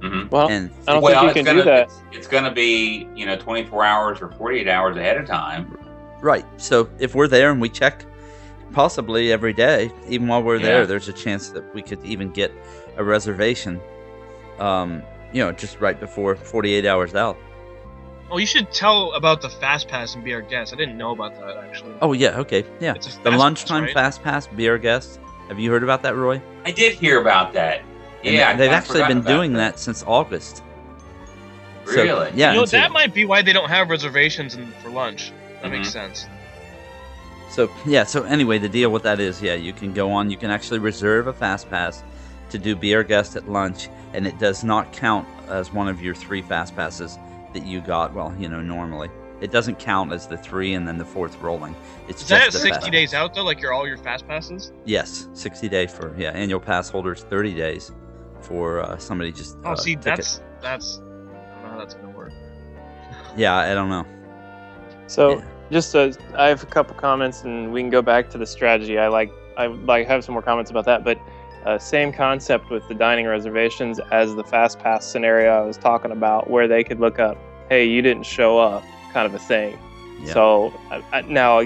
Mhm. 0.00 0.30
Well, 0.30 0.48
And 0.48 0.70
I 0.86 0.92
don't 0.92 1.02
well, 1.02 1.20
think 1.24 1.28
you 1.36 1.42
can 1.42 1.44
gonna 1.44 1.58
do 1.58 1.64
that. 1.64 1.82
It's, 1.88 2.00
it's 2.12 2.26
gonna 2.28 2.52
be 2.52 3.08
you 3.16 3.26
know 3.26 3.36
24 3.36 3.84
hours 3.84 4.20
or 4.20 4.28
48 4.32 4.68
hours 4.68 4.96
ahead 4.96 5.16
of 5.16 5.26
time. 5.26 5.76
right, 6.20 6.44
so 6.56 6.88
if 7.00 7.14
we're 7.16 7.26
there 7.28 7.50
and 7.50 7.60
we 7.60 7.68
check 7.68 8.04
possibly 8.72 9.32
every 9.32 9.52
day, 9.52 9.90
even 10.08 10.28
while 10.28 10.42
we're 10.42 10.56
Yeah. 10.56 10.62
there, 10.66 10.86
there's 10.86 11.08
a 11.08 11.12
chance 11.12 11.50
that 11.50 11.74
we 11.74 11.82
could 11.82 12.04
even 12.04 12.30
get 12.30 12.52
a 12.96 13.04
reservation. 13.04 13.80
Um, 14.58 15.02
you 15.32 15.44
know, 15.44 15.52
just 15.52 15.80
right 15.80 15.98
before 15.98 16.34
48 16.36 16.86
hours 16.86 17.14
out. 17.14 17.36
Oh, 18.30 18.38
you 18.38 18.46
should 18.46 18.70
tell 18.72 19.12
about 19.12 19.40
the 19.40 19.48
fast 19.48 19.88
pass 19.88 20.14
and 20.14 20.22
be 20.24 20.34
our 20.34 20.42
guest. 20.42 20.72
I 20.72 20.76
didn't 20.76 20.98
know 20.98 21.12
about 21.12 21.34
that 21.38 21.56
actually. 21.64 21.94
Oh 22.02 22.12
yeah, 22.12 22.38
okay, 22.40 22.64
yeah. 22.80 22.94
It's 22.94 23.06
The 23.06 23.12
fast 23.12 23.24
pass, 23.24 23.38
lunchtime 23.38 23.84
right? 23.84 23.94
fast 23.94 24.22
pass 24.22 24.46
be 24.46 24.68
our 24.68 24.78
guest. 24.78 25.18
Have 25.48 25.58
you 25.58 25.70
heard 25.70 25.82
about 25.82 26.02
that, 26.02 26.14
Roy? 26.14 26.42
I 26.66 26.70
did 26.72 26.92
hear 26.94 27.20
about 27.20 27.54
that. 27.54 27.80
And 28.24 28.34
Yeah, 28.34 28.50
I 28.50 28.52
they've 28.52 28.58
kinda 28.70 28.76
actually 28.76 29.04
been 29.04 29.22
doing 29.22 29.52
that. 29.54 29.78
since 29.78 30.04
August. 30.06 30.62
So, 31.86 31.92
Really? 32.02 32.30
yeah. 32.34 32.50
you 32.50 32.56
know 32.56 32.60
and 32.62 32.70
so, 32.70 32.76
that 32.76 32.92
might 32.92 33.14
be 33.14 33.24
why 33.24 33.40
they 33.40 33.52
don't 33.54 33.70
have 33.70 33.88
reservations 33.88 34.54
in, 34.56 34.66
for 34.82 34.90
lunch. 34.90 35.32
That 35.62 35.70
makes 35.70 35.88
Mhm. 35.88 35.92
sense. 35.92 36.26
So 37.50 37.70
yeah. 37.86 38.04
So 38.04 38.22
anyway, 38.24 38.58
the 38.58 38.68
deal 38.68 38.90
with 38.90 39.02
that 39.04 39.20
is, 39.20 39.40
yeah, 39.42 39.54
you 39.54 39.72
can 39.72 39.92
go 39.92 40.10
on. 40.10 40.30
You 40.30 40.36
can 40.36 40.50
actually 40.50 40.78
reserve 40.78 41.26
a 41.26 41.32
fast 41.32 41.68
pass 41.70 42.02
to 42.50 42.58
do 42.58 42.74
be 42.74 42.94
our 42.94 43.02
guest 43.02 43.36
at 43.36 43.48
lunch, 43.48 43.88
and 44.12 44.26
it 44.26 44.38
does 44.38 44.64
not 44.64 44.92
count 44.92 45.26
as 45.48 45.72
one 45.72 45.88
of 45.88 46.00
your 46.02 46.14
three 46.14 46.42
fast 46.42 46.74
passes 46.74 47.18
that 47.54 47.66
you 47.66 47.80
got. 47.80 48.14
Well, 48.14 48.34
you 48.38 48.48
know, 48.48 48.60
normally 48.60 49.10
it 49.40 49.52
doesn't 49.52 49.78
count 49.78 50.12
as 50.12 50.26
the 50.26 50.36
three 50.36 50.74
and 50.74 50.86
then 50.86 50.98
the 50.98 51.04
fourth 51.04 51.40
rolling. 51.40 51.74
It's 52.08 52.22
Is 52.22 52.28
just 52.28 52.52
that 52.52 52.52
60 52.52 52.70
fast 52.70 52.92
days 52.92 53.14
out 53.14 53.34
though? 53.34 53.44
Like 53.44 53.60
your 53.60 53.72
all 53.72 53.86
your 53.86 53.98
fast 53.98 54.26
passes? 54.26 54.72
Yes, 54.84 55.28
sixty 55.32 55.68
day 55.68 55.86
for 55.86 56.14
yeah 56.18 56.30
annual 56.30 56.60
pass 56.60 56.88
holders, 56.88 57.22
thirty 57.24 57.54
days 57.54 57.92
for 58.40 58.80
uh, 58.80 58.98
somebody 58.98 59.32
just. 59.32 59.56
Oh, 59.64 59.72
uh, 59.72 59.76
see, 59.76 59.94
took 59.94 60.00
it. 60.00 60.04
that's 60.04 60.40
that's. 60.60 60.98
I 60.98 61.00
don't 61.00 61.62
know 61.62 61.68
how 61.70 61.78
that's 61.78 61.94
gonna 61.94 62.16
work. 62.16 62.32
yeah. 63.36 63.56
I 63.56 63.74
don't 63.74 63.88
know. 63.88 64.06
So 65.06 65.38
Yeah. 65.38 65.44
Just 65.70 65.94
I 65.94 66.48
have 66.48 66.62
a 66.62 66.66
couple 66.66 66.94
comments, 66.96 67.42
and 67.42 67.72
we 67.72 67.80
can 67.80 67.90
go 67.90 68.02
back 68.02 68.30
to 68.30 68.38
the 68.38 68.46
strategy. 68.46 68.98
I 68.98 69.08
like 69.08 69.32
I 69.56 69.66
like 69.66 70.06
have 70.06 70.24
some 70.24 70.32
more 70.32 70.42
comments 70.42 70.70
about 70.70 70.84
that, 70.86 71.04
but 71.04 71.18
uh, 71.64 71.78
same 71.78 72.12
concept 72.12 72.70
with 72.70 72.86
the 72.88 72.94
dining 72.94 73.26
reservations 73.26 74.00
as 74.10 74.34
the 74.34 74.44
fast 74.44 74.78
pass 74.78 75.04
scenario 75.06 75.50
I 75.50 75.66
was 75.66 75.76
talking 75.76 76.10
about, 76.10 76.48
where 76.48 76.68
they 76.68 76.82
could 76.84 77.00
look 77.00 77.18
up, 77.18 77.36
"Hey, 77.68 77.84
you 77.84 78.00
didn't 78.00 78.24
show 78.24 78.58
up," 78.58 78.82
kind 79.12 79.26
of 79.26 79.34
a 79.34 79.38
thing. 79.38 79.78
Yeah. 80.20 80.32
So 80.32 80.72
uh, 80.90 81.02
uh, 81.12 81.22
now 81.22 81.64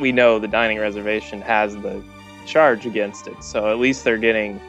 we 0.00 0.12
know 0.12 0.38
the 0.38 0.48
dining 0.48 0.78
reservation 0.78 1.42
has 1.42 1.76
the 1.76 2.02
charge 2.46 2.86
against 2.86 3.26
it, 3.26 3.42
so 3.42 3.70
at 3.70 3.78
least 3.78 4.04
they're 4.04 4.18
getting 4.18 4.60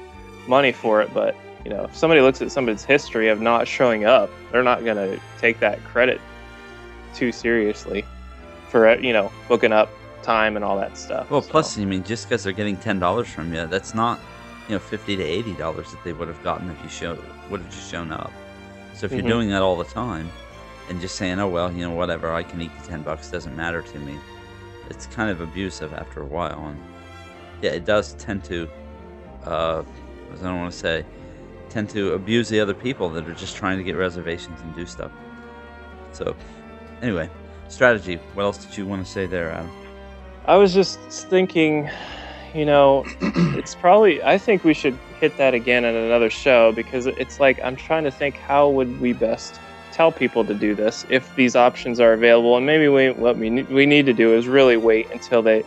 money 0.47 0.73
for 0.73 1.01
it. 1.01 1.13
But 1.13 1.35
you 1.63 1.69
know, 1.69 1.85
if 1.85 1.95
somebody 1.95 2.19
looks 2.19 2.41
at 2.41 2.51
somebody's 2.51 2.83
history 2.83 3.29
of 3.29 3.39
not 3.39 3.65
showing 3.65 4.03
up, 4.03 4.29
they're 4.51 4.63
not 4.63 4.83
going 4.83 4.97
to 4.97 5.17
take 5.39 5.61
that 5.61 5.81
credit 5.85 6.19
too 7.15 7.31
seriously 7.31 8.03
for 8.73 8.99
you 8.99 9.13
know 9.13 9.31
booking 9.47 9.71
up 9.71 9.89
time 10.23 10.55
and 10.57 10.65
all 10.65 10.75
that 10.77 10.97
stuff. 10.97 11.29
Well, 11.29 11.41
So- 11.41 11.51
plus, 11.51 11.77
I 11.77 11.85
mean, 11.85 12.03
just 12.03 12.27
because 12.27 12.43
they're 12.43 12.51
getting 12.61 12.75
ten 12.77 12.99
dollars 12.99 13.27
from 13.29 13.53
you, 13.53 13.67
that's 13.67 13.93
not, 13.93 14.19
you 14.67 14.75
know, 14.75 14.79
fifty 14.79 15.15
to 15.15 15.23
eighty 15.23 15.53
dollars 15.53 15.91
that 15.91 16.03
they 16.03 16.11
would 16.13 16.27
have 16.27 16.41
gotten 16.43 16.69
if 16.71 16.81
you 16.83 16.89
show 16.89 17.17
would 17.49 17.61
have 17.61 17.69
just 17.69 17.89
shown 17.91 18.11
up. 18.11 18.31
So 18.95 19.05
if 19.05 19.11
Mhm. 19.11 19.17
you're 19.19 19.27
doing 19.27 19.49
that 19.49 19.61
all 19.61 19.75
the 19.77 19.83
time, 19.85 20.29
and 20.89 20.99
just 20.99 21.15
saying, 21.15 21.39
oh 21.39 21.47
well, 21.47 21.71
you 21.71 21.87
know, 21.87 21.93
whatever, 21.95 22.33
I 22.33 22.41
can 22.43 22.61
eat 22.61 22.71
the 22.81 22.87
ten 22.87 23.03
bucks, 23.03 23.29
doesn't 23.29 23.55
matter 23.55 23.81
to 23.81 23.99
me, 23.99 24.17
it's 24.89 25.05
kind 25.07 25.29
of 25.29 25.39
abusive 25.39 25.93
after 25.93 26.21
a 26.21 26.25
while, 26.25 26.65
and 26.67 26.79
yeah, 27.61 27.71
it 27.71 27.85
does 27.85 28.13
tend 28.15 28.43
to, 28.45 28.67
uh, 29.45 29.83
I 30.33 30.43
don't 30.43 30.59
want 30.59 30.71
to 30.73 30.77
say, 30.77 31.05
tend 31.69 31.89
to 31.91 32.13
abuse 32.13 32.49
the 32.49 32.59
other 32.59 32.73
people 32.73 33.09
that 33.09 33.27
are 33.27 33.33
just 33.33 33.55
trying 33.55 33.77
to 33.77 33.83
get 33.83 33.95
reservations 33.97 34.59
and 34.61 34.73
do 34.75 34.85
stuff. 34.85 35.11
So, 36.11 36.35
anyway, 37.01 37.29
strategy. 37.73 38.19
What 38.33 38.43
else 38.43 38.63
did 38.63 38.77
you 38.77 38.85
want 38.85 39.05
to 39.05 39.11
say 39.11 39.25
there, 39.25 39.51
Adam? 39.51 39.71
I 40.45 40.55
was 40.57 40.73
just 40.73 40.99
thinking, 41.29 41.89
you 42.53 42.65
know, 42.65 43.03
it's 43.21 43.75
probably 43.75 44.21
I 44.23 44.37
think 44.37 44.63
we 44.63 44.73
should 44.73 44.97
hit 45.19 45.37
that 45.37 45.53
again 45.53 45.85
in 45.85 45.95
another 45.95 46.29
show 46.29 46.71
because 46.73 47.07
it's 47.07 47.39
like 47.39 47.59
I'm 47.63 47.75
trying 47.75 48.03
to 48.03 48.11
think 48.11 48.35
how 48.35 48.69
would 48.69 48.99
we 48.99 49.13
best 49.13 49.59
tell 49.91 50.11
people 50.11 50.43
to 50.43 50.53
do 50.53 50.73
this 50.73 51.05
if 51.09 51.35
these 51.35 51.55
options 51.55 51.99
are 51.99 52.13
available 52.13 52.57
and 52.57 52.65
maybe 52.65 52.87
we 52.87 53.11
what 53.11 53.37
we 53.37 53.61
we 53.63 53.85
need 53.85 54.07
to 54.07 54.13
do 54.13 54.33
is 54.33 54.47
really 54.47 54.75
wait 54.75 55.09
until 55.11 55.41
they 55.41 55.63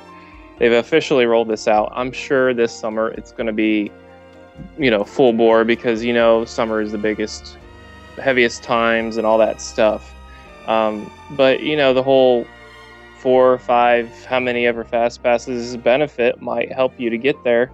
they've 0.58 0.72
officially 0.72 1.26
rolled 1.26 1.48
this 1.48 1.68
out. 1.68 1.92
I'm 1.94 2.12
sure 2.12 2.52
this 2.52 2.72
summer 2.72 3.08
it's 3.10 3.32
going 3.32 3.46
to 3.46 3.52
be 3.52 3.90
you 4.78 4.90
know 4.90 5.04
full 5.04 5.32
bore 5.32 5.64
because 5.64 6.04
you 6.04 6.12
know 6.12 6.44
summer 6.44 6.80
is 6.80 6.92
the 6.92 6.98
biggest 6.98 7.56
heaviest 8.16 8.62
times 8.62 9.16
and 9.16 9.26
all 9.26 9.38
that 9.38 9.60
stuff. 9.60 10.12
Um, 10.66 11.10
but 11.30 11.60
you 11.60 11.76
know 11.76 11.94
the 11.94 12.02
whole 12.02 12.46
four 13.18 13.52
or 13.52 13.58
five, 13.58 14.08
how 14.26 14.38
many 14.38 14.66
ever 14.66 14.84
fast 14.84 15.22
passes 15.22 15.76
benefit 15.76 16.40
might 16.40 16.70
help 16.72 16.98
you 16.98 17.10
to 17.10 17.18
get 17.18 17.42
there. 17.44 17.72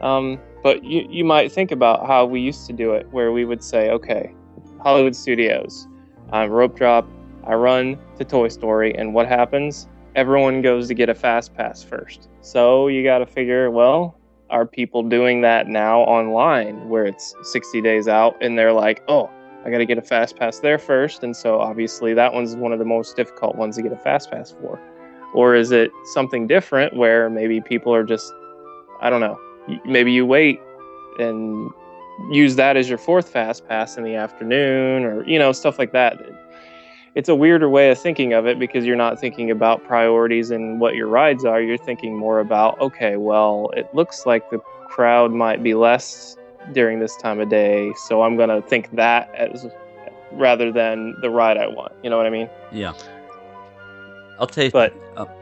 Um, 0.00 0.40
but 0.62 0.82
you, 0.82 1.06
you 1.08 1.24
might 1.24 1.52
think 1.52 1.70
about 1.70 2.06
how 2.06 2.24
we 2.26 2.40
used 2.40 2.66
to 2.66 2.72
do 2.72 2.92
it, 2.94 3.06
where 3.12 3.32
we 3.32 3.44
would 3.44 3.62
say, 3.62 3.90
okay, 3.90 4.34
Hollywood 4.80 5.14
Studios, 5.14 5.86
rope 6.32 6.76
drop, 6.76 7.08
I 7.44 7.54
run 7.54 7.98
to 8.18 8.24
Toy 8.24 8.48
Story, 8.48 8.94
and 8.96 9.14
what 9.14 9.28
happens? 9.28 9.88
Everyone 10.14 10.62
goes 10.62 10.88
to 10.88 10.94
get 10.94 11.08
a 11.08 11.14
fast 11.14 11.54
pass 11.54 11.82
first. 11.82 12.28
So 12.40 12.88
you 12.88 13.04
got 13.04 13.18
to 13.18 13.26
figure, 13.26 13.70
well, 13.70 14.18
are 14.50 14.66
people 14.66 15.02
doing 15.02 15.42
that 15.42 15.68
now 15.68 16.00
online 16.00 16.88
where 16.88 17.04
it's 17.04 17.34
60 17.42 17.80
days 17.82 18.08
out 18.08 18.36
and 18.40 18.58
they're 18.58 18.72
like, 18.72 19.02
oh, 19.08 19.30
I 19.64 19.70
got 19.70 19.78
to 19.78 19.86
get 19.86 19.98
a 19.98 20.02
fast 20.02 20.36
pass 20.36 20.60
there 20.60 20.78
first, 20.78 21.22
and 21.22 21.36
so 21.36 21.60
obviously 21.60 22.14
that 22.14 22.32
one's 22.32 22.54
one 22.56 22.72
of 22.72 22.78
the 22.78 22.84
most 22.84 23.16
difficult 23.16 23.56
ones 23.56 23.76
to 23.76 23.82
get 23.82 23.92
a 23.92 23.96
fast 23.96 24.30
pass 24.30 24.52
for. 24.52 24.80
Or 25.34 25.54
is 25.54 25.72
it 25.72 25.90
something 26.12 26.46
different 26.46 26.96
where 26.96 27.28
maybe 27.28 27.60
people 27.60 27.94
are 27.94 28.04
just, 28.04 28.32
I 29.00 29.10
don't 29.10 29.20
know, 29.20 29.38
maybe 29.84 30.12
you 30.12 30.24
wait 30.24 30.60
and 31.18 31.70
use 32.30 32.56
that 32.56 32.76
as 32.76 32.88
your 32.88 32.98
fourth 32.98 33.28
fast 33.28 33.66
pass 33.68 33.96
in 33.96 34.04
the 34.04 34.14
afternoon, 34.14 35.04
or 35.04 35.24
you 35.24 35.38
know 35.38 35.52
stuff 35.52 35.78
like 35.78 35.92
that. 35.92 36.18
It's 37.14 37.28
a 37.28 37.34
weirder 37.34 37.68
way 37.68 37.90
of 37.90 37.98
thinking 37.98 38.32
of 38.32 38.46
it 38.46 38.58
because 38.58 38.84
you're 38.84 38.96
not 38.96 39.18
thinking 39.18 39.50
about 39.50 39.84
priorities 39.84 40.50
and 40.50 40.80
what 40.80 40.94
your 40.94 41.08
rides 41.08 41.44
are. 41.44 41.60
You're 41.60 41.76
thinking 41.76 42.16
more 42.16 42.38
about, 42.38 42.80
okay, 42.80 43.16
well, 43.16 43.70
it 43.76 43.92
looks 43.92 44.24
like 44.24 44.50
the 44.50 44.58
crowd 44.88 45.32
might 45.32 45.62
be 45.62 45.74
less 45.74 46.36
during 46.72 47.00
this 47.00 47.16
time 47.16 47.40
of 47.40 47.48
day, 47.48 47.92
so 47.96 48.22
I'm 48.22 48.36
gonna 48.36 48.62
think 48.62 48.94
that 48.96 49.34
as 49.34 49.66
rather 50.32 50.70
than 50.70 51.14
the 51.20 51.30
ride 51.30 51.56
I 51.56 51.66
want. 51.66 51.92
You 52.02 52.10
know 52.10 52.16
what 52.16 52.26
I 52.26 52.30
mean? 52.30 52.48
Yeah. 52.72 52.92
I'll 54.38 54.46
tell 54.46 54.64
you. 54.64 54.70
But 54.70 54.94
uh, 55.16 55.24
Go 55.24 55.32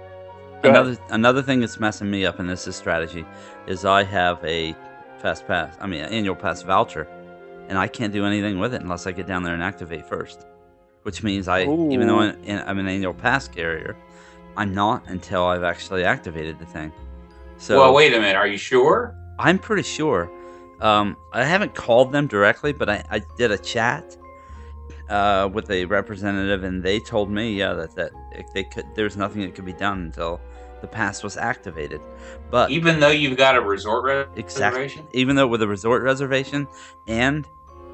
ahead. 0.71 0.77
another 0.77 0.99
another 1.11 1.43
thing 1.43 1.61
that's 1.61 1.79
messing 1.79 2.11
me 2.11 2.25
up, 2.25 2.39
and 2.39 2.49
this 2.49 2.67
is 2.67 2.77
strategy, 2.77 3.25
is 3.67 3.85
I 3.85 4.05
have 4.05 4.43
a 4.45 4.75
fast 5.19 5.47
pass. 5.47 5.77
I 5.81 5.87
mean, 5.87 6.03
an 6.03 6.13
annual 6.13 6.35
pass 6.35 6.63
voucher, 6.63 7.07
and 7.69 7.77
I 7.79 7.89
can't 7.89 8.13
do 8.13 8.25
anything 8.25 8.59
with 8.59 8.75
it 8.75 8.83
unless 8.83 9.07
I 9.07 9.13
get 9.13 9.27
down 9.27 9.43
there 9.43 9.55
and 9.55 9.63
activate 9.63 10.07
first. 10.09 10.47
Which 11.03 11.23
means 11.23 11.47
I, 11.47 11.63
even 11.63 12.09
though 12.09 12.19
I'm, 12.19 12.39
I'm 12.49 12.79
an 12.79 12.89
annual 12.89 13.15
pass 13.15 13.47
carrier, 13.47 13.97
I'm 14.57 14.75
not 14.75 15.07
until 15.09 15.45
I've 15.45 15.63
actually 15.63 16.05
activated 16.05 16.59
the 16.59 16.67
thing. 16.67 16.93
So 17.59 17.79
well, 17.79 17.95
wait 17.95 18.13
a 18.13 18.19
minute. 18.19 18.35
Are 18.37 18.47
you 18.47 18.59
sure? 18.59 19.15
I'm 19.39 19.59
pretty 19.59 19.83
sure. 19.83 20.31
Um, 20.81 21.17
I 21.33 21.45
haven't 21.45 21.75
called 21.75 22.13
them 22.13 22.27
directly, 22.27 22.73
but 22.73 22.89
I, 22.89 23.05
I 23.11 23.19
did 23.39 23.51
a 23.51 23.59
chat 23.59 24.17
uh, 25.09 25.49
with 25.53 25.71
a 25.71 25.85
representative, 25.87 26.65
and 26.65 26.83
they 26.83 27.01
told 27.01 27.31
me, 27.31 27.53
yeah, 27.55 27.73
that 27.75 27.95
that 27.97 28.13
if 28.33 28.53
they 28.53 28.65
could. 28.65 28.87
There's 28.95 29.17
nothing 29.17 29.43
that 29.43 29.55
could 29.55 29.65
be 29.65 29.73
done 29.73 30.01
until 30.03 30.41
the 30.83 30.87
pass 30.87 31.23
was 31.23 31.37
activated. 31.37 32.01
But 32.51 32.71
Even 32.71 33.01
though 33.01 33.11
you've 33.11 33.37
got 33.39 33.57
a 33.57 33.61
resort 33.61 34.05
re- 34.05 34.27
exactly, 34.37 34.83
reservation? 34.83 35.07
even 35.13 35.37
though 35.37 35.47
with 35.47 35.63
a 35.63 35.69
resort 35.69 36.03
reservation 36.03 36.69
and 37.07 37.49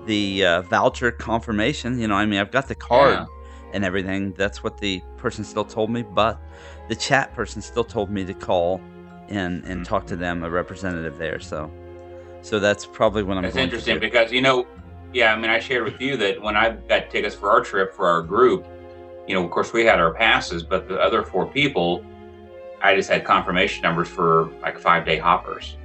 the 0.07 0.45
uh, 0.45 0.62
voucher 0.62 1.12
confirmation, 1.12 2.01
you 2.01 2.09
know, 2.09 2.16
I 2.16 2.27
mean, 2.27 2.40
I've 2.40 2.51
got 2.51 2.66
the 2.66 2.75
card 2.75 3.12
Yeah. 3.14 3.27
and 3.73 3.85
everything. 3.85 4.33
That's 4.33 4.64
what 4.64 4.79
the 4.79 5.01
person 5.16 5.45
still 5.45 5.64
told 5.64 5.90
me, 5.90 6.03
but 6.03 6.40
the 6.88 6.97
chat 6.97 7.33
person 7.35 7.62
still 7.62 7.85
told 7.85 8.11
me 8.11 8.25
to 8.25 8.35
call 8.35 8.81
and 9.29 9.62
and 9.64 9.79
Hmm. 9.81 9.83
talk 9.85 10.07
to 10.09 10.16
them, 10.16 10.42
a 10.42 10.51
representative 10.51 11.18
there. 11.18 11.38
So, 11.38 11.71
so 12.42 12.59
that's 12.59 12.85
probably 12.85 13.22
what 13.22 13.38
I'm. 13.38 13.44
That's 13.44 13.57
interesting 13.57 13.98
because 13.98 14.31
you 14.33 14.42
know, 14.42 14.66
yeah. 15.12 15.33
I 15.33 15.38
mean, 15.38 15.50
I 15.50 15.59
shared 15.59 15.85
with 15.85 16.00
you 16.00 16.16
that 16.18 16.40
when 16.42 16.57
I 16.57 16.70
got 16.70 17.09
tickets 17.11 17.35
for 17.35 17.50
our 17.50 17.62
trip 17.62 17.94
for 17.94 18.09
our 18.09 18.22
group, 18.22 18.66
you 19.26 19.35
know, 19.35 19.44
of 19.44 19.50
course 19.50 19.72
we 19.72 19.85
had 19.85 19.98
our 19.98 20.12
passes, 20.12 20.62
but 20.62 20.88
the 20.88 21.00
other 21.00 21.22
four 21.22 21.46
people, 21.46 22.05
I 22.83 22.94
just 22.94 23.09
had 23.09 23.24
confirmation 23.24 23.83
numbers 23.83 24.09
for 24.09 24.50
like 24.61 24.78
five 24.78 25.07
day 25.07 25.18
hoppers, 25.18 25.76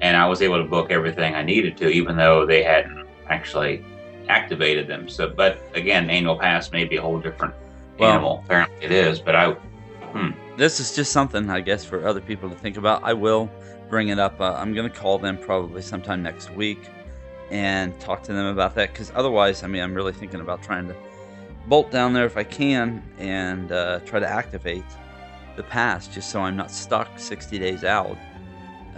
and 0.00 0.16
I 0.16 0.26
was 0.26 0.40
able 0.42 0.62
to 0.62 0.68
book 0.68 0.90
everything 0.90 1.34
I 1.34 1.42
needed 1.42 1.76
to, 1.78 1.88
even 1.88 2.16
though 2.16 2.46
they 2.46 2.62
hadn't 2.62 3.06
actually 3.28 3.84
activated 4.28 4.86
them. 4.86 5.08
So, 5.08 5.28
but 5.28 5.60
again, 5.74 6.08
annual 6.08 6.36
pass 6.36 6.72
may 6.72 6.84
be 6.84 6.96
a 6.96 7.02
whole 7.02 7.18
different 7.18 7.54
Well- 7.98 8.10
animal. 8.10 8.42
Apparently, 8.44 8.84
it 8.84 8.92
is. 8.92 9.18
But 9.18 9.36
I, 9.36 9.52
hmm. 10.12 10.30
This 10.56 10.80
is 10.80 10.94
just 10.94 11.12
something 11.12 11.50
I 11.50 11.60
guess 11.60 11.84
for 11.84 12.06
other 12.06 12.20
people 12.20 12.48
to 12.48 12.56
think 12.56 12.76
about. 12.76 13.02
I 13.04 13.12
will 13.12 13.50
bring 13.88 14.08
it 14.08 14.18
up. 14.18 14.40
Uh, 14.40 14.52
I'm 14.54 14.74
going 14.74 14.90
to 14.90 14.96
call 14.96 15.18
them 15.18 15.36
probably 15.38 15.82
sometime 15.82 16.22
next 16.22 16.50
week 16.50 16.80
and 17.50 17.98
talk 18.00 18.22
to 18.24 18.32
them 18.32 18.46
about 18.46 18.74
that 18.74 18.92
because 18.92 19.12
otherwise, 19.14 19.62
I 19.62 19.66
mean, 19.68 19.82
I'm 19.82 19.94
really 19.94 20.12
thinking 20.12 20.40
about 20.40 20.62
trying 20.62 20.88
to 20.88 20.96
bolt 21.66 21.90
down 21.90 22.12
there 22.12 22.26
if 22.26 22.36
I 22.36 22.44
can 22.44 23.02
and 23.18 23.70
uh, 23.72 24.00
try 24.00 24.18
to 24.20 24.26
activate 24.28 24.84
the 25.56 25.62
pass 25.62 26.06
just 26.08 26.30
so 26.30 26.40
I'm 26.40 26.56
not 26.56 26.70
stuck 26.70 27.08
60 27.18 27.58
days 27.58 27.84
out. 27.84 28.16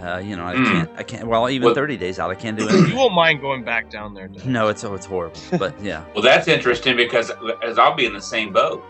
Uh, 0.01 0.17
you 0.17 0.35
know, 0.35 0.45
I 0.45 0.55
Hmm. 0.55 0.63
can't. 0.63 0.89
I 0.97 1.03
can't. 1.03 1.27
Well, 1.27 1.49
even 1.49 1.65
Well- 1.67 1.75
30 1.75 1.97
days 1.97 2.19
out, 2.19 2.31
I 2.31 2.35
can't 2.35 2.57
do 2.57 2.65
it. 2.69 2.89
You 2.89 2.95
won't 2.95 3.13
mind 3.13 3.41
going 3.41 3.63
back 3.63 3.89
down 3.89 4.13
there. 4.13 4.27
Dennis. 4.29 4.45
no, 4.45 4.67
it's 4.69 4.83
oh, 4.83 4.93
it's 4.95 5.05
horrible. 5.05 5.39
But 5.57 5.79
yeah, 5.83 6.03
well, 6.13 6.23
that's 6.23 6.47
interesting 6.47 6.95
because 6.95 7.31
as 7.63 7.77
I'll 7.77 7.95
be 7.95 8.05
in 8.05 8.13
the 8.13 8.21
same 8.21 8.53
boat. 8.53 8.83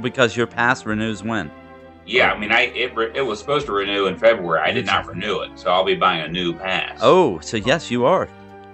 because 0.00 0.36
your 0.36 0.46
pass 0.46 0.84
renews 0.86 1.22
when. 1.22 1.50
Yeah, 2.06 2.32
I 2.32 2.38
mean, 2.38 2.50
I 2.52 2.62
it, 2.62 2.94
re- 2.96 3.12
it 3.14 3.22
was 3.22 3.38
supposed 3.38 3.66
to 3.66 3.72
renew 3.72 4.06
in 4.06 4.16
February. 4.18 4.60
I 4.60 4.72
did 4.72 4.86
not 4.86 5.06
renew 5.06 5.40
it, 5.40 5.50
so 5.56 5.70
I'll 5.70 5.84
be 5.84 5.94
buying 5.94 6.22
a 6.22 6.28
new 6.28 6.52
pass. 6.52 6.98
Oh, 7.00 7.38
so 7.40 7.56
yes, 7.58 7.90
you 7.90 8.04
are. 8.04 8.28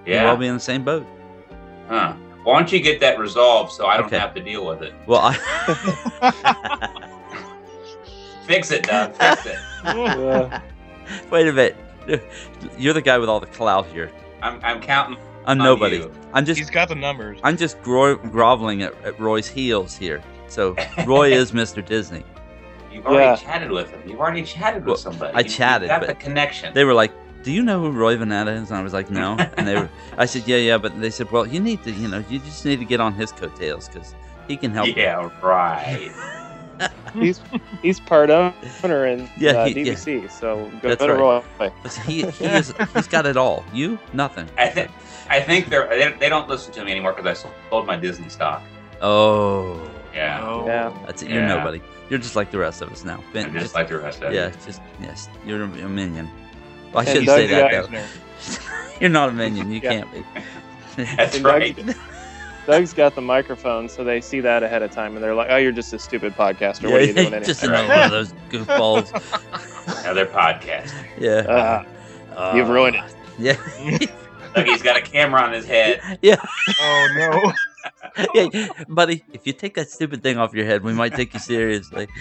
Yeah. 0.07 0.23
You'll 0.23 0.31
all 0.31 0.37
be 0.37 0.47
in 0.47 0.55
the 0.55 0.61
same 0.61 0.83
boat. 0.85 1.07
Huh. 1.89 2.15
Why 2.45 2.59
don't 2.59 2.73
you 2.73 2.81
get 2.81 3.01
that 3.01 3.19
resolved 3.19 3.73
so 3.73 3.87
I 3.87 3.97
don't 3.99 4.07
Okay. 4.07 4.19
have 4.19 4.35
to 4.35 4.43
deal 4.43 4.65
with 4.65 4.81
it? 4.83 4.95
Well, 5.07 5.21
I. 5.23 6.91
Fix 8.47 8.71
it, 8.71 8.85
Doug. 8.85 9.15
Fix 9.15 9.45
it. 9.47 9.59
Wait 11.31 11.47
a 11.49 11.53
minute. 11.53 11.77
You're 12.79 12.95
the 12.95 13.03
guy 13.03 13.19
with 13.19 13.29
all 13.29 13.41
the 13.41 13.47
clout 13.47 13.87
here. 13.89 14.11
I'm, 14.41 14.59
I'm 14.63 14.81
counting. 14.81 15.19
I'm 15.45 15.59
nobody. 15.59 15.97
you. 15.99 16.13
I'm 16.33 16.45
just 16.47 16.59
He's 16.59 16.71
got 16.71 16.89
the 16.89 16.95
numbers. 16.95 17.39
I'm 17.43 17.57
just 17.59 17.81
gro- 17.83 18.17
groveling 18.17 18.83
at, 18.83 18.95
at 19.05 19.19
Roy's 19.21 19.49
heels 19.49 19.97
here. 19.97 20.23
So 20.49 20.75
Roy 21.07 21.33
is 21.35 21.53
Mr. 21.53 21.85
Disney. 21.85 22.25
You've 22.99 23.07
already 23.07 23.25
Yeah. 23.27 23.37
chatted 23.37 23.71
with 23.71 23.91
him. 23.91 24.03
You've 24.07 24.19
already 24.21 24.43
chatted 24.43 24.85
Well, 24.85 24.95
with 24.95 25.01
somebody. 25.01 25.33
I 25.35 25.39
You- 25.41 25.45
you've 25.45 25.55
chatted, 25.55 25.89
got 25.89 26.01
but 26.01 26.09
the 26.09 26.15
connection. 26.15 26.75
They 26.75 26.85
were 26.85 26.95
like, 26.95 27.13
"Do 27.45 27.53
you 27.53 27.63
know 27.63 27.81
who 27.81 27.91
Roy 27.93 28.17
Vanetta 28.17 28.61
is?" 28.61 28.71
And 28.71 28.79
I 28.79 28.83
was 28.83 28.93
like, 28.93 29.09
"No." 29.11 29.37
And 29.57 29.67
they 29.69 29.77
were, 29.77 29.89
I 30.17 30.27
said, 30.27 30.43
"Yeah, 30.47 30.57
yeah," 30.57 30.79
but 30.79 31.01
they 31.01 31.11
said, 31.11 31.31
"Well, 31.31 31.47
you 31.47 31.61
need 31.61 31.83
to, 31.85 31.93
you 31.93 32.09
know, 32.09 32.25
you 32.29 32.41
just 32.41 32.65
need 32.65 32.81
to 32.81 32.85
get 32.85 33.01
on 33.01 33.13
his 33.15 33.31
coattails 33.31 33.89
because 33.89 34.15
he 34.49 34.57
can 34.57 34.73
help." 34.73 34.89
you." 34.89 34.95
yeah, 34.97 35.29
right. 35.43 36.11
he's 37.15 37.41
he's 37.83 37.99
part 38.01 38.31
owner 38.31 39.07
in 39.07 39.29
Yeah, 39.39 39.53
uh, 39.53 39.67
he- 39.67 39.83
yeah. 39.83 39.95
DVC. 39.95 40.29
So 40.31 40.71
go, 40.83 40.89
That's 40.89 41.01
go 41.01 41.07
to 41.07 41.15
right. 41.15 41.45
Roy. 41.61 41.71
He 42.07 42.23
he 42.27 42.45
is 42.47 42.75
he's 42.95 43.07
got 43.09 43.27
it 43.27 43.37
all. 43.37 43.65
You 43.73 43.99
nothing. 44.13 44.49
I 44.59 44.69
think 44.69 44.91
I 45.31 45.41
think 45.41 45.71
they're 45.71 45.89
they, 45.89 46.13
they 46.19 46.29
don't 46.29 46.49
listen 46.49 46.73
to 46.75 46.85
me 46.85 46.91
anymore 46.93 47.13
because 47.15 47.27
I 47.45 47.51
sold 47.71 47.87
my 47.87 47.97
Disney 47.97 48.29
stock. 48.29 48.63
Oh, 49.01 49.81
Yeah, 50.19 50.45
Oh. 50.47 50.67
Yeah. 50.67 50.93
that's 51.07 51.23
it. 51.23 51.31
You're 51.31 51.43
Yeah. 51.43 51.55
nobody. 51.57 51.81
You're 52.11 52.19
just 52.19 52.35
like 52.37 52.51
the 52.51 52.59
rest 52.59 52.83
of 52.83 52.91
us 52.91 53.05
now. 53.05 53.23
Ben, 53.33 53.47
I'm 53.47 53.53
just 53.59 53.75
like 53.75 53.89
the 53.89 53.99
rest 53.99 54.19
of 54.23 54.29
us. 54.29 54.35
yeah, 54.35 54.51
just 54.67 54.81
yes, 55.01 55.29
you're 55.47 55.63
a 55.63 55.69
minion. 55.69 56.29
Well, 56.93 56.99
I 56.99 57.01
And 57.01 57.09
shouldn't 57.09 57.27
Doug, 57.27 57.37
say 57.39 57.47
that 57.49 57.71
got- 57.71 57.91
though. 57.93 58.05
you're 59.01 59.11
not 59.11 59.29
a 59.29 59.33
minion. 59.33 59.71
You 59.71 59.81
Yeah. 59.83 59.91
can't 59.93 60.13
be. 60.13 60.25
That's 61.17 61.37
And 61.37 61.45
right. 61.45 61.77
Doug- 61.77 61.97
Doug's 62.67 62.93
got 62.93 63.15
the 63.15 63.23
microphone, 63.23 63.89
so 63.89 64.05
they 64.05 64.21
see 64.21 64.41
that 64.41 64.63
ahead 64.63 64.83
of 64.83 64.91
time, 64.91 65.15
and 65.15 65.25
they're 65.25 65.35
like, 65.35 65.49
"Oh, 65.51 65.57
you're 65.57 65.73
just 65.73 65.93
a 65.95 65.99
stupid 65.99 66.35
podcaster. 66.37 66.91
what 66.91 67.01
are 67.01 67.05
you 67.05 67.15
doing 67.15 67.27
anyway?" 67.33 67.45
just 67.47 67.63
Right. 67.63 67.71
another 67.85 67.89
one 67.89 68.05
of 68.05 68.11
those 68.11 68.33
goofballs. 68.51 70.03
Another 70.05 70.27
podcast. 70.27 70.93
Yeah. 71.19 71.31
Uh, 71.55 71.85
Uh, 72.37 72.53
you've 72.55 72.69
ruined 72.69 72.97
it. 72.97 73.05
Yeah. 73.39 73.57
Look, 74.57 74.67
he's 74.67 74.83
got 74.83 74.97
a 74.97 75.01
camera 75.01 75.41
on 75.43 75.53
his 75.53 75.65
head. 75.67 76.19
Yeah. 76.23 76.37
Oh 76.81 77.09
no. 77.17 77.53
yeah, 78.35 78.69
buddy. 78.89 79.25
If 79.33 79.47
you 79.47 79.53
take 79.53 79.75
that 79.75 79.91
stupid 79.91 80.23
thing 80.23 80.39
off 80.39 80.55
your 80.55 80.65
head, 80.65 80.83
we 80.83 80.93
might 80.93 81.15
take 81.15 81.35
you 81.35 81.41
seriously. 81.41 82.09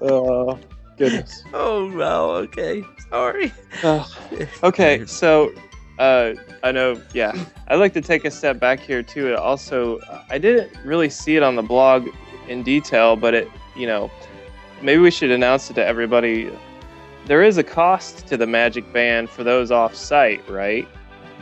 Oh 0.00 0.58
goodness. 0.96 1.42
Oh 1.52 1.90
wow. 1.96 2.30
Okay. 2.30 2.84
Sorry. 3.10 3.52
Ugh. 3.82 4.06
Okay, 4.62 5.04
so 5.06 5.52
uh, 5.98 6.34
I 6.62 6.72
know, 6.72 7.00
yeah, 7.12 7.32
I'd 7.68 7.76
like 7.76 7.92
to 7.94 8.00
take 8.00 8.24
a 8.24 8.30
step 8.30 8.58
back 8.58 8.80
here 8.80 9.02
too. 9.02 9.34
Also, 9.36 10.00
I 10.28 10.38
didn't 10.38 10.72
really 10.84 11.08
see 11.08 11.36
it 11.36 11.42
on 11.42 11.56
the 11.56 11.62
blog 11.62 12.08
in 12.48 12.62
detail, 12.62 13.16
but 13.16 13.34
it, 13.34 13.48
you 13.76 13.86
know, 13.86 14.10
maybe 14.82 15.00
we 15.00 15.10
should 15.10 15.30
announce 15.30 15.70
it 15.70 15.74
to 15.74 15.84
everybody. 15.84 16.50
There 17.26 17.42
is 17.42 17.58
a 17.58 17.64
cost 17.64 18.26
to 18.26 18.36
the 18.36 18.46
Magic 18.46 18.92
Band 18.92 19.30
for 19.30 19.44
those 19.44 19.70
off-site, 19.70 20.48
right? 20.48 20.86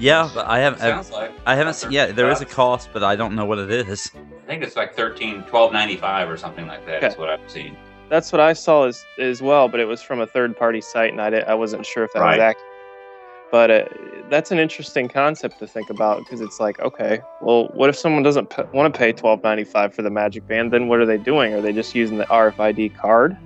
Yeah, 0.03 0.29
but 0.35 0.47
I 0.49 0.59
haven't. 0.59 0.83
I, 0.83 0.91
Sounds 0.91 1.11
like. 1.13 1.31
I 1.47 1.55
haven't 1.55 1.75
seen. 1.75 1.93
Yeah, 1.93 2.07
there 2.11 2.29
is 2.31 2.41
a 2.41 2.45
cost, 2.45 2.91
but 2.93 3.05
I 3.05 3.15
don't 3.15 3.35
know 3.37 3.45
what 3.45 3.59
it 3.59 3.71
is. 3.71 4.11
I 4.17 4.47
think 4.47 4.65
it's 4.65 4.75
like 4.75 4.95
13, 4.95 5.45
12.95 5.45 6.29
or 6.29 6.37
something 6.37 6.67
like 6.67 6.85
that. 6.87 7.05
Is 7.05 7.13
Okay. 7.15 7.21
what 7.21 7.31
I've 7.31 7.49
seen. 7.51 7.77
That's 8.11 8.33
what 8.33 8.41
I 8.41 8.53
saw 8.53 8.85
as 8.87 9.03
as 9.19 9.41
well, 9.41 9.69
but 9.69 9.79
it 9.81 9.85
was 9.87 10.03
from 10.03 10.21
a 10.21 10.27
third-party 10.27 10.81
site, 10.81 11.13
and 11.13 11.21
I 11.21 11.31
did, 11.31 11.45
I 11.45 11.55
wasn't 11.55 11.87
sure 11.87 12.03
if 12.05 12.13
that 12.15 12.23
was 12.23 12.39
accurate. 12.39 12.67
But 13.53 13.71
uh, 13.71 13.85
that's 14.29 14.51
an 14.51 14.59
interesting 14.59 15.09
concept 15.09 15.59
to 15.61 15.67
think 15.69 15.89
about 15.89 16.19
because 16.19 16.41
it's 16.41 16.59
like, 16.59 16.81
okay, 16.81 17.21
well, 17.41 17.69
what 17.75 17.89
if 17.89 17.97
someone 17.97 18.23
doesn't 18.25 18.51
p- 18.51 18.63
want 18.73 18.93
to 18.93 18.99
pay 18.99 19.13
twelve 19.13 19.43
ninety 19.45 19.65
five 19.65 19.95
for 19.95 20.03
the 20.03 20.11
Magic 20.11 20.47
Band? 20.49 20.73
Then 20.73 20.89
what 20.89 20.99
are 20.99 21.07
they 21.07 21.17
doing? 21.19 21.55
Are 21.55 21.61
they 21.61 21.73
just 21.73 21.95
using 21.95 22.19
the 22.19 22.25
RFID 22.27 22.97
card? 22.97 23.37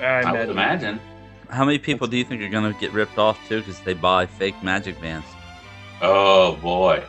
I 0.00 0.04
I 0.04 0.16
would 0.32 0.50
imagine. 0.50 0.50
imagine. 0.50 1.00
How 1.48 1.64
many 1.64 1.78
people 1.78 2.06
do 2.06 2.16
you 2.18 2.24
think 2.24 2.42
are 2.42 2.48
going 2.48 2.70
to 2.72 2.78
get 2.78 2.92
ripped 2.92 3.18
off 3.18 3.38
too 3.48 3.60
because 3.60 3.80
they 3.80 3.94
buy 3.94 4.26
fake 4.26 4.62
magic 4.62 5.00
bands? 5.00 5.26
Oh 6.02 6.56
boy, 6.56 7.02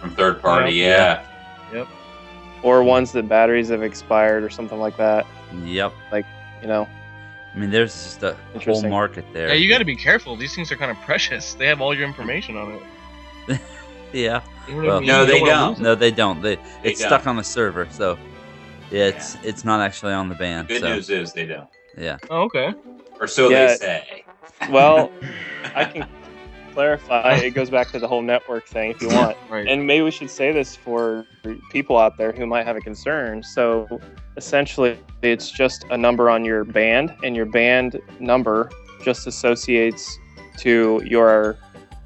from 0.00 0.10
third 0.14 0.40
party, 0.42 0.72
Yeah. 0.74 1.24
yeah. 1.72 1.86
or 2.62 2.82
ones 2.82 3.12
that 3.12 3.28
batteries 3.28 3.68
have 3.68 3.82
expired 3.82 4.42
or 4.42 4.50
something 4.50 4.78
like 4.78 4.96
that. 4.96 5.26
Yep. 5.64 5.92
Like 6.10 6.26
you 6.60 6.66
know, 6.68 6.88
I 7.54 7.58
mean, 7.58 7.70
there's 7.70 7.92
just 7.94 8.22
a 8.22 8.36
whole 8.64 8.82
market 8.88 9.24
there. 9.32 9.48
Yeah, 9.48 9.54
you 9.54 9.68
got 9.68 9.78
to 9.78 9.84
be 9.84 9.96
careful. 9.96 10.36
These 10.36 10.54
things 10.54 10.72
are 10.72 10.76
kind 10.76 10.90
of 10.90 10.96
precious. 11.02 11.54
They 11.54 11.66
have 11.66 11.80
all 11.80 11.94
your 11.94 12.06
information 12.06 12.56
on 12.56 12.80
it. 13.48 13.60
Yeah. 14.12 14.40
You 14.68 14.74
know 14.74 14.78
what 14.78 14.84
I 14.84 14.88
Well- 14.88 15.00
mean? 15.00 15.06
No, 15.08 15.24
they 15.26 15.40
wanna 15.40 15.52
don't. 15.52 15.80
No, 15.80 15.94
they 15.94 16.10
don't. 16.12 16.40
They, 16.40 16.54
They 16.54 16.62
it's 16.84 17.00
don't. 17.00 17.08
stuck 17.08 17.26
on 17.26 17.36
the 17.36 17.42
server, 17.44 17.86
so 17.90 18.16
yeah, 18.90 19.06
it's 19.06 19.36
it's 19.42 19.64
not 19.64 19.80
actually 19.80 20.12
on 20.14 20.28
the 20.28 20.36
band. 20.36 20.68
Good 20.68 20.80
so, 20.80 20.94
news 20.94 21.10
is 21.10 21.32
they 21.32 21.44
don't, 21.44 21.68
Yeah. 21.98 22.16
Oh, 22.30 22.42
okay. 22.42 22.72
or 23.20 23.26
so 23.26 23.50
Yeah. 23.50 23.66
they 23.66 23.74
say. 23.76 24.24
well, 24.70 25.10
I 25.74 25.84
can 25.84 26.08
clarify. 26.76 27.36
It 27.36 27.54
goes 27.54 27.70
back 27.70 27.90
to 27.92 27.98
the 27.98 28.06
whole 28.06 28.20
network 28.20 28.66
thing 28.68 28.90
if 28.90 29.00
you 29.00 29.08
want. 29.08 29.36
Right. 29.48 29.66
and 29.66 29.86
maybe 29.86 30.02
we 30.02 30.10
should 30.10 30.30
say 30.30 30.52
this 30.52 30.74
for 30.76 31.24
people 31.70 31.96
out 31.96 32.16
there 32.18 32.32
who 32.32 32.46
might 32.46 32.66
have 32.66 32.76
a 32.76 32.80
concern. 32.80 33.42
So 33.42 34.00
essentially, 34.36 34.98
it's 35.22 35.50
just 35.50 35.84
a 35.90 35.96
number 35.96 36.28
on 36.28 36.44
your 36.44 36.64
band, 36.64 37.14
and 37.22 37.34
your 37.34 37.46
band 37.46 38.00
number 38.20 38.70
just 39.02 39.26
associates 39.26 40.18
to 40.58 41.00
your 41.06 41.58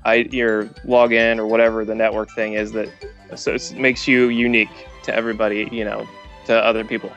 I, 0.04 0.28
your 0.30 0.64
login 0.86 1.38
or 1.38 1.46
whatever 1.46 1.84
the 1.84 1.94
network 1.94 2.30
thing 2.30 2.54
is 2.54 2.72
that 2.72 2.88
so 3.36 3.54
it 3.54 3.72
makes 3.76 4.06
you 4.06 4.28
unique 4.28 4.86
to 5.04 5.14
everybody, 5.14 5.68
you 5.72 5.84
know, 5.84 6.06
to 6.46 6.54
other 6.54 6.84
people. 6.84 7.12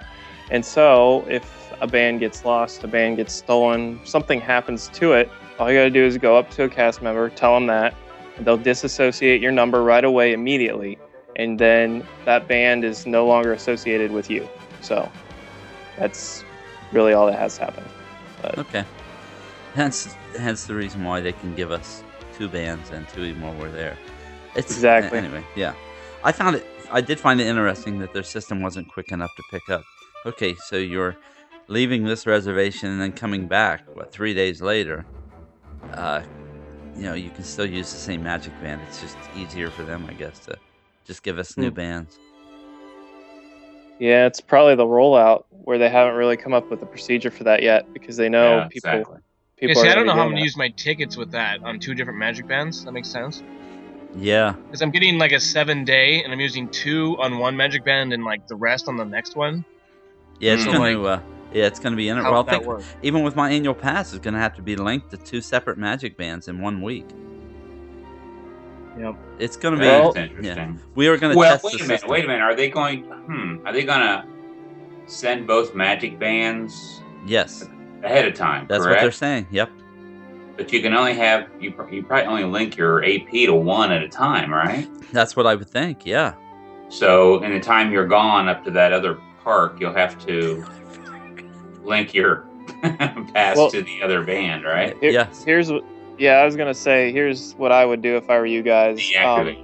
And 0.50 0.66
so 0.66 1.26
if 1.30 1.74
a 1.82 1.88
band 1.88 2.20
gets 2.22 2.46
lost, 2.46 2.84
a 2.84 2.88
band 2.88 3.18
gets 3.18 3.34
stolen, 3.34 4.00
something 4.06 4.42
happens 4.42 4.90
to 4.94 5.14
it, 5.14 5.30
all 5.60 5.72
you 5.72 5.78
got 5.78 5.84
to 5.84 5.90
do 5.90 6.04
is 6.04 6.18
go 6.18 6.38
up 6.38 6.50
to 6.52 6.64
a 6.64 6.70
cast 6.70 7.02
member, 7.02 7.30
tell 7.30 7.54
them 7.54 7.68
that, 7.68 7.94
they'll 8.40 8.58
disassociate 8.58 9.42
your 9.42 9.52
number 9.52 9.84
right 9.84 10.04
away 10.04 10.34
immediately 10.34 10.98
and 11.36 11.60
then 11.60 12.06
that 12.26 12.48
band 12.48 12.84
is 12.84 13.06
no 13.06 13.26
longer 13.26 13.54
associated 13.54 14.12
with 14.12 14.30
you 14.30 14.48
so 14.82 15.12
that's 15.98 16.44
really 16.92 17.14
all 17.14 17.26
that 17.26 17.38
has 17.38 17.58
happened 17.58 17.88
Okay. 18.58 18.86
Hence, 19.74 20.16
hence 20.38 20.66
the 20.66 20.76
reason 20.76 21.04
why 21.04 21.22
they 21.22 21.32
can 21.32 21.56
give 21.56 21.72
us 21.72 22.04
two 22.38 22.48
bands 22.48 22.92
and 22.92 23.08
two 23.10 23.24
even 23.24 23.42
while 23.42 23.54
we're 23.54 23.72
there. 23.72 23.98
It's 24.56 24.72
Exactly. 24.72 25.18
Anyway, 25.18 25.44
yeah, 25.56 25.74
I 26.24 26.32
found 26.32 26.56
it. 26.56 26.66
I 26.92 27.02
did 27.02 27.20
find 27.20 27.42
it 27.42 27.48
interesting 27.48 28.00
that 28.00 28.14
their 28.14 28.24
system 28.24 28.62
wasn't 28.62 28.88
quick 28.88 29.12
enough 29.12 29.36
to 29.36 29.44
pick 29.50 29.70
up. 29.70 29.84
Okay, 30.26 30.56
so 30.56 30.76
you're 30.76 31.18
leaving 31.68 32.04
this 32.04 32.28
reservation 32.28 32.90
and 32.90 33.02
then 33.02 33.14
coming 33.14 33.48
back. 33.48 33.82
What 33.96 34.12
three 34.12 34.34
days 34.34 34.62
later? 34.62 35.06
Uh, 35.92 36.22
you 36.96 37.04
know, 37.04 37.14
you 37.14 37.30
can 37.30 37.44
still 37.44 37.66
use 37.66 37.92
the 37.92 37.98
same 37.98 38.24
magic 38.24 38.54
band. 38.62 38.82
It's 38.88 39.02
just 39.02 39.18
easier 39.36 39.70
for 39.70 39.84
them, 39.84 40.06
I 40.10 40.14
guess, 40.14 40.40
to 40.46 40.58
just 41.06 41.24
give 41.24 41.38
us 41.40 41.58
new 41.58 41.70
Hmm. 41.70 41.76
bands. 41.76 42.18
yeah 44.00 44.26
it's 44.26 44.42
probably 44.42 44.76
the 44.76 44.86
rollout 44.86 45.44
where 45.52 45.78
they 45.78 45.90
haven't 45.90 46.16
really 46.16 46.36
come 46.36 46.54
up 46.54 46.70
with 46.72 46.82
a 46.82 46.86
procedure 46.86 47.30
for 47.32 47.44
that 47.44 47.62
yet 47.62 47.86
because 47.94 48.18
they 48.18 48.28
know 48.30 48.62
Yeah, 48.62 48.68
people 48.70 48.90
exactly. 48.92 49.18
people 49.58 49.76
yeah, 49.76 49.82
see, 49.82 49.88
are 49.88 49.92
I 49.92 49.96
don't 49.96 50.06
know 50.08 50.14
how 50.14 50.22
I'm 50.22 50.30
gonna 50.30 50.40
that. 50.40 50.44
use 50.46 50.58
my 50.58 50.70
tickets 50.78 51.16
with 51.18 51.32
that 51.32 51.64
on 51.64 51.80
two 51.80 51.94
different 51.94 52.20
Magic 52.20 52.48
Bands. 52.48 52.84
That 52.86 52.92
makes 52.94 53.12
sense. 53.12 53.42
Yeah, 54.16 54.56
Because 54.66 54.82
I'm 54.82 54.92
getting 54.92 55.18
like 55.18 55.32
a 55.32 55.40
seven 55.40 55.86
day, 55.86 56.24
and 56.24 56.34
I'm 56.34 56.40
using 56.40 56.70
two 56.70 57.16
on 57.20 57.38
one 57.40 57.56
Magic 57.56 57.84
Band 57.86 58.14
and 58.14 58.24
like 58.24 58.46
the 58.48 58.56
rest 58.56 58.88
on 58.88 58.98
the 58.98 59.06
next 59.06 59.36
one. 59.36 59.64
yeah, 60.40 60.54
it's 60.54 60.66
Hmm. 60.66 60.72
gonna. 60.72 61.02
Uh, 61.02 61.20
yeah, 61.54 61.66
it's 61.66 61.80
gonna 61.80 61.96
be 61.96 62.10
in 62.10 62.18
it. 62.18 62.22
How 62.24 62.32
Well, 62.32 62.46
I 62.48 62.52
think 62.52 62.66
work? 62.66 62.82
even 63.02 63.24
with 63.24 63.36
my 63.36 63.52
annual 63.52 63.74
pass, 63.74 64.14
it's 64.14 64.24
gonna 64.24 64.40
have 64.40 64.56
to 64.56 64.62
be 64.62 64.76
linked 64.76 65.12
to 65.12 65.18
two 65.18 65.42
separate 65.42 65.78
magic 65.78 66.18
bands 66.18 66.48
in 66.48 66.60
one 66.62 66.82
week. 66.82 67.06
Yep. 69.00 69.16
It's 69.40 69.58
gonna 69.58 69.78
be. 69.78 69.86
Well- 69.86 70.12
That's 70.14 70.30
interesting. 70.32 70.80
we 70.96 71.08
are 71.08 71.18
gonna 71.18 71.36
Well, 71.36 71.52
test 71.52 71.64
wait 71.64 71.72
the 71.74 71.78
a 71.78 71.82
minute. 71.88 71.94
system. 72.02 72.10
Wait 72.12 72.26
a 72.26 72.28
minute. 72.28 72.44
Are 72.44 72.56
they 72.56 72.70
going? 72.70 73.04
Hmm. 73.04 73.58
Are 73.66 73.74
they 73.74 73.84
gonna 73.84 74.26
send 75.08 75.48
both 75.48 75.74
magic 75.74 76.20
bands 76.20 77.02
Yes, 77.26 77.68
ahead 78.04 78.28
of 78.28 78.36
time? 78.36 78.66
that's 78.70 78.86
what 78.86 79.00
they're 79.00 79.12
saying. 79.12 79.48
Yep. 79.52 79.72
But 80.58 80.72
you 80.72 80.82
can 80.84 80.94
only 80.94 81.16
have 81.16 81.48
you. 81.60 81.74
You 81.92 82.04
probably 82.04 82.28
only 82.28 82.44
link 82.44 82.78
your 82.78 83.04
AP 83.04 83.48
to 83.48 83.54
one 83.56 83.92
at 83.92 84.04
a 84.04 84.08
time, 84.08 84.54
right? 84.54 84.88
That's 85.12 85.36
what 85.36 85.48
I 85.48 85.56
would 85.56 85.68
think. 85.70 86.06
Yeah. 86.06 86.34
So 86.90 87.42
in 87.42 87.52
the 87.52 87.60
time 87.60 87.92
you're 87.92 88.06
gone 88.06 88.48
up 88.48 88.64
to 88.66 88.72
that 88.72 88.94
other 88.94 89.18
park, 89.44 89.78
you'll 89.80 89.94
have 89.94 90.24
to 90.28 90.64
link 91.84 92.14
your 92.14 92.46
pass 92.82 93.58
Well- 93.58 93.70
to 93.72 93.82
the 93.82 94.02
other 94.02 94.24
band, 94.24 94.64
right? 94.64 94.96
Here- 95.02 95.12
Yes. 95.12 95.44
here's 95.44 95.72
what 95.72 95.84
yeah 96.20 96.34
i 96.36 96.46
was 96.46 96.56
gonna 96.56 96.76
say 96.76 97.12
here's 97.12 97.54
what 97.54 97.72
i 97.72 97.84
would 97.84 98.04
do 98.04 98.16
if 98.18 98.30
i 98.30 98.38
were 98.38 98.46
you 98.46 98.62
guys 98.62 99.02
Um, 99.20 99.58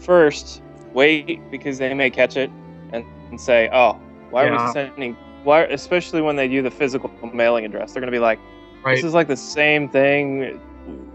first 0.00 0.62
wait 0.94 1.38
because 1.50 1.76
they 1.76 1.92
may 1.92 2.08
catch 2.08 2.38
it 2.38 2.50
and, 2.92 3.04
and 3.30 3.38
say 3.40 3.68
oh 3.72 3.92
why 4.30 4.44
are 4.46 4.52
Yeah. 4.54 4.66
we 4.66 4.72
sending 4.72 5.14
why 5.44 5.64
especially 5.64 6.22
when 6.22 6.36
they 6.36 6.48
do 6.48 6.62
the 6.62 6.70
physical 6.70 7.10
mailing 7.34 7.66
address 7.66 7.92
they're 7.92 8.00
going 8.00 8.10
to 8.10 8.16
be 8.16 8.20
like 8.20 8.38
Right. 8.82 8.94
this 8.96 9.04
is 9.04 9.12
like 9.12 9.28
the 9.28 9.36
same 9.36 9.90
thing 9.90 10.58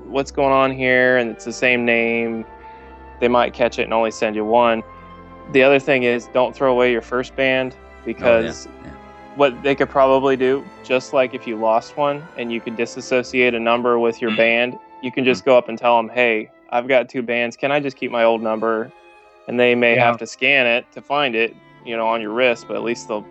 what's 0.05 0.29
going 0.31 0.53
on 0.53 0.71
here 0.71 1.17
and 1.17 1.31
it's 1.31 1.45
the 1.45 1.53
same 1.53 1.83
name 1.83 2.45
they 3.19 3.27
might 3.27 3.53
catch 3.55 3.79
it 3.79 3.83
and 3.83 3.93
only 3.93 4.11
send 4.11 4.35
you 4.35 4.45
one 4.45 4.83
the 5.51 5.63
other 5.63 5.79
thing 5.79 6.03
is 6.03 6.27
don't 6.33 6.55
throw 6.55 6.71
away 6.71 6.91
your 6.91 7.01
first 7.01 7.35
band 7.35 7.75
because 8.05 8.67
Oh, 8.67 8.71
yeah. 8.85 8.92
What 9.35 9.61
they 9.63 9.73
could 9.75 9.89
probably 9.89 10.35
do 10.37 10.63
just 10.83 11.13
like 11.13 11.33
if 11.33 11.47
you 11.47 11.55
lost 11.57 11.97
one 11.97 12.23
and 12.37 12.51
you 12.51 12.61
could 12.61 12.75
disassociate 12.75 13.53
a 13.53 13.59
number 13.59 13.97
with 13.99 14.21
your 14.21 14.35
band 14.35 14.77
you 15.01 15.11
can 15.11 15.23
just 15.25 15.43
go 15.45 15.57
up 15.57 15.69
and 15.69 15.77
tell 15.77 15.97
them 15.97 16.09
hey 16.09 16.49
i've 16.69 16.87
got 16.87 17.09
two 17.09 17.21
bands 17.21 17.55
can 17.57 17.71
i 17.71 17.79
just 17.79 17.97
keep 17.97 18.11
my 18.11 18.23
old 18.23 18.41
number 18.41 18.91
and 19.47 19.59
they 19.59 19.75
may 19.75 19.95
Yeah. 19.95 20.05
have 20.05 20.17
to 20.19 20.27
scan 20.27 20.67
it 20.67 20.85
to 20.93 21.01
find 21.01 21.35
it 21.35 21.55
you 21.85 21.97
know 21.97 22.07
on 22.07 22.21
your 22.21 22.31
wrist 22.31 22.65
but 22.67 22.75
at 22.77 22.83
least 22.83 23.07
they'll 23.07 23.25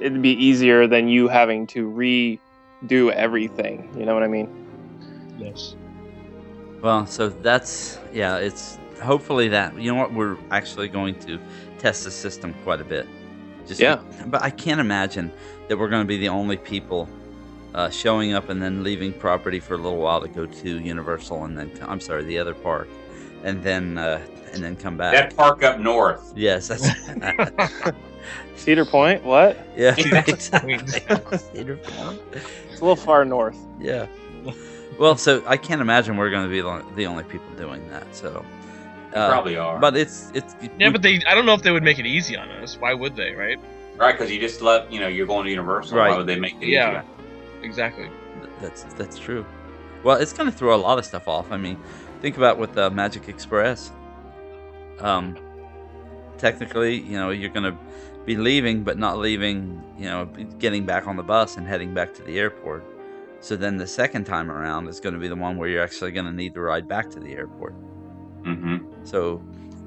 it'd 0.00 0.22
be 0.22 0.32
easier 0.32 0.86
than 0.86 1.08
you 1.08 1.26
having 1.28 1.66
to 1.66 1.90
redo 1.90 3.12
everything 3.12 3.88
you 3.98 4.04
know 4.06 4.14
what 4.14 4.22
i 4.22 4.28
mean 4.28 4.48
Yes. 5.38 5.74
Well, 6.82 7.06
so 7.06 7.30
that's 7.30 7.98
yeah. 8.12 8.36
It's 8.36 8.78
hopefully 9.02 9.48
that 9.48 9.74
you 9.80 9.90
know 9.90 9.98
what 9.98 10.12
we're 10.12 10.36
actually 10.50 10.88
going 10.88 11.18
to 11.20 11.38
test 11.78 12.04
the 12.04 12.10
system 12.10 12.54
quite 12.62 12.80
a 12.80 12.84
bit, 12.84 13.06
Just 13.70 13.80
Yeah. 13.80 14.00
but 14.26 14.42
I 14.42 14.50
can't 14.50 14.80
imagine 14.80 15.30
that 15.68 15.78
we're 15.78 15.88
going 15.88 16.02
to 16.02 16.08
be 16.08 16.16
the 16.18 16.28
only 16.28 16.56
people 16.56 17.08
uh, 17.72 17.88
showing 17.88 18.32
up 18.34 18.48
and 18.48 18.60
then 18.60 18.82
leaving 18.82 19.12
property 19.12 19.60
for 19.60 19.74
a 19.74 19.76
little 19.76 19.98
while 19.98 20.20
to 20.20 20.26
go 20.26 20.44
to 20.44 20.80
Universal 20.80 21.44
and 21.44 21.56
then 21.56 21.70
I'm 21.82 22.00
sorry, 22.00 22.24
the 22.24 22.36
other 22.36 22.52
park, 22.52 22.88
and 23.44 23.62
then 23.62 23.96
uh, 23.96 24.20
and 24.52 24.60
then 24.64 24.74
come 24.74 24.96
back. 24.96 25.14
That 25.14 25.36
park 25.36 25.62
up 25.62 25.78
north. 25.78 26.32
Yes, 26.34 26.66
that's 26.66 26.90
Cedar 28.56 28.84
Point. 28.84 29.22
What? 29.24 29.56
yeah, 29.76 29.94
Cedar 29.94 30.24
exactly. 30.26 30.78
Point. 30.78 31.40
Cedar 31.54 31.76
Point. 31.76 32.20
It's 32.32 32.80
a 32.80 32.84
little 32.84 32.96
far 32.96 33.24
north. 33.24 33.56
Yeah. 33.80 34.06
Well, 34.98 35.16
so 35.16 35.42
I 35.46 35.56
can't 35.56 35.80
imagine 35.80 36.16
we're 36.16 36.30
going 36.30 36.44
to 36.44 36.50
be 36.50 36.60
the 36.60 36.84
the 36.96 37.06
only 37.06 37.22
people 37.22 37.46
doing 37.56 37.88
that. 37.90 38.12
So, 38.14 38.44
They 38.59 38.59
uh, 39.14 39.28
probably 39.28 39.56
are. 39.56 39.78
but 39.78 39.96
it's 39.96 40.30
it's 40.34 40.54
Yeah, 40.78 40.90
but 40.90 41.02
they 41.02 41.20
I 41.26 41.34
don't 41.34 41.46
know 41.46 41.54
if 41.54 41.62
they 41.62 41.70
would 41.70 41.82
make 41.82 41.98
it 41.98 42.06
easy 42.06 42.36
on 42.36 42.48
us. 42.50 42.76
Why 42.78 42.94
would 42.94 43.16
they, 43.16 43.32
right? 43.34 43.58
right, 43.96 44.12
because 44.12 44.30
you 44.32 44.40
just 44.40 44.62
let 44.62 44.90
you 44.92 45.00
know 45.00 45.08
you're 45.08 45.26
going 45.26 45.44
to 45.44 45.50
Universal. 45.50 45.98
Right. 45.98 46.10
Why 46.10 46.16
would 46.16 46.26
they 46.26 46.38
make 46.38 46.54
it 46.60 46.68
Yeah. 46.68 46.88
easier? 46.88 47.04
Exactly. 47.62 48.08
That's 48.60 48.84
that's 48.94 49.18
true. 49.18 49.44
Well, 50.02 50.16
it's 50.16 50.32
going 50.32 50.50
to 50.50 50.56
throw 50.56 50.74
a 50.74 50.80
lot 50.80 50.98
of 50.98 51.04
stuff 51.04 51.28
off. 51.28 51.52
I 51.52 51.56
mean, 51.58 51.78
think 52.22 52.36
about 52.38 52.58
with 52.58 52.76
uh, 52.78 52.88
Magic 52.90 53.28
Express. 53.28 53.90
Um, 55.00 55.36
technically, 56.38 57.00
you 57.00 57.18
know, 57.18 57.30
you're 57.30 57.50
going 57.50 57.70
to 57.70 57.76
be 58.24 58.36
leaving, 58.36 58.82
but 58.82 58.98
not 58.98 59.18
leaving. 59.18 59.82
You 59.98 60.06
know, 60.06 60.24
getting 60.58 60.86
back 60.86 61.06
on 61.06 61.16
the 61.16 61.22
bus 61.22 61.56
and 61.58 61.66
heading 61.66 61.92
back 61.92 62.14
to 62.14 62.22
the 62.22 62.38
airport. 62.38 62.84
So 63.40 63.56
then 63.56 63.76
the 63.76 63.86
second 63.86 64.24
time 64.24 64.50
around 64.50 64.88
is 64.88 65.00
going 65.00 65.14
to 65.14 65.18
be 65.20 65.28
the 65.28 65.36
one 65.36 65.56
where 65.56 65.68
you're 65.68 65.82
actually 65.82 66.12
going 66.12 66.26
to 66.26 66.32
need 66.32 66.54
to 66.54 66.60
ride 66.60 66.86
back 66.88 67.10
to 67.10 67.20
the 67.20 67.32
airport. 67.34 67.72
hmm 68.44 68.76
So 69.04 69.42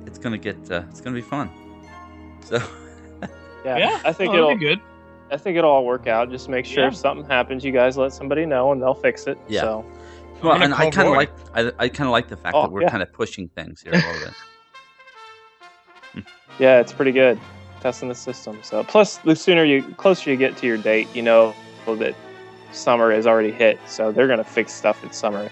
it's 0.06 0.18
going 0.18 0.32
to 0.34 0.38
get 0.38 0.72
uh, 0.72 0.84
it's 0.90 1.02
going 1.02 1.16
to 1.16 1.22
be 1.22 1.28
fun. 1.28 1.50
So 2.44 2.58
Yeah. 3.66 3.78
Yeah, 3.78 4.02
I 4.04 4.12
think 4.12 4.32
oh, 4.32 4.36
it'll. 4.36 4.48
that'd 4.50 4.60
be 4.60 4.66
good. 4.66 4.82
I 5.32 5.38
think 5.38 5.58
it'll 5.58 5.72
all 5.72 5.86
work 5.86 6.06
out. 6.08 6.30
Just 6.30 6.50
make 6.50 6.66
sure 6.66 6.84
Yeah. 6.84 6.90
if 6.90 6.96
something 6.96 7.26
happens, 7.26 7.64
you 7.64 7.72
guys 7.72 7.98
let 7.98 8.12
somebody 8.14 8.46
know 8.46 8.72
and 8.74 8.82
they'll 8.82 8.94
fix 8.94 9.26
it. 9.26 9.38
Yeah. 9.48 9.62
So 9.62 9.86
well, 10.44 10.62
and 10.62 10.74
I 10.74 10.90
kind 10.90 11.08
of 11.08 11.16
like 11.16 11.32
I, 11.56 11.72
I 11.80 11.88
kind 11.90 12.08
of 12.08 12.12
like 12.12 12.28
the 12.28 12.36
fact 12.38 12.56
Oh, 12.56 12.64
that 12.64 12.72
we're 12.72 12.82
yeah. 12.82 12.90
kind 12.90 13.02
of 13.02 13.12
pushing 13.14 13.48
things 13.50 13.82
here 13.82 13.94
a 13.94 13.98
little 13.98 14.34
bit. 16.16 16.26
yeah, 16.60 16.80
it's 16.80 16.92
pretty 16.92 17.12
good 17.14 17.40
testing 17.80 18.10
the 18.10 18.16
system. 18.16 18.60
So 18.64 18.84
plus, 18.84 19.18
the 19.18 19.36
sooner 19.36 19.64
you 19.64 19.84
closer 19.98 20.30
you 20.30 20.38
get 20.38 20.56
to 20.58 20.68
your 20.68 20.78
date, 20.78 21.08
you 21.14 21.22
know 21.22 21.54
that 21.86 22.16
summer 22.72 23.12
is 23.12 23.26
already 23.28 23.52
hit. 23.52 23.78
So 23.88 24.12
they're 24.12 24.28
gonna 24.28 24.44
fix 24.44 24.74
stuff 24.74 25.04
in 25.04 25.12
summer 25.12 25.50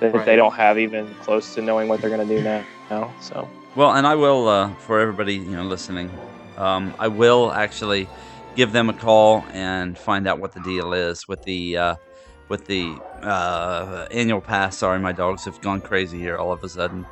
that 0.00 0.14
Right. 0.14 0.24
they 0.26 0.36
don't 0.36 0.54
have 0.54 0.78
even 0.78 1.12
close 1.22 1.54
to 1.54 1.62
knowing 1.62 1.88
what 1.88 2.00
they're 2.00 2.10
gonna 2.10 2.24
do 2.26 2.42
now. 2.42 2.64
Now 2.90 3.12
so 3.20 3.48
Well, 3.76 3.92
and 3.92 4.06
I 4.06 4.16
will 4.16 4.48
uh, 4.48 4.74
for 4.74 5.00
everybody 5.00 5.34
you 5.34 5.56
know 5.56 5.64
listening. 5.64 6.10
Um, 6.56 6.92
I 6.98 7.08
will 7.08 7.52
actually 7.52 8.08
give 8.56 8.72
them 8.72 8.90
a 8.90 8.92
call 8.92 9.44
and 9.52 9.96
find 9.96 10.26
out 10.26 10.40
what 10.40 10.52
the 10.52 10.60
deal 10.60 10.92
is 10.92 11.28
with 11.28 11.42
the 11.44 11.76
uh, 11.76 11.94
with 12.48 12.66
the 12.66 12.96
uh, 13.22 14.08
annual 14.10 14.40
pass. 14.40 14.76
Sorry, 14.78 14.98
my 14.98 15.12
dogs 15.12 15.44
have 15.44 15.60
gone 15.60 15.80
crazy 15.80 16.18
here 16.18 16.36
all 16.36 16.52
of 16.52 16.62
a 16.64 16.68
sudden. 16.68 17.06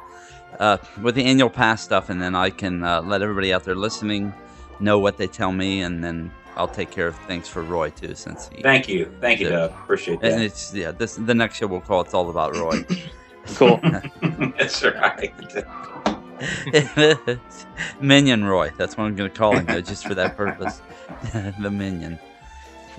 Uh, 0.58 0.78
with 1.02 1.14
the 1.14 1.24
annual 1.24 1.50
pass 1.50 1.82
stuff, 1.82 2.10
and 2.10 2.20
then 2.20 2.34
I 2.34 2.50
can 2.50 2.82
uh, 2.82 3.00
let 3.02 3.22
everybody 3.22 3.52
out 3.52 3.64
there 3.64 3.76
listening 3.76 4.34
know 4.80 4.98
what 4.98 5.16
they 5.16 5.28
tell 5.28 5.52
me, 5.52 5.82
and 5.82 6.02
then 6.02 6.32
I'll 6.56 6.66
take 6.66 6.90
care 6.90 7.06
of 7.06 7.16
things 7.26 7.46
for 7.48 7.62
Roy 7.62 7.90
too, 7.90 8.14
since 8.14 8.48
he. 8.52 8.62
Thank 8.62 8.88
you, 8.88 9.12
thank 9.20 9.38
you, 9.40 9.50
Doug. 9.50 9.70
Appreciate 9.70 10.20
that. 10.20 10.32
And 10.32 10.42
it's 10.42 10.74
yeah. 10.74 10.90
This 10.90 11.14
the 11.14 11.34
next 11.34 11.58
show 11.58 11.68
we'll 11.68 11.80
call 11.80 12.00
it's 12.00 12.14
all 12.14 12.28
about 12.30 12.56
Roy. 12.56 12.84
cool. 13.56 13.80
That's 14.58 14.82
right. 14.84 15.32
Minion 18.00 18.44
Roy. 18.44 18.70
That's 18.76 18.96
what 18.96 19.04
I'm 19.04 19.16
going 19.16 19.30
to 19.30 19.36
call 19.36 19.56
him, 19.56 19.66
though, 19.66 19.80
just 19.80 20.06
for 20.06 20.14
that 20.14 20.36
purpose. 20.36 20.80
the 21.32 21.70
Minion. 21.70 22.18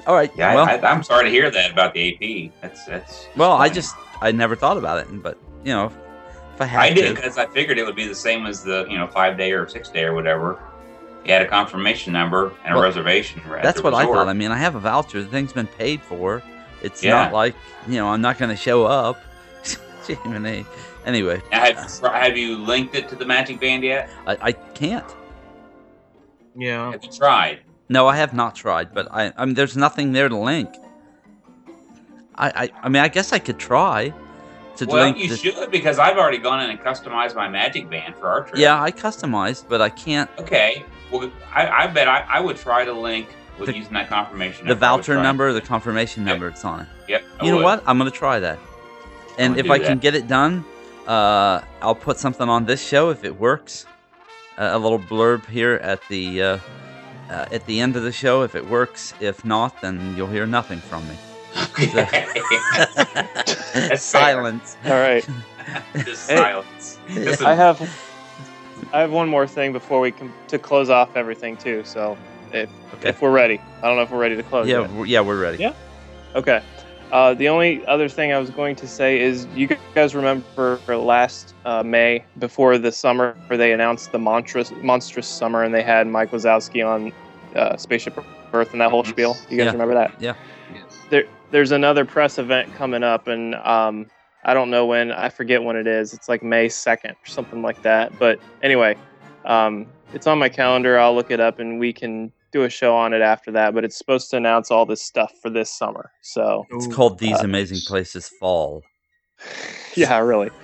All 0.07 0.15
right. 0.15 0.31
Yeah, 0.35 0.55
well, 0.55 0.65
I, 0.65 0.75
I, 0.75 0.91
I'm 0.91 1.03
sorry 1.03 1.25
to 1.25 1.29
hear 1.29 1.51
that 1.51 1.71
about 1.71 1.93
the 1.93 2.13
AP. 2.13 2.51
That's 2.61 2.85
that's. 2.85 3.27
well, 3.35 3.51
I 3.53 3.69
just 3.69 3.95
I 4.21 4.31
never 4.31 4.55
thought 4.55 4.77
about 4.77 4.97
it, 4.99 5.07
but 5.21 5.37
you 5.63 5.73
know, 5.73 5.91
if 6.55 6.61
I 6.61 6.65
had 6.65 6.79
I 6.81 6.93
did 6.93 7.15
because 7.15 7.37
I 7.37 7.45
figured 7.47 7.77
it 7.77 7.85
would 7.85 7.95
be 7.97 8.07
the 8.07 8.15
same 8.15 8.45
as 8.45 8.63
the 8.63 8.85
you 8.89 8.97
know 8.97 9.07
five 9.07 9.37
day 9.37 9.51
or 9.51 9.67
six 9.67 9.89
day 9.89 10.03
or 10.03 10.13
whatever. 10.13 10.61
You 11.25 11.33
had 11.33 11.41
a 11.41 11.47
confirmation 11.47 12.13
number 12.13 12.53
and 12.63 12.73
Well, 12.73 12.83
a 12.83 12.87
reservation. 12.87 13.41
at 13.41 13.61
that's 13.61 13.77
the 13.79 13.83
what 13.83 13.93
I 13.93 14.05
thought. 14.05 14.29
I 14.29 14.33
mean, 14.33 14.51
I 14.51 14.57
have 14.57 14.75
a 14.75 14.79
voucher. 14.79 15.21
The 15.21 15.27
thing's 15.27 15.51
been 15.51 15.67
paid 15.67 16.01
for. 16.01 16.41
It's 16.81 17.03
Yeah. 17.03 17.11
not 17.11 17.33
like 17.33 17.55
you 17.87 17.95
know 17.95 18.07
I'm 18.07 18.21
not 18.21 18.37
going 18.37 18.49
to 18.51 18.57
show 18.57 18.85
up. 18.85 19.21
Jiminy. 20.15 20.65
Anyway, 21.05 21.41
Now, 21.51 21.65
have, 21.65 21.99
have 22.01 22.37
you 22.37 22.57
linked 22.57 22.95
it 22.95 23.09
to 23.09 23.15
the 23.15 23.25
Magic 23.25 23.59
Band 23.59 23.83
yet? 23.83 24.09
I, 24.27 24.37
I 24.41 24.51
can't. 24.51 25.05
Yeah. 26.55 26.91
Have 26.91 27.03
you 27.03 27.11
tried? 27.11 27.59
No, 27.87 28.07
I 28.07 28.15
have 28.17 28.33
not 28.33 28.55
tried, 28.55 28.93
but 28.93 29.07
I, 29.11 29.31
I 29.37 29.45
mean, 29.45 29.55
there's 29.55 29.75
nothing 29.77 30.11
there 30.11 30.29
to 30.29 30.37
link. 30.37 30.69
I, 32.35 32.49
I, 32.65 32.69
I 32.83 32.89
mean, 32.89 33.01
I 33.01 33.07
guess 33.07 33.33
I 33.33 33.39
could 33.39 33.57
try 33.59 34.13
to 34.77 34.85
Well, 34.85 35.03
link. 35.05 35.17
you 35.17 35.29
the- 35.29 35.37
should 35.37 35.71
because 35.71 35.99
I've 35.99 36.17
already 36.17 36.37
gone 36.37 36.63
in 36.63 36.69
and 36.69 36.79
customized 36.79 37.35
my 37.35 37.49
Magic 37.49 37.89
Band 37.89 38.15
for 38.15 38.27
our 38.27 38.43
trip. 38.43 38.59
Yeah, 38.59 38.81
I 38.81 38.91
customized, 38.91 39.65
but 39.67 39.81
I 39.81 39.89
can't. 39.89 40.29
Okay. 40.39 40.85
Well, 41.11 41.31
I, 41.53 41.67
I 41.67 41.87
bet 41.87 42.07
I, 42.07 42.19
I 42.29 42.39
would 42.39 42.57
try 42.57 42.85
to 42.85 42.93
link 42.93 43.29
with 43.57 43.67
The- 43.67 43.77
using 43.77 43.93
that 43.93 44.07
confirmation. 44.07 44.65
The 44.67 44.69
number. 44.75 44.79
Voucher 44.85 45.21
number, 45.21 45.51
the 45.53 45.61
confirmation 45.61 46.23
Yep. 46.25 46.33
number, 46.33 46.47
it's 46.49 46.63
on 46.63 46.81
it. 46.81 46.87
Yep. 47.07 47.23
I 47.41 47.45
You 47.45 47.51
know 47.53 47.61
what? 47.63 47.83
I'm 47.87 47.97
gonna 47.97 48.11
try 48.11 48.39
that. 48.39 48.59
And 49.39 49.57
if 49.57 49.65
do 49.65 49.71
I 49.71 49.79
can 49.79 49.97
get 49.99 50.15
it 50.15 50.27
done, 50.27 50.65
uh, 51.07 51.61
I'll 51.81 51.95
put 51.95 52.17
something 52.17 52.49
on 52.49 52.65
this 52.65 52.85
show 52.85 53.09
if 53.09 53.23
it 53.23 53.39
works. 53.39 53.85
Uh, 54.57 54.71
a 54.73 54.77
little 54.77 54.99
blurb 54.99 55.45
here 55.47 55.75
at 55.75 56.01
the 56.09 56.41
uh, 56.43 56.57
uh, 57.29 57.45
at 57.51 57.65
the 57.65 57.79
end 57.79 57.95
of 57.95 58.03
the 58.03 58.11
show 58.11 58.43
if 58.43 58.53
it 58.53 58.67
works. 58.67 59.13
If 59.21 59.45
not, 59.45 59.81
then 59.81 60.15
you'll 60.17 60.27
hear 60.27 60.45
nothing 60.45 60.79
from 60.79 61.07
me. 61.07 61.15
fair. 61.95 62.27
Silence. 63.97 64.75
All 64.85 64.91
right. 64.91 65.27
Just 66.03 66.25
silence. 66.25 66.99
Just 67.07 67.41
I 67.41 67.53
a- 67.53 67.55
have 67.55 67.81
I 68.91 68.99
have 68.99 69.11
one 69.11 69.29
more 69.29 69.47
thing 69.47 69.71
before 69.71 70.01
we 70.01 70.11
can 70.11 70.31
to 70.49 70.59
close 70.59 70.89
off 70.89 71.15
everything 71.15 71.55
too. 71.57 71.83
So 71.85 72.17
if 72.51 72.69
Okay. 72.95 73.09
if 73.09 73.21
we're 73.21 73.31
ready, 73.31 73.61
I 73.81 73.87
don't 73.87 73.95
know 73.95 74.01
if 74.01 74.11
we're 74.11 74.19
ready 74.19 74.35
to 74.35 74.43
close. 74.43 74.67
Yeah, 74.67 74.81
yet. 74.81 74.91
we're, 74.91 75.05
yeah, 75.05 75.21
we're 75.21 75.39
ready. 75.41 75.59
Yeah. 75.59 75.73
Okay. 76.35 76.61
Uh, 77.11 77.33
the 77.33 77.49
only 77.49 77.83
other 77.87 78.07
thing 78.07 78.31
I 78.31 78.37
was 78.37 78.51
going 78.51 78.75
to 78.77 78.87
say 78.87 79.19
is 79.19 79.47
you 79.55 79.67
guys 79.95 80.13
remember 80.13 80.79
last 80.89 81.55
uh, 81.65 81.81
May 81.81 82.23
before 82.37 82.77
the 82.77 82.91
summer 82.91 83.35
where 83.47 83.57
they 83.57 83.71
announced 83.73 84.11
the 84.11 84.19
monstrous 84.19 84.71
monstrous 84.83 85.27
summer 85.27 85.63
and 85.63 85.73
they 85.73 85.81
had 85.81 86.05
Mike 86.07 86.29
Wazowski 86.31 86.85
on 86.85 87.11
uh, 87.55 87.75
Spaceship 87.77 88.23
Earth 88.53 88.71
and 88.73 88.81
that 88.81 88.91
whole 88.91 89.03
spiel. 89.03 89.35
You 89.49 89.57
guys 89.57 89.65
Yeah. 89.65 89.71
remember 89.71 89.95
that? 89.95 90.13
Yeah. 90.19 90.33
There, 91.09 91.23
there's 91.49 91.71
another 91.71 92.05
press 92.05 92.37
event 92.37 92.73
coming 92.75 93.01
up, 93.01 93.27
and 93.27 93.55
um, 93.55 94.05
I 94.43 94.53
don't 94.53 94.69
know 94.69 94.85
when. 94.85 95.11
I 95.11 95.29
forget 95.29 95.63
when 95.63 95.75
it 95.75 95.87
is. 95.87 96.13
It's 96.13 96.29
like 96.29 96.43
May 96.43 96.67
2nd 96.67 97.13
or 97.13 97.25
something 97.25 97.63
like 97.63 97.81
that. 97.81 98.17
But 98.19 98.39
anyway, 98.61 98.95
um, 99.45 99.87
it's 100.13 100.27
on 100.27 100.37
my 100.37 100.49
calendar. 100.49 100.99
I'll 100.99 101.15
look 101.15 101.31
it 101.31 101.39
up, 101.39 101.57
and 101.57 101.79
we 101.79 101.91
can 101.91 102.31
do 102.51 102.63
a 102.63 102.69
show 102.69 102.95
on 102.95 103.13
it 103.13 103.21
after 103.21 103.51
that. 103.51 103.73
But 103.73 103.83
it's 103.83 103.97
supposed 103.97 104.29
to 104.31 104.37
announce 104.37 104.71
all 104.71 104.85
this 104.85 105.01
stuff 105.01 105.33
for 105.41 105.49
this 105.49 105.71
summer. 105.71 106.11
So 106.21 106.65
It's 106.71 106.87
called 106.87 107.19
These 107.19 107.39
Uh, 107.39 107.43
Amazing 107.43 107.79
Places 107.85 108.27
Fall. 108.27 108.83
yeah, 109.95 110.17
really. 110.19 110.49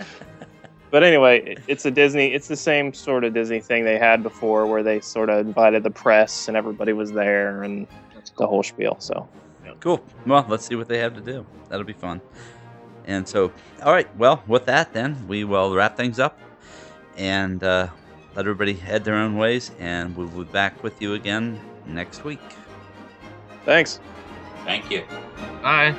But 0.92 1.04
anyway, 1.04 1.58
it's 1.68 1.86
a 1.86 1.92
Disney. 1.92 2.34
It's 2.34 2.48
the 2.48 2.56
same 2.56 2.94
sort 2.94 3.26
of 3.26 3.34
Disney 3.34 3.60
thing 3.60 3.84
they 3.84 3.98
had 3.98 4.24
before, 4.24 4.66
where 4.66 4.82
they 4.82 5.02
sort 5.02 5.30
of 5.30 5.46
invited 5.46 5.84
the 5.84 5.90
press 5.90 6.48
and 6.48 6.56
everybody 6.56 6.94
was 6.94 7.12
there 7.12 7.64
and 7.64 7.86
That's 8.14 8.30
the 8.30 8.48
whole 8.48 8.64
spiel. 8.64 8.96
So 9.00 9.28
Cool. 9.80 10.04
Well, 10.26 10.46
let's 10.48 10.66
see 10.66 10.76
what 10.76 10.88
they 10.88 10.98
have 11.00 11.14
to 11.16 11.22
do. 11.22 11.46
That'll 11.70 11.86
be 11.86 11.94
fun. 11.94 12.22
And 13.06 13.28
so, 13.28 13.52
all 13.84 13.92
right. 13.92 14.08
Well, 14.18 14.42
with 14.48 14.66
that, 14.66 14.94
then 14.94 15.28
we 15.28 15.44
will 15.44 15.76
wrap 15.76 15.98
things 15.98 16.18
up 16.18 16.40
and 17.18 17.64
uh, 17.64 17.90
let 18.36 18.46
everybody 18.46 18.74
head 18.74 19.04
their 19.04 19.16
own 19.16 19.38
ways. 19.38 19.72
And 19.80 20.16
we'll 20.16 20.28
be 20.28 20.44
back 20.52 20.82
with 20.82 21.02
you 21.02 21.14
again 21.14 21.60
next 21.88 22.24
week. 22.24 22.40
thanks. 23.66 24.00
Thank 24.66 24.90
you. 24.92 25.04
Bye. 25.62 25.96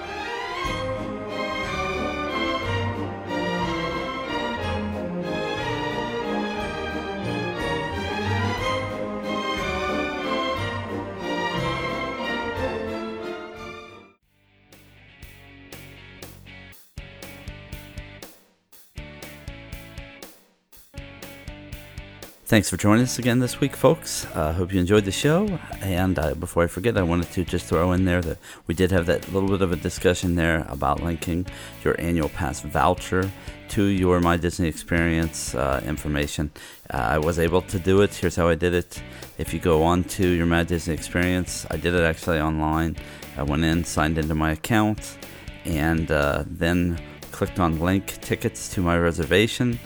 Thanks 22.48 22.70
for 22.70 22.76
joining 22.76 23.02
us 23.02 23.18
again 23.18 23.40
this 23.40 23.58
week, 23.58 23.74
folks. 23.74 24.24
I 24.26 24.38
uh, 24.38 24.52
hope 24.52 24.72
you 24.72 24.78
enjoyed 24.78 25.04
the 25.04 25.10
show. 25.10 25.58
And 25.80 26.16
uh, 26.16 26.34
before 26.34 26.62
I 26.62 26.68
forget, 26.68 26.96
I 26.96 27.02
wanted 27.02 27.32
to 27.32 27.44
just 27.44 27.66
throw 27.66 27.90
in 27.90 28.04
there 28.04 28.20
that 28.20 28.38
we 28.68 28.74
did 28.76 28.92
have 28.92 29.06
that 29.06 29.32
little 29.32 29.48
bit 29.48 29.62
of 29.62 29.72
a 29.72 29.76
discussion 29.76 30.36
there 30.36 30.64
about 30.68 31.02
linking 31.02 31.46
your 31.82 32.00
annual 32.00 32.28
pass 32.28 32.60
voucher 32.60 33.28
to 33.70 33.82
your 33.86 34.20
My 34.20 34.36
Disney 34.36 34.68
Experience 34.68 35.56
uh, 35.56 35.82
information. 35.84 36.52
Uh, 36.88 36.98
I 36.98 37.18
was 37.18 37.40
able 37.40 37.62
to 37.62 37.80
do 37.80 38.02
it. 38.02 38.14
Here's 38.14 38.36
how 38.36 38.46
I 38.46 38.54
did 38.54 38.74
it. 38.74 39.02
If 39.38 39.52
you 39.52 39.58
go 39.58 39.82
on 39.82 40.04
to 40.04 40.28
your 40.28 40.46
My 40.46 40.62
Disney 40.62 40.94
Experience, 40.94 41.66
I 41.72 41.78
did 41.78 41.94
it 41.94 42.04
actually 42.04 42.38
online. 42.38 42.94
I 43.36 43.42
went 43.42 43.64
in, 43.64 43.82
signed 43.82 44.18
into 44.18 44.36
my 44.36 44.52
account, 44.52 45.18
and 45.64 46.08
uh, 46.12 46.44
then 46.46 47.02
clicked 47.32 47.58
on 47.58 47.80
link 47.80 48.20
tickets 48.20 48.72
to 48.74 48.82
my 48.82 48.96
reservation. 48.96 49.80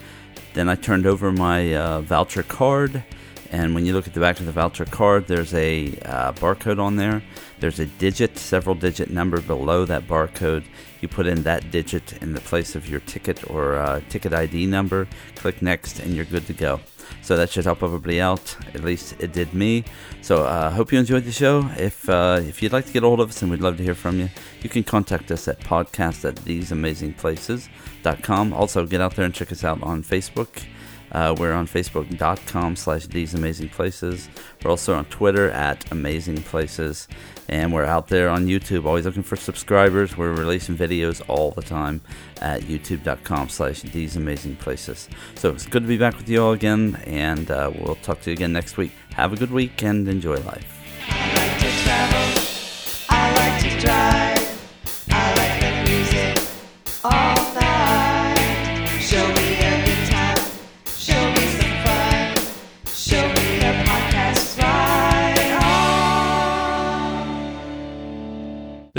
Then 0.54 0.68
I 0.68 0.74
turned 0.74 1.06
over 1.06 1.32
my 1.32 1.74
uh, 1.74 2.00
voucher 2.00 2.42
card. 2.42 3.04
And 3.52 3.74
when 3.74 3.84
you 3.84 3.92
look 3.92 4.06
at 4.06 4.14
the 4.14 4.20
back 4.20 4.38
of 4.38 4.46
the 4.46 4.52
voucher 4.52 4.84
card, 4.84 5.26
there's 5.26 5.52
a 5.54 5.88
uh, 6.04 6.32
barcode 6.34 6.80
on 6.80 6.96
there. 6.96 7.22
There's 7.58 7.80
a 7.80 7.86
digit, 7.86 8.38
several 8.38 8.76
digit 8.76 9.10
number 9.10 9.40
below 9.40 9.84
that 9.86 10.06
barcode. 10.06 10.64
You 11.00 11.08
put 11.08 11.26
in 11.26 11.42
that 11.42 11.70
digit 11.70 12.22
in 12.22 12.32
the 12.32 12.40
place 12.40 12.76
of 12.76 12.88
your 12.88 13.00
ticket 13.00 13.50
or 13.50 13.76
uh, 13.76 14.02
ticket 14.08 14.32
ID 14.32 14.66
number. 14.66 15.08
Click 15.34 15.62
next, 15.62 15.98
and 15.98 16.14
you're 16.14 16.24
good 16.24 16.46
to 16.46 16.52
go. 16.52 16.80
So 17.22 17.36
that 17.36 17.50
should 17.50 17.64
help 17.64 17.82
everybody 17.82 18.20
out. 18.20 18.56
At 18.74 18.82
least 18.82 19.14
it 19.18 19.32
did 19.32 19.54
me. 19.54 19.84
So 20.22 20.44
I 20.44 20.66
uh, 20.66 20.70
hope 20.70 20.92
you 20.92 20.98
enjoyed 20.98 21.24
the 21.24 21.32
show. 21.32 21.68
If 21.76 22.08
uh, 22.08 22.40
if 22.42 22.62
you'd 22.62 22.72
like 22.72 22.86
to 22.86 22.92
get 22.92 23.02
a 23.02 23.06
hold 23.06 23.20
of 23.20 23.30
us, 23.30 23.42
and 23.42 23.50
we'd 23.50 23.60
love 23.60 23.76
to 23.76 23.82
hear 23.82 23.94
from 23.94 24.20
you, 24.20 24.28
you 24.62 24.68
can 24.68 24.84
contact 24.84 25.30
us 25.30 25.48
at 25.48 25.60
podcast 25.60 26.26
at 26.26 26.36
theseamazingplaces.com. 26.36 28.52
Also, 28.52 28.86
get 28.86 29.00
out 29.00 29.16
there 29.16 29.24
and 29.24 29.34
check 29.34 29.52
us 29.52 29.64
out 29.64 29.82
on 29.82 30.02
Facebook. 30.02 30.64
Uh, 31.12 31.34
we're 31.38 31.52
on 31.52 31.66
facebook.com 31.66 32.76
slash 32.76 33.06
these 33.06 33.34
amazing 33.34 33.68
places. 33.68 34.28
We're 34.62 34.70
also 34.70 34.94
on 34.94 35.06
Twitter 35.06 35.50
at 35.50 35.90
amazing 35.90 36.42
places. 36.42 37.08
And 37.50 37.72
we're 37.72 37.84
out 37.84 38.06
there 38.06 38.28
on 38.28 38.46
YouTube, 38.46 38.86
always 38.86 39.04
looking 39.04 39.24
for 39.24 39.34
subscribers. 39.34 40.16
We're 40.16 40.32
releasing 40.32 40.76
videos 40.76 41.20
all 41.26 41.50
the 41.50 41.62
time 41.62 42.00
at 42.40 42.62
youtube.com 42.62 43.48
slash 43.48 43.82
these 43.82 44.14
amazing 44.14 44.54
places. 44.54 45.08
So 45.34 45.50
it's 45.50 45.66
good 45.66 45.82
to 45.82 45.88
be 45.88 45.98
back 45.98 46.16
with 46.16 46.28
you 46.28 46.44
all 46.44 46.52
again, 46.52 47.02
and 47.06 47.50
uh, 47.50 47.72
we'll 47.74 47.96
talk 47.96 48.20
to 48.22 48.30
you 48.30 48.34
again 48.34 48.52
next 48.52 48.76
week. 48.76 48.92
Have 49.14 49.32
a 49.32 49.36
good 49.36 49.50
week 49.50 49.82
and 49.82 50.08
enjoy 50.08 50.36
life. 50.36 50.76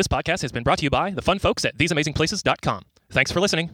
This 0.01 0.07
podcast 0.07 0.41
has 0.41 0.51
been 0.51 0.63
brought 0.63 0.79
to 0.79 0.83
you 0.83 0.89
by 0.89 1.11
the 1.11 1.21
fun 1.21 1.37
folks 1.37 1.63
at 1.63 1.77
theseamazingplaces.com. 1.77 2.85
Thanks 3.11 3.31
for 3.31 3.39
listening. 3.39 3.69